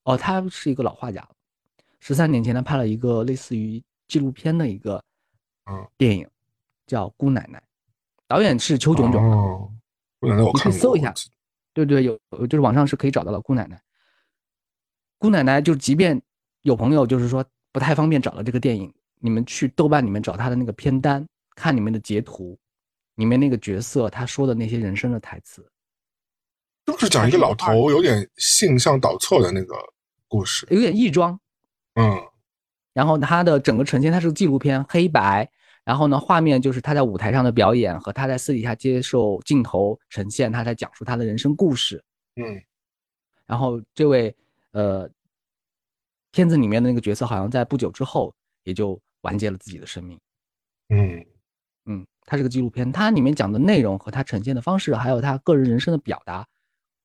[0.03, 1.29] 哦，他是一个老画家了。
[1.99, 5.03] 十三年前，他拍了一个类似于纪录片的一个
[5.65, 6.27] 嗯电影，
[6.87, 7.59] 叫《姑奶奶》，
[8.27, 9.23] 导演是邱炯炯。
[9.23, 9.71] 哦，
[10.19, 11.13] 姑奶奶我看过，以搜一下
[11.73, 13.39] 对对，有有就是网上是可以找到的。
[13.41, 13.81] 姑奶奶，
[15.17, 16.21] 姑奶奶，就即便
[16.61, 22.57] 有朋友就是说不太方便找到这个电影，你们去豆瓣里面找他的那个片单，看里面的截图，
[23.15, 25.69] 里面那个角色他说的那些人生的台词，
[26.85, 29.75] 就是讲一个老头有点性向倒错的那个
[30.27, 30.65] 故事。
[30.71, 31.39] 有点异装。
[31.99, 32.17] 嗯
[32.93, 35.49] 然后他的整个呈现，它是个纪录片，黑白。
[35.85, 42.03] 然后呢，画面就是他在舞台上的表演和他在私底下接受镜头呈现，他在讲述他的人生故事。
[42.35, 42.61] 嗯
[43.45, 44.35] 然后这位
[44.71, 45.09] 呃，
[46.31, 48.31] 片子里面的那个角色好像在不久之后
[48.63, 50.19] 也就完结了自己的生命。
[50.89, 51.25] 嗯
[51.85, 56.45] 嗯，它是个纪录片，它里面讲的内容和它呈现的方式，还有他个人人生的表达，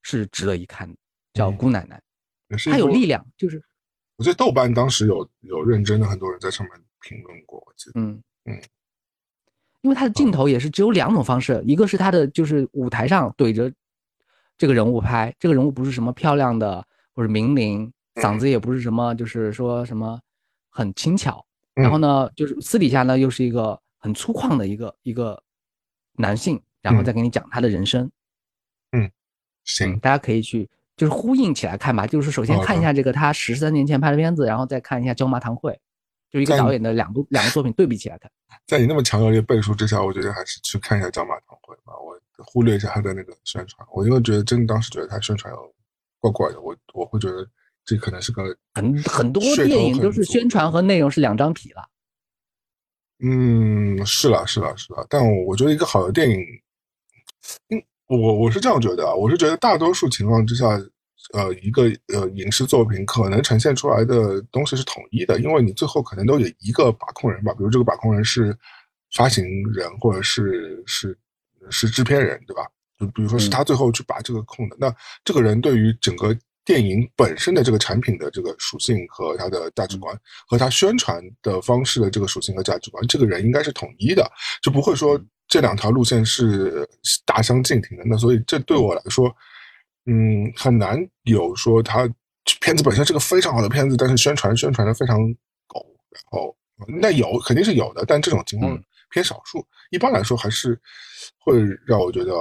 [0.02, 0.96] 是值得一看的。
[1.32, 2.02] 叫嗯姑奶奶，
[2.70, 3.62] 她有力量，就是
[4.16, 8.00] 我记得豆瓣当时有有认真的很多人在上面评论过，我记得。
[8.00, 8.60] 嗯嗯，
[9.80, 13.72] 因为他的镜头也是只有两种方式，一个是他的就是舞台上怼着
[14.56, 20.20] 这个人物拍，这个人物不是什么漂亮的或者名伶，嗓子也不是什么就是说什么
[20.68, 25.42] 很轻巧，然后呢就是私底下呢又是一个很粗犷的一个一个
[26.12, 28.10] 男性，然后再给你讲他的人生，
[28.92, 29.10] 嗯
[29.64, 29.92] 行。
[29.94, 35.72] 嗯，，大家可以去就是呼应起来看吧，就是首先看一下这个他十三年前拍的片子，然后再看一下《椒麻堂会》，
[36.30, 38.30] 就一个导演的两部两个作品对比起来看。
[38.66, 41.92] 在你那么强有力的背书之下，我觉得还是去看一下椒麻堂会吧。
[41.98, 45.74] 我忽略一下他的那个宣传，我因为觉得真的当时觉得他宣传有
[46.20, 47.46] 怪怪的，我我会觉得
[47.84, 51.88] 这可能是个很很多电影都是宣传和内容是两张皮了。
[53.20, 55.06] 嗯，是啦，是啦，是啦。
[55.08, 56.40] 但我我觉得一个好的电影，
[57.68, 57.82] 嗯，
[58.14, 60.66] 我我是这样觉得啊，我是觉得大多数情况之下，
[61.32, 68.56] 呃，一个呃影视作品可能呈现出来的东西是统一的，因为你最后可能都有一个把控人吧，比如这个把控人是
[69.14, 71.16] 发行人或者是是
[71.70, 72.62] 是制片人，对吧？
[72.98, 73.50] 就比如说是嗯。
[73.50, 80.16] 他最后去把这个控的，那这个人对于整个电影本身的这个产品的这个属性和他的价值观，
[80.46, 84.30] 和他宣传的方式的这个属性和价值观，这个人应该是统一的，
[84.62, 85.20] 就不会说
[85.54, 86.84] 这两条路线是
[87.24, 88.02] 大相径庭的。
[88.04, 89.32] 那所以这对我来说，
[90.06, 92.12] 嗯，很难有说它
[92.60, 95.16] 片子本身是个非常好的片子，但是宣传宣传的非常
[95.68, 96.56] 狗，然后
[97.00, 99.64] 那有肯定是有的，但这种情况嗯偏少数。
[99.92, 100.76] 一般来说还是
[101.38, 102.34] 会让我觉得。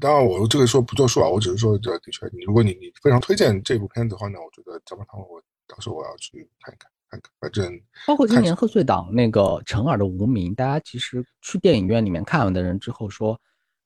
[0.00, 7.70] 当然，我这个说不作数啊，我只是说，这的确，你如果你你非常推荐这部片子的话呢，我觉得《加班堂》我到时候我要去看一看，看看，反正
[8.06, 13.38] 包括今年贺岁档那个陈耳的《无名》，大家其实去电影院里面看完的人之后说，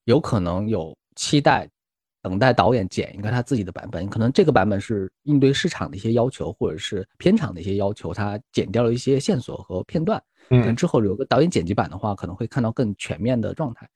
[0.05, 1.69] 有可能有期待。
[2.23, 10.21] 等待导演剪一个他自己的版本，可能这个版本是应对市场的一些要求，或者是片场的一些要求，他剪掉了一些线索和片段。
[10.51, 13.89] 嗯，之后有个导演剪辑版的话，可能会看到更全面的状态。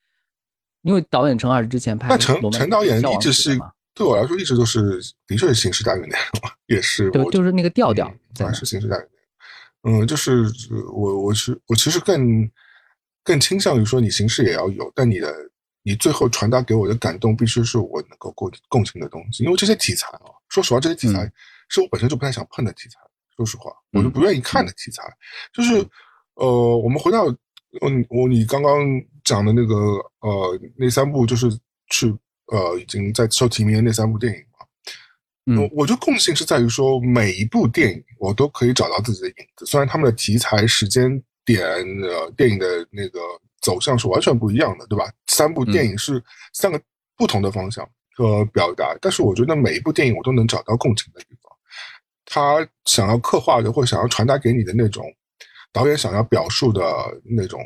[0.83, 3.59] 因为导演陈二之前拍，那陈陈导演一直是
[3.95, 9.20] 对我来说一直都是的确是形式大于内容， 也是对，就是那个调调，还是形式大于内容。
[9.83, 10.45] 嗯，就是
[10.93, 12.51] 我我是我其实更
[13.25, 15.35] 更倾向于说你形式也要有，但你的。
[15.83, 19.45] 你最后传达给我的感动，必须是我能够共共情的东西。
[19.45, 21.21] 因为这些题材啊，说实话，这些题材
[21.71, 23.01] 是我本身就不太想碰的题材。
[23.35, 25.03] 说实话，我就不愿意看的题材。
[25.55, 25.83] 就是，
[26.35, 27.27] 呃，我们回到，
[27.81, 28.79] 嗯，我你刚刚
[29.25, 29.75] 讲的那个，
[30.21, 31.49] 呃，那三部就是
[31.89, 32.15] 去，
[32.49, 34.50] 呃，已经在受提名的那三部电影嘛。
[35.47, 41.65] 嗯，我觉得共性是在于说，每一部电影我都可以找到自己的影子，虽然他们的题材、时间点、
[42.03, 43.19] 呃，电影的那个。
[43.63, 45.05] 走向是完全不一样的，对吧？
[45.27, 46.81] 三部电影是三个
[47.15, 47.87] 不同的方向
[48.17, 51.53] 和表达，但是我觉得每一部电影我都能找到共情的地方。
[52.25, 55.05] 他想要刻画的或者想要传达给你的那种
[55.75, 56.83] 导演想要表述的
[57.23, 57.61] 那种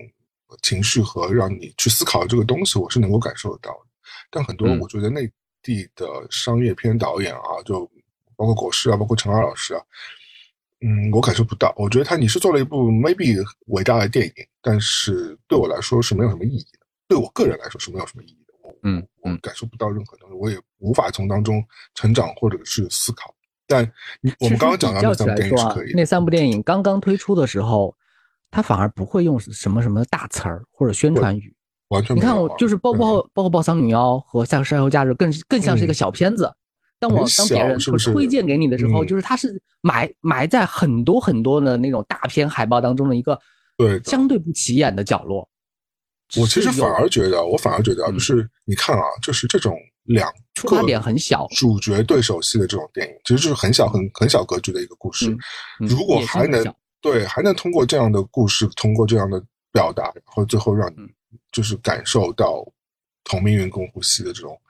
[0.62, 3.86] 情绪和让你去思考这个东西，我是能够感受得到的。
[4.32, 5.30] 但很多我觉得内
[5.64, 7.90] 地的商业片导演啊，就
[8.36, 9.82] 包括果师啊，包括陈二老师啊。
[10.80, 11.72] 嗯，我感受不到。
[11.78, 16.86] 我觉得他你是做了一部 maybe 伟大的电影，但是对我来说是没有什么意义的。
[17.08, 18.54] 对我个人来说是没有什么意义的。
[18.62, 21.64] 我嗯，我感受不到任何东西，我也无法从当中
[21.94, 23.34] 成长或者是思考。
[23.66, 25.92] 但你我们刚刚讲到那三部电影是可以。
[25.94, 27.96] 那三部电影刚刚推出的时候，
[28.50, 31.54] 他反而不会用什么什么大词儿或者宣传语，
[31.88, 32.16] 完全。
[32.16, 36.52] 你看我就是包括包括《暴丧女妖》和《下个山后假日》，更更像是一个小片子。
[36.98, 43.38] 当我当别人推荐给你的时候，就是它是埋埋在很多很多的那种大片海报当中的一个
[43.76, 45.46] 对相对不起眼的角落。
[46.38, 55.36] 我其实反而觉得，我反而觉得，就是你看啊，就是这种两出发点很小，主角对手戏的这种电影，其实就是很小很很小格局的一个故事。
[55.80, 56.64] 如果还能
[57.02, 59.40] 对还能通过这样的故事，通过这样的
[59.70, 60.96] 表达，然后最后让你
[61.54, 62.66] 就是感受到
[63.22, 64.60] 同命运共呼吸的这种。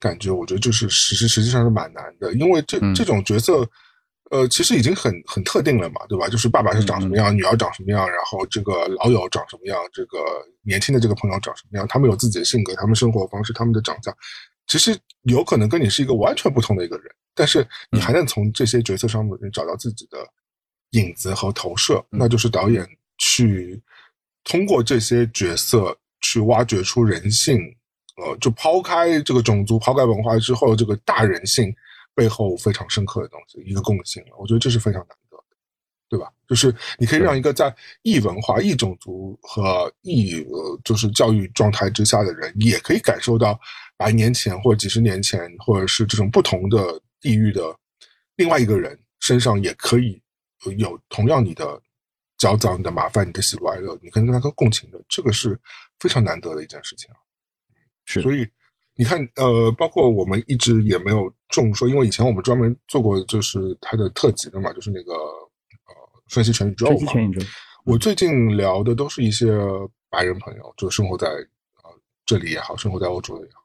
[0.00, 3.68] 感觉我觉得就是实实实际上是蛮难的，因为这这种角色，
[4.30, 6.26] 呃，其实已经很很特定了嘛，对吧？
[6.26, 10.16] 就是爸爸是长什么样，女儿长什么样，然后这个老友长什么样，这个
[10.62, 14.16] 年轻的这个朋友长什么样，他们有自己的性格，他们生活方式，他们的长相，
[14.66, 20.26] 其实有可能跟你是一个完全不同的一个人，但是你还能从这些角色上面找到自己的
[20.92, 22.88] 影子和投射，那就是导演
[23.18, 23.78] 去
[24.44, 27.58] 通过这些角色去挖掘出人性。
[28.16, 31.74] 呃，就抛开这个种族、抛开文化之后，这个大人性
[32.14, 34.22] 背后非常深刻的东西，一个共性。
[34.38, 35.44] 我觉得这是非常难得的，
[36.10, 36.30] 对吧？
[36.46, 43.58] 就是你可以让一个在异文化、异种族和异呃，就是教育状态之下的人，也可以感受到
[43.96, 47.74] 百年前或者几十年前，或者是这种不同的地域的
[48.36, 50.20] 另外一个人身上，也可以
[50.76, 51.80] 有同样你的
[52.40, 55.60] 焦躁、你的麻烦、你的喜怒哀乐，你可以跟他共情的，这个是
[55.98, 57.16] 非常难得的一件事情啊。
[58.06, 58.48] 是所以，
[58.94, 65.94] 你看，呃，包括我们一直也没有重说，因为以前我们专门做过，就是他的特辑的嘛，就是那个呃，
[66.28, 67.12] 分析全宇宙嘛。
[67.84, 69.46] 我最近聊的都是一些
[70.08, 71.90] 白人朋友，就生活在呃
[72.24, 73.60] 这里也好，生活在欧洲也好，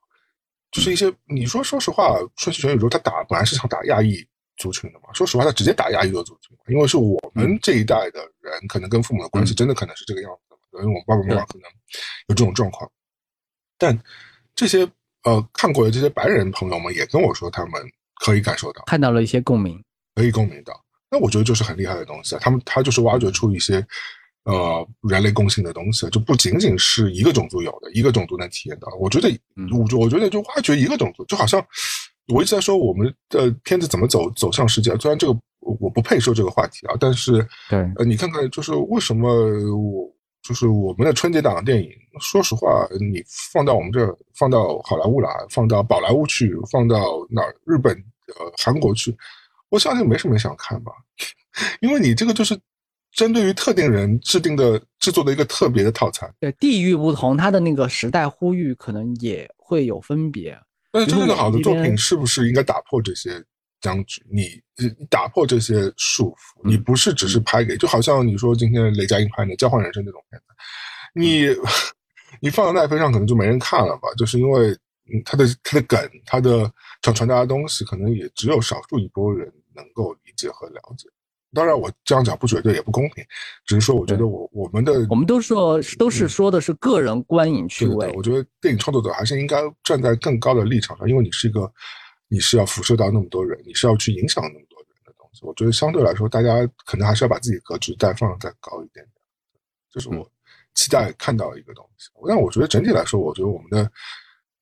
[0.71, 4.25] 就是一些你说，说实话，分析全宇宙他打本来是想打亚裔
[4.57, 11.69] 族群的嘛，说实话，他直接打压一个族群，因为是我们这一代的人，可能跟父母的关系真的可能是这个样子的，因为我们爸爸妈妈可能
[12.27, 12.89] 有这种状况，
[13.77, 13.99] 但。
[14.57, 14.89] 这些
[15.23, 17.73] 呃看过的这些白人朋友们也跟我说，他们
[18.23, 19.83] 可以感受到，看到了一些共鸣，
[20.15, 20.81] 可以共鸣到。
[21.11, 22.39] 那我觉得就是很厉害的东西啊！
[22.41, 23.85] 他们他就是挖掘出一些
[24.45, 28.87] 呃人类共性的东西，就不仅仅是一个种族有的，一个种族能体验到。
[28.97, 29.27] 我觉得，
[29.73, 31.59] 我我觉得就挖掘一个种族，就好像
[32.33, 34.95] 我一直在说我们的片子怎么走走向世界。
[34.97, 39.29] 虽然这个我不配说这个话题啊，但是对呃，你看看就是为什么
[39.75, 40.13] 我。
[40.47, 41.89] 就是我们的春节档的电影，
[42.21, 43.19] 说实话，你
[43.51, 47.51] 放到我们这，放到好莱坞来，放到宝莱坞去，放到哪儿？
[47.65, 47.91] 日本、
[48.27, 49.17] 呃，韩国去，
[49.69, 50.91] 我相信没什么人想看吧，
[51.81, 52.55] 因为你这个就是
[53.11, 56.31] 针对于特定人制定的、制作的一个特别的套餐。
[56.39, 60.55] 对，地域不同，它的那个时代呼吁可能也会有分别。
[60.95, 63.43] 但是真正的好的作品，是不是应该打破这些？
[63.81, 64.49] 僵局，你
[65.11, 70.45] 打破这些束缚，你不是只是拍给，就好像你说今天雷佳音拍的《交换人生》这种片子，
[71.13, 71.45] 你
[72.39, 74.07] 你放到奈飞上可能就没人看了吧？
[74.17, 74.75] 就是因为
[75.23, 76.71] 他的他的梗，他的
[77.03, 81.07] 想传达的东西，可能也只有少数一波人能够理解和了解。
[81.55, 83.23] 当然我这样讲不绝对也不公平，
[83.65, 88.13] 只是说我觉得我我们的我们都说都是说的是个人观影趣味。
[88.15, 91.71] 我觉得电影创作者还是应该站在更高的立场上，因为你是一个
[92.27, 95.45] 你是要辐射到那么多人，你是要去影响那么多人的东西。
[95.45, 99.23] 我觉得相对来说，大家可能还是要把自己格局再放再高一点点，
[99.91, 100.29] 这是我
[100.73, 102.09] 期待看到一个东西。
[102.27, 103.91] 但我觉得整体来说，我觉得我们的。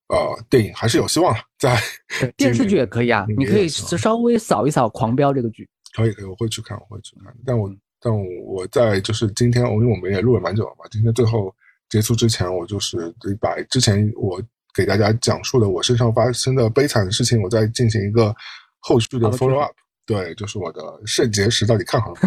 [0.09, 1.79] 呃，电影还是有希望的，在
[2.37, 7.33] 电视剧也可以啊，你可以稍微扫一扫《狂飙》这个剧，可以可以，我会去看，我会去看。
[7.45, 8.13] 但我但
[8.45, 11.53] 我在就是今天，因为我们也录了蛮久了嘛，今天最后
[11.89, 14.41] 结束之前，我就是把之前我
[14.73, 18.35] 给大家讲述的我身上发生的悲惨的事情，我再进行一个
[18.79, 19.73] 后续的 follow up。
[20.05, 22.19] 对，就是我的肾结石到底看好了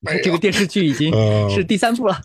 [0.00, 0.20] 没有？
[0.24, 1.12] 这个电视剧已经
[1.50, 2.20] 是第三部了。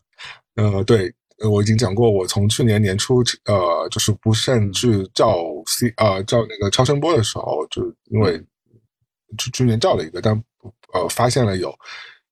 [0.56, 1.14] 呃，对。
[1.38, 5.36] 呃，我已经讲过，我从去年年初，呃，就是不慎去照
[5.66, 8.42] C，呃，照那个超声波的时候，就因为
[9.38, 10.34] 去去年照了一个，但
[10.94, 11.74] 呃，发现了有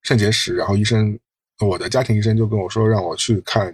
[0.01, 1.17] 肾结石，然后医生，
[1.59, 3.71] 我的家庭医生就跟我说，让我去看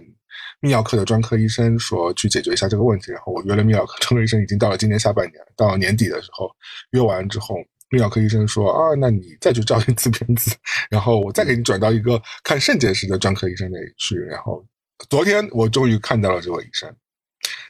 [0.60, 3.12] 泌尿科的专科医生，说去解决一下这个问题。
[3.12, 6.50] 然后我约了泌尿科专科医生，已经到了今年下半年，到年底的时候
[6.90, 7.56] 约完之后，
[7.90, 10.54] 泌尿科医生说啊，那你再去照一次片子，
[10.90, 14.64] 然后我再给你转到一个看肾结石的专科医生那里去，然后。
[15.08, 16.94] 昨天我终于看到了这位医生，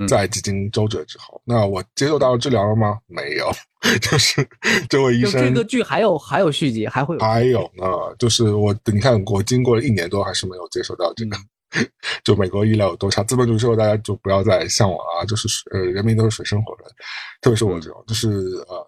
[0.09, 2.98] 在几经周折之后，那我接受到治疗了吗？
[3.06, 3.51] 没有，
[4.01, 4.47] 就是
[4.89, 5.43] 这位医生。
[5.43, 7.20] 这个剧还有还有续集，还会有。
[7.20, 7.85] 还有呢，
[8.18, 11.36] 就是我你看，我经过了一年多，还是没有接受到这个。
[12.24, 15.24] 就美国医疗有多差，资本主义社会大家就不要再向往啊！
[15.24, 16.85] 就是呃，人民都是水深火热，
[17.40, 18.28] 特别是我这种，就是
[18.68, 18.85] 呃，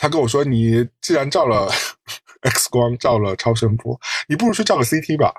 [0.00, 1.70] 他跟我说，你既然照了。
[2.42, 5.30] X 光照了超声波，你不如去照个 CT 吧。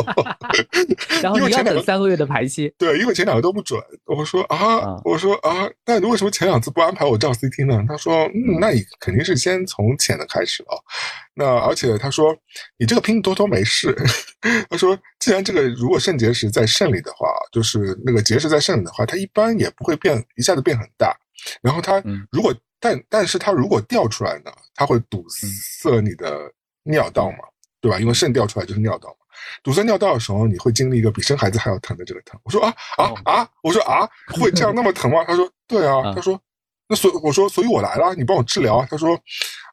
[1.22, 2.70] 然后你要等三个月的排期。
[2.76, 3.80] 对，因为前两个都不准。
[4.04, 7.82] 我说啊，我说啊，那你为什么前两次不安排我照 CT 呢？
[7.88, 10.84] 他说，嗯，那你肯定是先从浅的开始了。
[11.32, 12.36] 那而且他说，
[12.76, 13.96] 你这个拼多多没事。
[14.68, 21.16] 他说，既然这个如果肾结石在肾里的话，就是那个结石在肾里的话，它一般也不会变一下子变很大。
[21.62, 26.52] 然后它如果但但是它如果掉出来呢，它会堵塞你的
[26.82, 27.38] 尿道嘛，
[27.80, 27.98] 对吧？
[27.98, 29.16] 因为肾掉出来就是尿道嘛。
[29.62, 32.38] 堵塞尿道的时候，你会经历一个比生孩子还要疼的这个疼。
[32.44, 33.48] 我说啊啊啊！
[33.62, 34.06] 我说啊，
[34.38, 35.24] 会这样那么疼吗？
[35.26, 36.12] 他说对啊。
[36.14, 36.38] 他说
[36.86, 38.86] 那所我说所以我来了，你帮我治疗。
[38.90, 39.18] 他说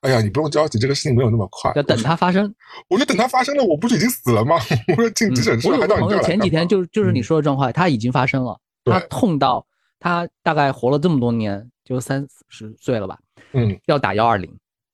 [0.04, 2.56] 哎呀，你不用着急，这个事情没有那么快，要等它发生。
[2.88, 4.56] 我说等它发生了，我不是已经死了吗？
[4.88, 6.24] 我说进急诊室还到你这来。
[6.24, 9.68] 前几天就就是你说的状况，他已经发生了，他痛到
[10.02, 11.66] 他大概活了这么多年。
[11.84, 13.20] 就三四十岁了吧，
[13.52, 14.50] 嗯，要打幺二零，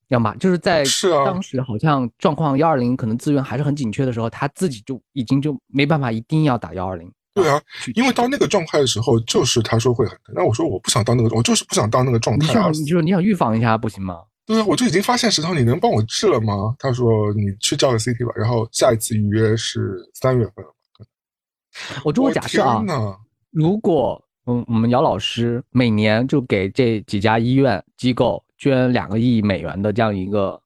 [0.07, 0.83] 要么就是在
[1.25, 7.11] 当时好像状况幺二零可能资源还是很紧缺的时候，他自己就已经就没办法，一定要打幺二零。
[7.35, 7.61] 对啊，
[7.93, 12.47] 因为到那个状态的时候，就是他说会很疼，那我说我不想到那个，我就是不想到那个状态。
[12.47, 14.21] 你想，就是你想预防一下不行吗？
[14.47, 16.73] 对啊，我就已经发现石头，你能帮我治了吗？
[16.79, 20.65] 他说你去叫个 CT 吧，然后下一次预约是三月份。
[22.03, 22.81] 我如果假设啊，
[23.51, 24.19] 如果。
[24.49, 30.61] 嗯，我们姚老师每年就给这几家医院机构捐两个亿美元的这样一个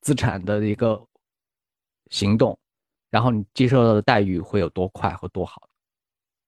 [0.00, 0.98] 资产的一个
[2.08, 2.58] 行动，
[3.10, 5.68] 然后你接受到的待遇会有多快和多好？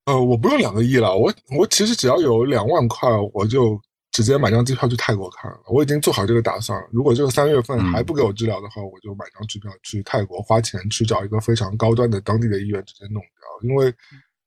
[0.06, 3.78] 呃，我不用两个亿了，我我其实只要有两万块，我就
[4.10, 5.58] 直接买张机票去泰国看了。
[5.66, 6.88] 我已经做好这个打算了。
[6.90, 13.92] 如果这个三月份还不给我治疗的话，我就买张机票去泰国，花钱去找一个非常高端的当地的医院直接弄掉，因为。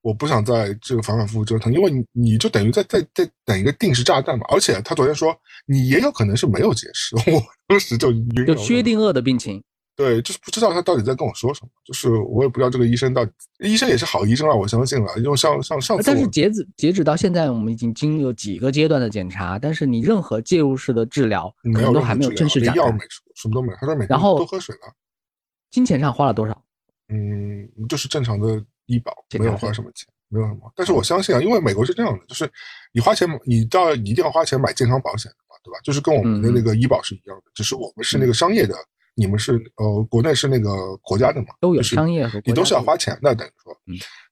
[0.01, 4.45] 我不想在这个反反复复折腾，因为你你就等于在在在等一个定时炸弹嘛。
[4.49, 5.35] 而且他昨天说
[5.65, 8.45] 你也有可能是没有解释， 我当时就晕了。
[8.45, 9.61] 有薛定谔的病情，
[9.97, 11.69] 对，就是不知道他到底在跟我说什么。
[11.84, 15.11] 就是我也不知道这个医生到底，医生也是好医生啊，我相信了。
[15.17, 23.77] 因为像像上次，但是截止截止到现在，我们已经经历了几个阶段的检查，但是你任何介入式的治疗可能都还没有正式展开，药没出，什么都没有。
[23.81, 24.93] 他说每然后多喝水了。
[25.71, 26.63] 金钱上花了多少？
[27.09, 28.63] 嗯，就是正常的。
[28.90, 30.72] 医保没有花什么钱，没有什么。
[30.76, 32.52] 但是我相信啊，因为美国是这样的，就是
[32.91, 35.80] 你花钱，你到一定要花钱买健康保险的嘛，对吧？
[35.84, 38.76] 就是跟我们的那个医保是一样的，只是我们是那个商业的，
[39.14, 43.78] 你们是呃国内是那个国家的嘛，都有商业和你都是要花钱的，等于说，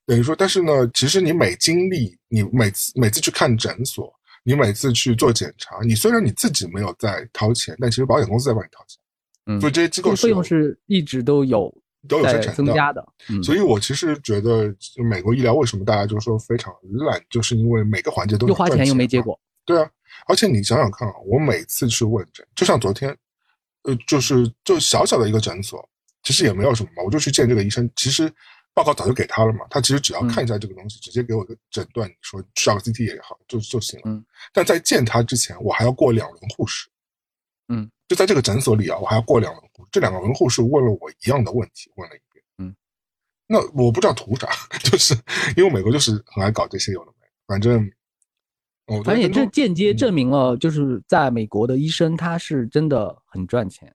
[0.04, 4.12] 等于说，但是呢，其实你每经历，你每次每次去看诊所，
[4.42, 8.98] 你每次去做检查，你虽然你自己没有在掏钱，但其实保险公司在帮你掏钱，
[9.46, 11.72] 嗯，所以这些机构费用是一直都有。
[12.06, 13.04] 都有在增加的，
[13.42, 14.72] 所以我其实觉得
[15.10, 19.38] 美国医疗为什么大家就说非常烂，就是因为每个环节都又花钱又没结果。
[19.64, 19.90] 对啊，
[20.26, 23.14] 而且你想想看啊，我每次去问诊，就像昨天，
[23.82, 25.86] 呃，就是就小小的一个诊所，
[26.22, 28.32] 其实也没有什么嘛，我就去见这个医生，其实
[28.72, 34.04] 报告早就给他了嘛，他其实只要看一下这个东西，直接给我个诊断，你说照个 CT 也好，就就行了。
[34.06, 36.88] 嗯，但在见他之前，我还要过两轮护士。
[37.68, 39.86] 嗯，就在这个诊所里啊，我还要过两轮护。
[39.90, 42.44] 这两个文护士问了我一样的问题，问了一遍。
[42.58, 42.74] 嗯，
[43.46, 44.48] 那我不知道图啥，
[44.84, 45.14] 就是
[45.56, 47.90] 因为美国就是很爱搞这些有的没的，反正。
[49.04, 53.94] 反正也这间接证明了，就是在美国的医生他是真的很赚钱，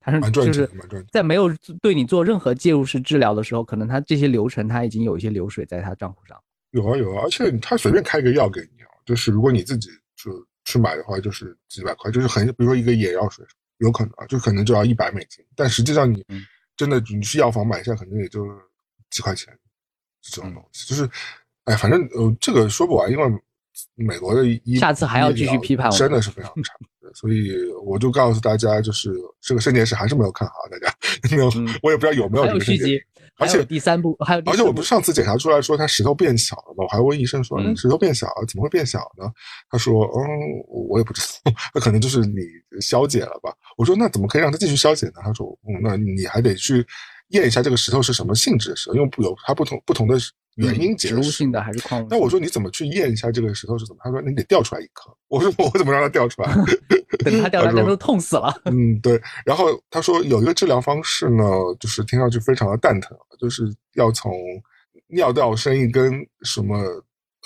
[0.00, 0.68] 他是就是
[1.12, 1.48] 在没有
[1.80, 6.36] 对你做任何介入式治疗的时候，可能他这些流程他已经有一些流水在他账户上。
[6.72, 10.32] 有啊有啊，而且他随便开一个药给你啊，就是如果你自己就
[10.64, 13.44] 去买的话，就是几百块，就是很比如说一个眼药水，
[13.78, 16.24] 有可能啊，就可能就要一百美金，但实际上你
[16.76, 18.46] 真的你去药房买一下，可能也就
[19.10, 19.56] 几块钱
[20.20, 21.08] 这种东西，就是
[21.64, 23.42] 哎，反正呃这个说不完，因为。
[23.94, 26.74] 美国的医下次还要继续批判，真的是非常差。
[27.14, 27.56] 所以
[27.86, 29.10] 我就告诉大家，就是
[29.40, 30.94] 这个圣洁史还是没有看好，大家
[31.34, 31.50] 没有，
[31.82, 33.02] 我也不知道有没有这个续集。
[33.38, 36.84] 而且第三步还有，而且我不是上次检查出来说他石头变小了吗？
[36.84, 39.24] 我还问医生说，石头变小了怎么会变小呢？
[39.70, 40.22] 他说，嗯，
[40.68, 42.36] 我也不知道， 那可能就是你
[42.80, 43.52] 消解了吧。
[43.76, 45.14] 我说那怎么可以让它继续消解呢？
[45.22, 46.86] 他说，嗯，那你还得去
[47.32, 50.18] 验一下这个石头是什么性质的石头，因为有它不同不同的。
[50.56, 52.06] 原因植物性的还是矿物？
[52.10, 54.02] 那我说你怎么去验一下这个石头是怎么？
[54.04, 55.10] 他说你得掉出来一颗。
[55.28, 56.54] 我说 我怎么让它掉出来？
[57.24, 58.54] 等它掉出来都痛死了。
[58.70, 59.18] 嗯，对。
[59.46, 61.42] 然后他说有一个治疗方式呢，
[61.80, 64.30] 就是听上去非常的蛋疼，就是要从
[65.06, 66.76] 尿道伸一根什么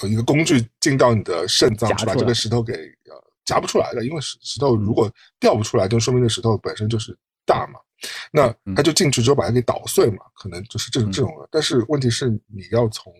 [0.02, 3.14] 呃一个工具进到你的肾脏去把这个石头给呃
[3.44, 5.08] 夹不出来的，因为石石头如果
[5.38, 7.78] 掉不出来，就说明这石头本身就是大嘛。
[8.32, 11.48] 那他就进去之后把它给捣碎嘛，可能就是这种这种的。
[11.50, 13.12] 但是问题是你要从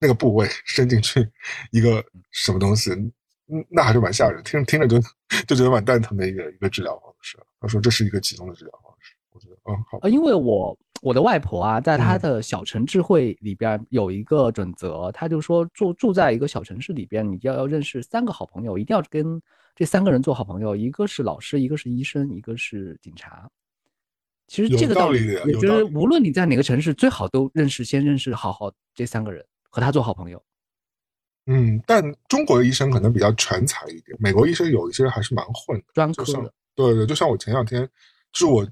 [0.00, 1.28] 那个部位伸进去
[1.70, 5.00] 一个什么东西，嗯，那还是蛮吓人，听听着就
[5.46, 7.38] 就觉得蛮蛋疼的一个一个治疗方式。
[7.60, 10.08] 他说这是一个启动的治疗方式，我觉得嗯好。
[10.08, 19.40] 因为我我的外婆啊，在她的小城智慧里边有一个准则，她就说住住在一个小城市里边，你要要认识三个好朋友，一定要跟
[19.74, 23.48] 这三个人做好朋友，一个是老师，一个是医生，一个是警察。
[24.46, 30.40] 其实这个道理，我觉得无论你在哪个城市，最好都认识，先认识好好这三个人，和他做好朋友。
[31.46, 36.52] 嗯，但中国的医生可能比较全才一点，美国医生有一些还是蛮混的，专科的。
[36.74, 37.88] 对对，就像我前两天，
[38.32, 38.66] 是我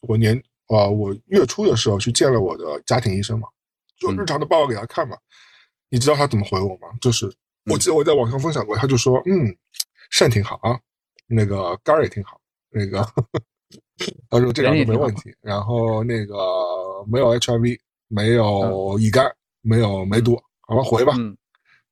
[0.00, 0.36] 我年
[0.66, 3.46] 啊，我月初的时候去见了我的家庭医生嘛，
[3.96, 5.16] 就日常的报告给他看嘛。
[5.88, 6.88] 你知道他怎么回我吗？
[7.00, 7.32] 就是
[7.70, 9.56] 我记得我在网上分享过，他就说，嗯，
[10.10, 10.78] 肾挺好啊，
[11.26, 12.40] 那个肝儿也挺好，
[12.70, 13.06] 那个。
[14.28, 16.34] 他说这两个没问题，然后那个
[17.10, 17.78] 没有 HIV，
[18.08, 19.30] 没有乙肝，
[19.62, 21.14] 没有梅毒，好了回吧。
[21.18, 21.36] 嗯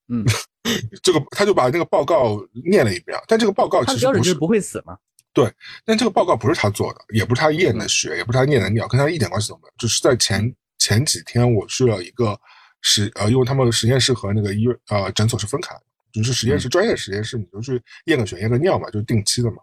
[0.08, 0.24] 嗯，
[1.02, 4.96] 这个他就把那个报告念了一遍，但这个报告其实不是不会死吗？
[5.34, 5.52] 对，
[5.84, 9.72] 但这个报告不是他做的，也不是他验的血，也不是他验的尿，跟他一点关系都没有。
[9.76, 12.38] 就是在前前几天，我去了一个
[12.80, 15.82] 实呃，因为他们实验室和那个医院呃诊所是分开的，
[16.12, 19.58] 就是实验室专业实验室，你就去验个血、验个尿嘛，就是定期的嘛。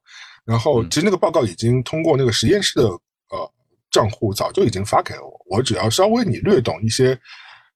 [0.46, 3.54] 然后其实那个报告已经通过那个实验室的呃
[3.92, 5.46] 账户，早就已经发给了我。
[5.48, 7.20] 我只要稍微你略懂一些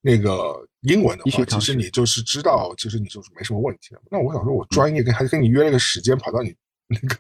[0.02, 4.02] 那个英文的话，其实你就是知道，其实你就是没什么问题的。
[4.12, 6.54] 那我想说，我专业跟还跟你约了个时间，跑到你
[6.88, 7.16] 那个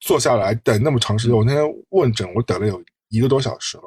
[0.00, 1.36] 坐下来等那么长时间。
[1.36, 3.84] 我那天问诊，我等了有一个多小时了。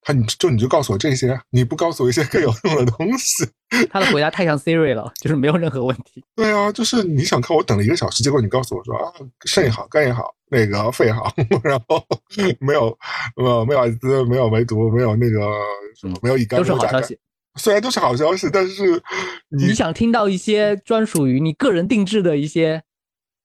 [0.00, 3.46] 他你就你就告诉我这些，你不告诉我一些更有用的东西。
[3.90, 6.24] 他的回答太像 Siri 了，就是没有任何问题。
[6.34, 9.12] 对啊，就是你想看我等了一个小时，结果你告诉我说啊，
[9.44, 12.02] 肾也好，肝也好，那个肺好， 然后
[12.60, 12.96] 没有
[13.36, 15.40] 呃没有艾滋，没有梅毒，没有那个
[15.94, 17.18] 什么，没有乙肝，都是好消息。
[17.56, 19.02] 虽然都是好消息，但是
[19.48, 22.82] 你想听到一些专属于你个人定制的一些，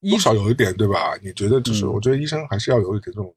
[0.07, 1.15] 多少有一点对吧？
[1.23, 3.33] 你觉得就是，我觉得医生还是要有一点这种。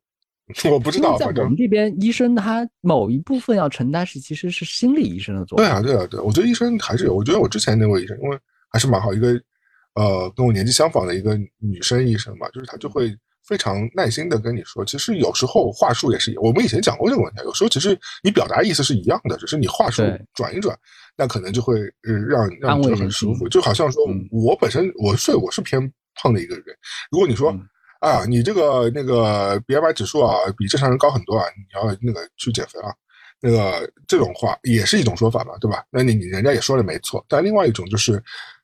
[0.70, 5.66] 我不知道，在我们这边，医生他某一部分要承担是其实是心理医生的作用。
[5.66, 7.14] 对啊，对啊，对，我觉得医生还是有。
[7.14, 8.38] 我觉得我之前那位医生，因为
[8.70, 9.28] 还是蛮好，一个
[9.94, 13.12] 呃跟我年纪相仿的一个女生医生嘛，就是她就会
[13.46, 20.02] 非常耐心的跟你说，其实有时候话术也是，我们以前讲过这个问题，有时候其实你表达意思是一样的，只是你话术
[20.34, 20.76] 转一转，
[21.16, 23.48] 那可能就会呃让让觉得很舒服。
[23.48, 25.80] 就好像说我本身我睡我是偏
[26.14, 26.64] 胖的一个人，
[27.10, 27.54] 如果你说。
[27.98, 32.92] 啊，你这个那个 BMI 指数啊，比正常人高很多啊，你要那个去减肥啊，
[33.40, 35.82] 那个这种话也是一种说法嘛，对吧？
[35.90, 38.22] 那你你人家也说的没错，但另外一种就是，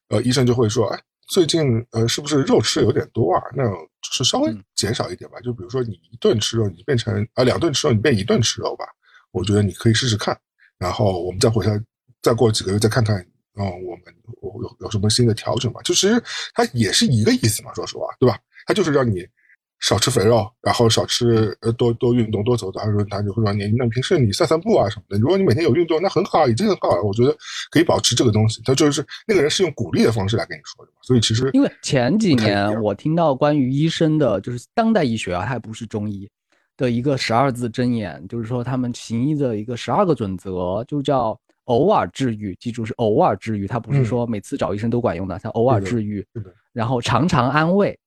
[0.08, 3.42] 呃，医生就会说，哎，最近呃是不是肉吃的有点多啊？
[3.54, 8.84] 那就是稍微减少一点吧，就比如说你一顿吃肉，你变成啊两顿吃肉，你变一顿吃肉吧，
[9.30, 10.38] 我觉得你可以试试看，
[10.78, 11.80] 然后我们再回来，
[12.20, 13.16] 再过几个月再看看，
[13.54, 14.04] 嗯，我们
[14.40, 15.80] 我有有什么新的调整吧？
[15.82, 16.22] 就其实
[16.54, 18.38] 它也是一个意思嘛，说实话，对吧？
[18.66, 19.26] 它就是让你
[19.82, 22.78] 少吃肥肉，然后少吃呃多多运动多走走。
[22.78, 25.18] 他说他就会说你那平时你散散步啊什么的。
[25.18, 27.02] 如果你每天有运动，那很好，已经很好了。
[27.02, 27.36] 我觉得
[27.70, 28.62] 可以保持这个东西。
[28.64, 36.28] 他就是那个人是用鼓励的方式来跟你说的，所以其实因为前几年我听到关于医生的，就是当代医学啊，他还不是中医
[36.76, 46.24] 的一个十二字箴言，就是说他们行医的一个十二个准则，就叫偶尔治愈，记住是偶尔治愈，他不是说每次找医生都管用的，它偶尔治愈，
[46.72, 47.98] 然后常常安慰，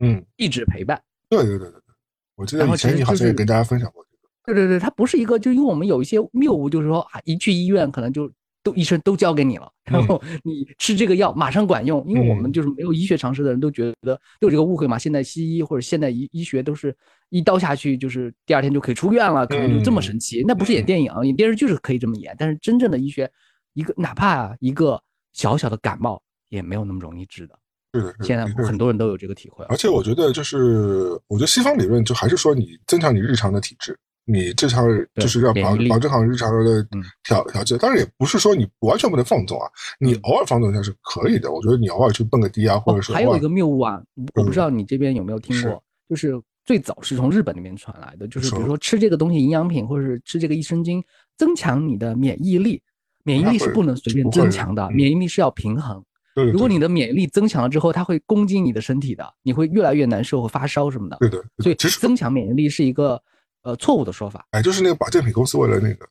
[0.00, 1.00] 嗯，一直陪伴。
[1.28, 1.94] 对对对对对，
[2.36, 4.28] 我记得以前你好像也跟大家分享过这个。
[4.46, 8.30] 对对对，它不是一个，就因为我们有一些谬误，就是说啊，一去医院可能就。
[8.60, 14.98] 都医生都交给你了，然后你吃这个药马上管用，因为我们就是没有医学常识的人都觉得都有这个误会嘛。
[14.98, 16.94] 现在西医或者现代医医学都是
[17.28, 20.42] 一刀下去就是第二天就可以出院了，可能就这么神奇。
[20.44, 23.30] 那不是演电影，演电视剧是可以这么演，但是真正的医学，
[23.74, 25.00] 一个哪怕一个
[25.32, 27.57] 小小的感冒也没有那么容易治的。
[27.94, 29.64] 是的，现在很多人都有这个体会。
[29.66, 33.98] 而且我觉得就是，我觉得西方理论就还是说你增强你日常的体质。
[34.30, 36.86] 你正常就是要保保证好日常的
[37.24, 39.66] 调调节，当然也不是说你完全不能放纵啊，
[39.98, 41.50] 你偶尔放纵一下是可以的。
[41.50, 43.98] 我觉得你偶尔去蹦个迪啊，或者是还有一个谬误啊，
[44.34, 51.02] 我不知道你这边有没有听过，就是最早是从日本那边传来的，就是比如说吃这个东西营养品，或者是吃这个益生菌，
[51.38, 52.82] 增强你的免疫力，
[53.24, 56.04] 免疫力是不能随便增强的，免疫力是要平衡。
[56.34, 61.16] 如果你的免疫力增强了之后，它会攻击你的身体的，你会越来越难受和发烧什么的。
[61.20, 63.22] 对对，所以增强免疫力是一个。
[63.62, 66.08] 呃，错误的说法，哎，就是那个保健品公司为了那个，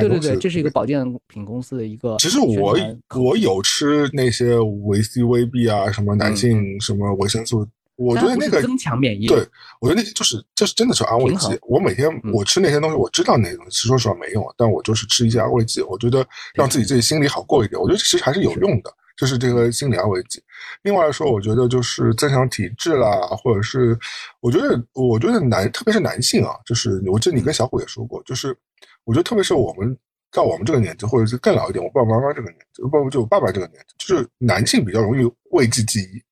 [0.00, 2.16] 对对对，这是一个保健品公司的一个。
[2.18, 2.76] 其实我
[3.16, 9.28] 我有吃那些维 C、维 B 啊，什么男性什么维生素，我觉得那个增强免疫。
[9.28, 9.38] 对，
[9.80, 11.56] 我觉得那些就是就是真的是安慰剂。
[11.62, 17.80] 我每天我吃那些东西，我知道那些东西说实话没用，但我就是吃一些安慰剂，我觉得让自己自己心里好过一点。
[17.80, 18.92] 我觉得其实还是有用的。
[19.20, 20.42] 就是这个心理安慰剂。
[20.80, 23.98] 另外说，我觉得就是增强体质啦，或者是
[24.40, 28.56] 我觉得，我觉得男，特别是男性啊，就是我记得你跟小虎也说过，就是
[29.04, 29.94] 我觉得特别是我们
[30.32, 36.22] 到我们这个年纪，或者是更老一点，我爸爸妈妈这个年纪，不就我爸爸这个年纪，就是男性比较容易讳疾忌医，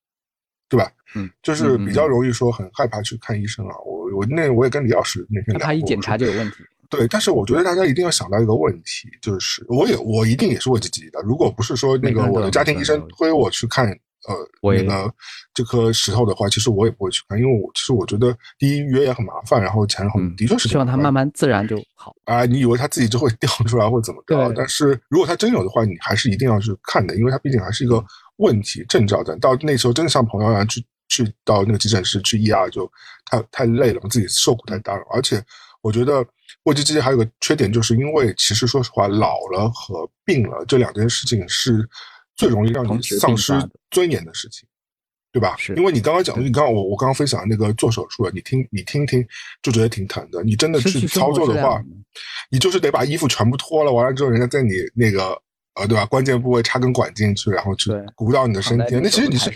[0.67, 0.91] 对吧？
[1.15, 3.77] 嗯，就是比较容易说很害怕去看医生啊。
[3.85, 6.57] 我我那我也跟李老师那天聊，他一检查就有问题。
[6.91, 11.21] 对，但是我觉得大家一定要想到一个问题，就是我也我一定也是为自己的。
[11.21, 13.87] 如果不是说那个我的家庭医生推我去看
[14.27, 15.13] 呃那个
[15.53, 22.47] 这颗石头的话，其实我也不会去看，因为我其实我觉得第一约也很麻烦，然后钱很的确是希望它慢慢自然就好啊。
[22.47, 24.51] 你以为它自己就会 掉出来或怎么着？
[24.57, 28.03] 但是如果它真有的话，你还是一定要去看的，因为它毕竟还是一个
[28.37, 29.39] 问题症兆等。
[29.41, 32.91] 到那时候真的像朋友一样去去到那个急诊室去 ER 就
[33.31, 35.43] 太太累了，自己受苦太大了，而且。
[35.81, 36.27] 我觉得
[36.65, 41.89] 胃疾疾还有个缺点，就是因为其实说实话，老了和病了这两件事情是
[42.35, 43.53] 最容易让你丧失
[43.89, 44.69] 尊严的事情，
[45.31, 45.57] 对吧？
[45.77, 49.25] 因为你刚刚讲，你刚刚我我刚刚分享那个做手术的，你听你听听
[49.63, 50.43] 就觉得挺疼的。
[50.43, 51.81] 你真的去操作的话，
[52.51, 55.41] 你就是得把衣服全部脱了，完了之后人家在你那个
[55.75, 59.49] 呃对吧关键部位插根管进去，然后去鼓捣你的身体，那其实你是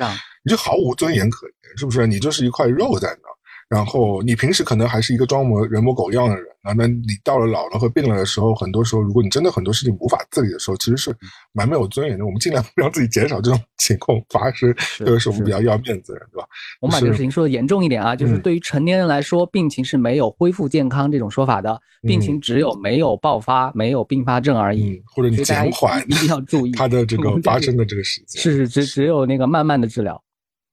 [0.45, 2.07] 你就毫无尊严可言，是不是？
[2.07, 3.29] 你就是一块肉在那。
[3.69, 11.11] 然后你平时可能还是一个装模人模狗样的人啊，那你到了老了和病了的时候，很多时候如果你真的很多事情无法自理的时候，其实是
[11.53, 12.27] 蛮没有尊严的。
[12.27, 16.47] 我们尽量让自己减少这种 情况发生，特别是我们比较要面子的人，对吧？
[16.83, 28.43] 我们把这个事情说的严重一点啊，就是对于成年人来说，病情是没有恢复健康这种说法的，病情只有没有爆发、没有并发症而已，或者你减缓，一定要注意它的这个发生的这个时间。
[28.43, 30.23] 是是，只只有那个慢慢的治疗，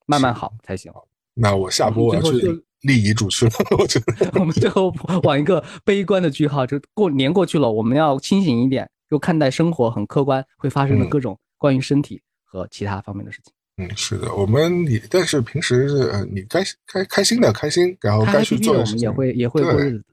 [0.09, 0.91] 慢慢好才行。
[1.33, 2.63] 那我下播我要去。
[2.83, 4.89] 立遗嘱去了， 我觉得 我们最后
[5.23, 13.53] 往一个悲观的句号，就过年过去了，我们要清醒一点，就看待生活很客观会发生的各种关于身体和其他方面的事情。
[13.75, 20.05] 嗯，是的，我们也但是平时呃，你该开开心的开心，然后该去做的事情也会也会过日子。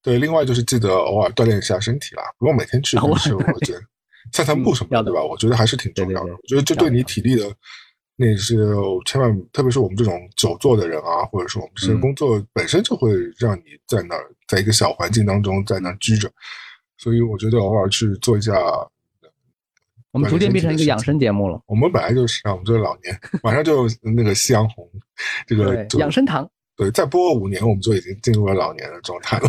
[0.00, 3.82] 对，另外就是记得偶尔锻炼一下身体啦，不用每天去，是我觉得
[4.32, 5.22] 散散步什么的，对吧？
[5.22, 6.32] 我觉得还是挺重要的。
[6.32, 7.44] 我觉得这对你体力的。
[8.16, 8.56] 那是
[9.04, 16.30] 千万，特别是我们这种久坐的人啊，或者说我们这些工作本身就会让你在那儿，在一个小环境当中在那儿居着，
[16.96, 18.54] 所以我觉得偶尔去做一下。
[20.12, 21.60] 我们逐渐变成一个养生节目了。
[21.66, 24.88] 我们本来就是啊，我们这是老年，马上就那个夕阳红，
[25.46, 26.48] 这个养生堂。
[26.74, 29.48] 对，再播五年，我们就已经进入了老年的状态了。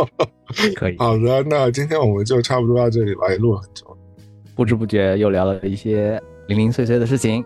[0.74, 0.96] 可以。
[0.96, 3.94] 好的，那今天我们就差不多到这里吧，也录了很久，
[4.54, 6.18] 不知不觉又聊了一些
[6.48, 7.44] 零零碎碎的事情。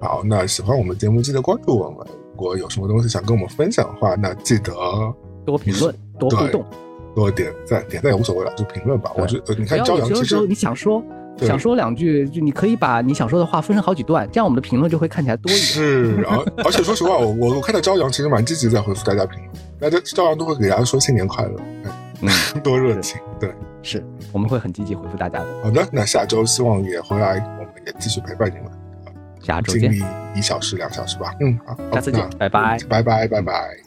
[0.00, 1.98] 好，那喜欢我们节目，记得关注我们。
[2.32, 4.72] 如果有什么东西想跟我们分享的话，那记得
[5.44, 6.64] 多评论、多互动、
[7.14, 7.82] 多点赞。
[7.88, 9.10] 点赞也无所谓了，就评论吧。
[9.16, 11.02] 我觉得你看朝阳，其实你想说
[11.38, 15.64] 想说两句，就你可以把你想说的话分成好几段，这样我们的评论就会看起来多一点。
[15.64, 19.50] 是，而而且说实话，我我我看到朝阳其实蛮积极在回复大家评论，
[19.80, 21.56] 大家朝阳都会给大家说新年快乐，
[22.20, 22.28] 嗯，
[22.62, 23.18] 多热情。
[23.40, 23.50] 对，
[23.82, 25.46] 是我们会很积极回复大家的。
[25.62, 28.70] 好的，那下周希望也回来，我们也继续陪伴你们。
[29.46, 29.92] 下周见，
[30.34, 31.32] 一小时、两小时吧。
[31.40, 33.85] 嗯，好，下次见，拜拜，拜拜，拜拜。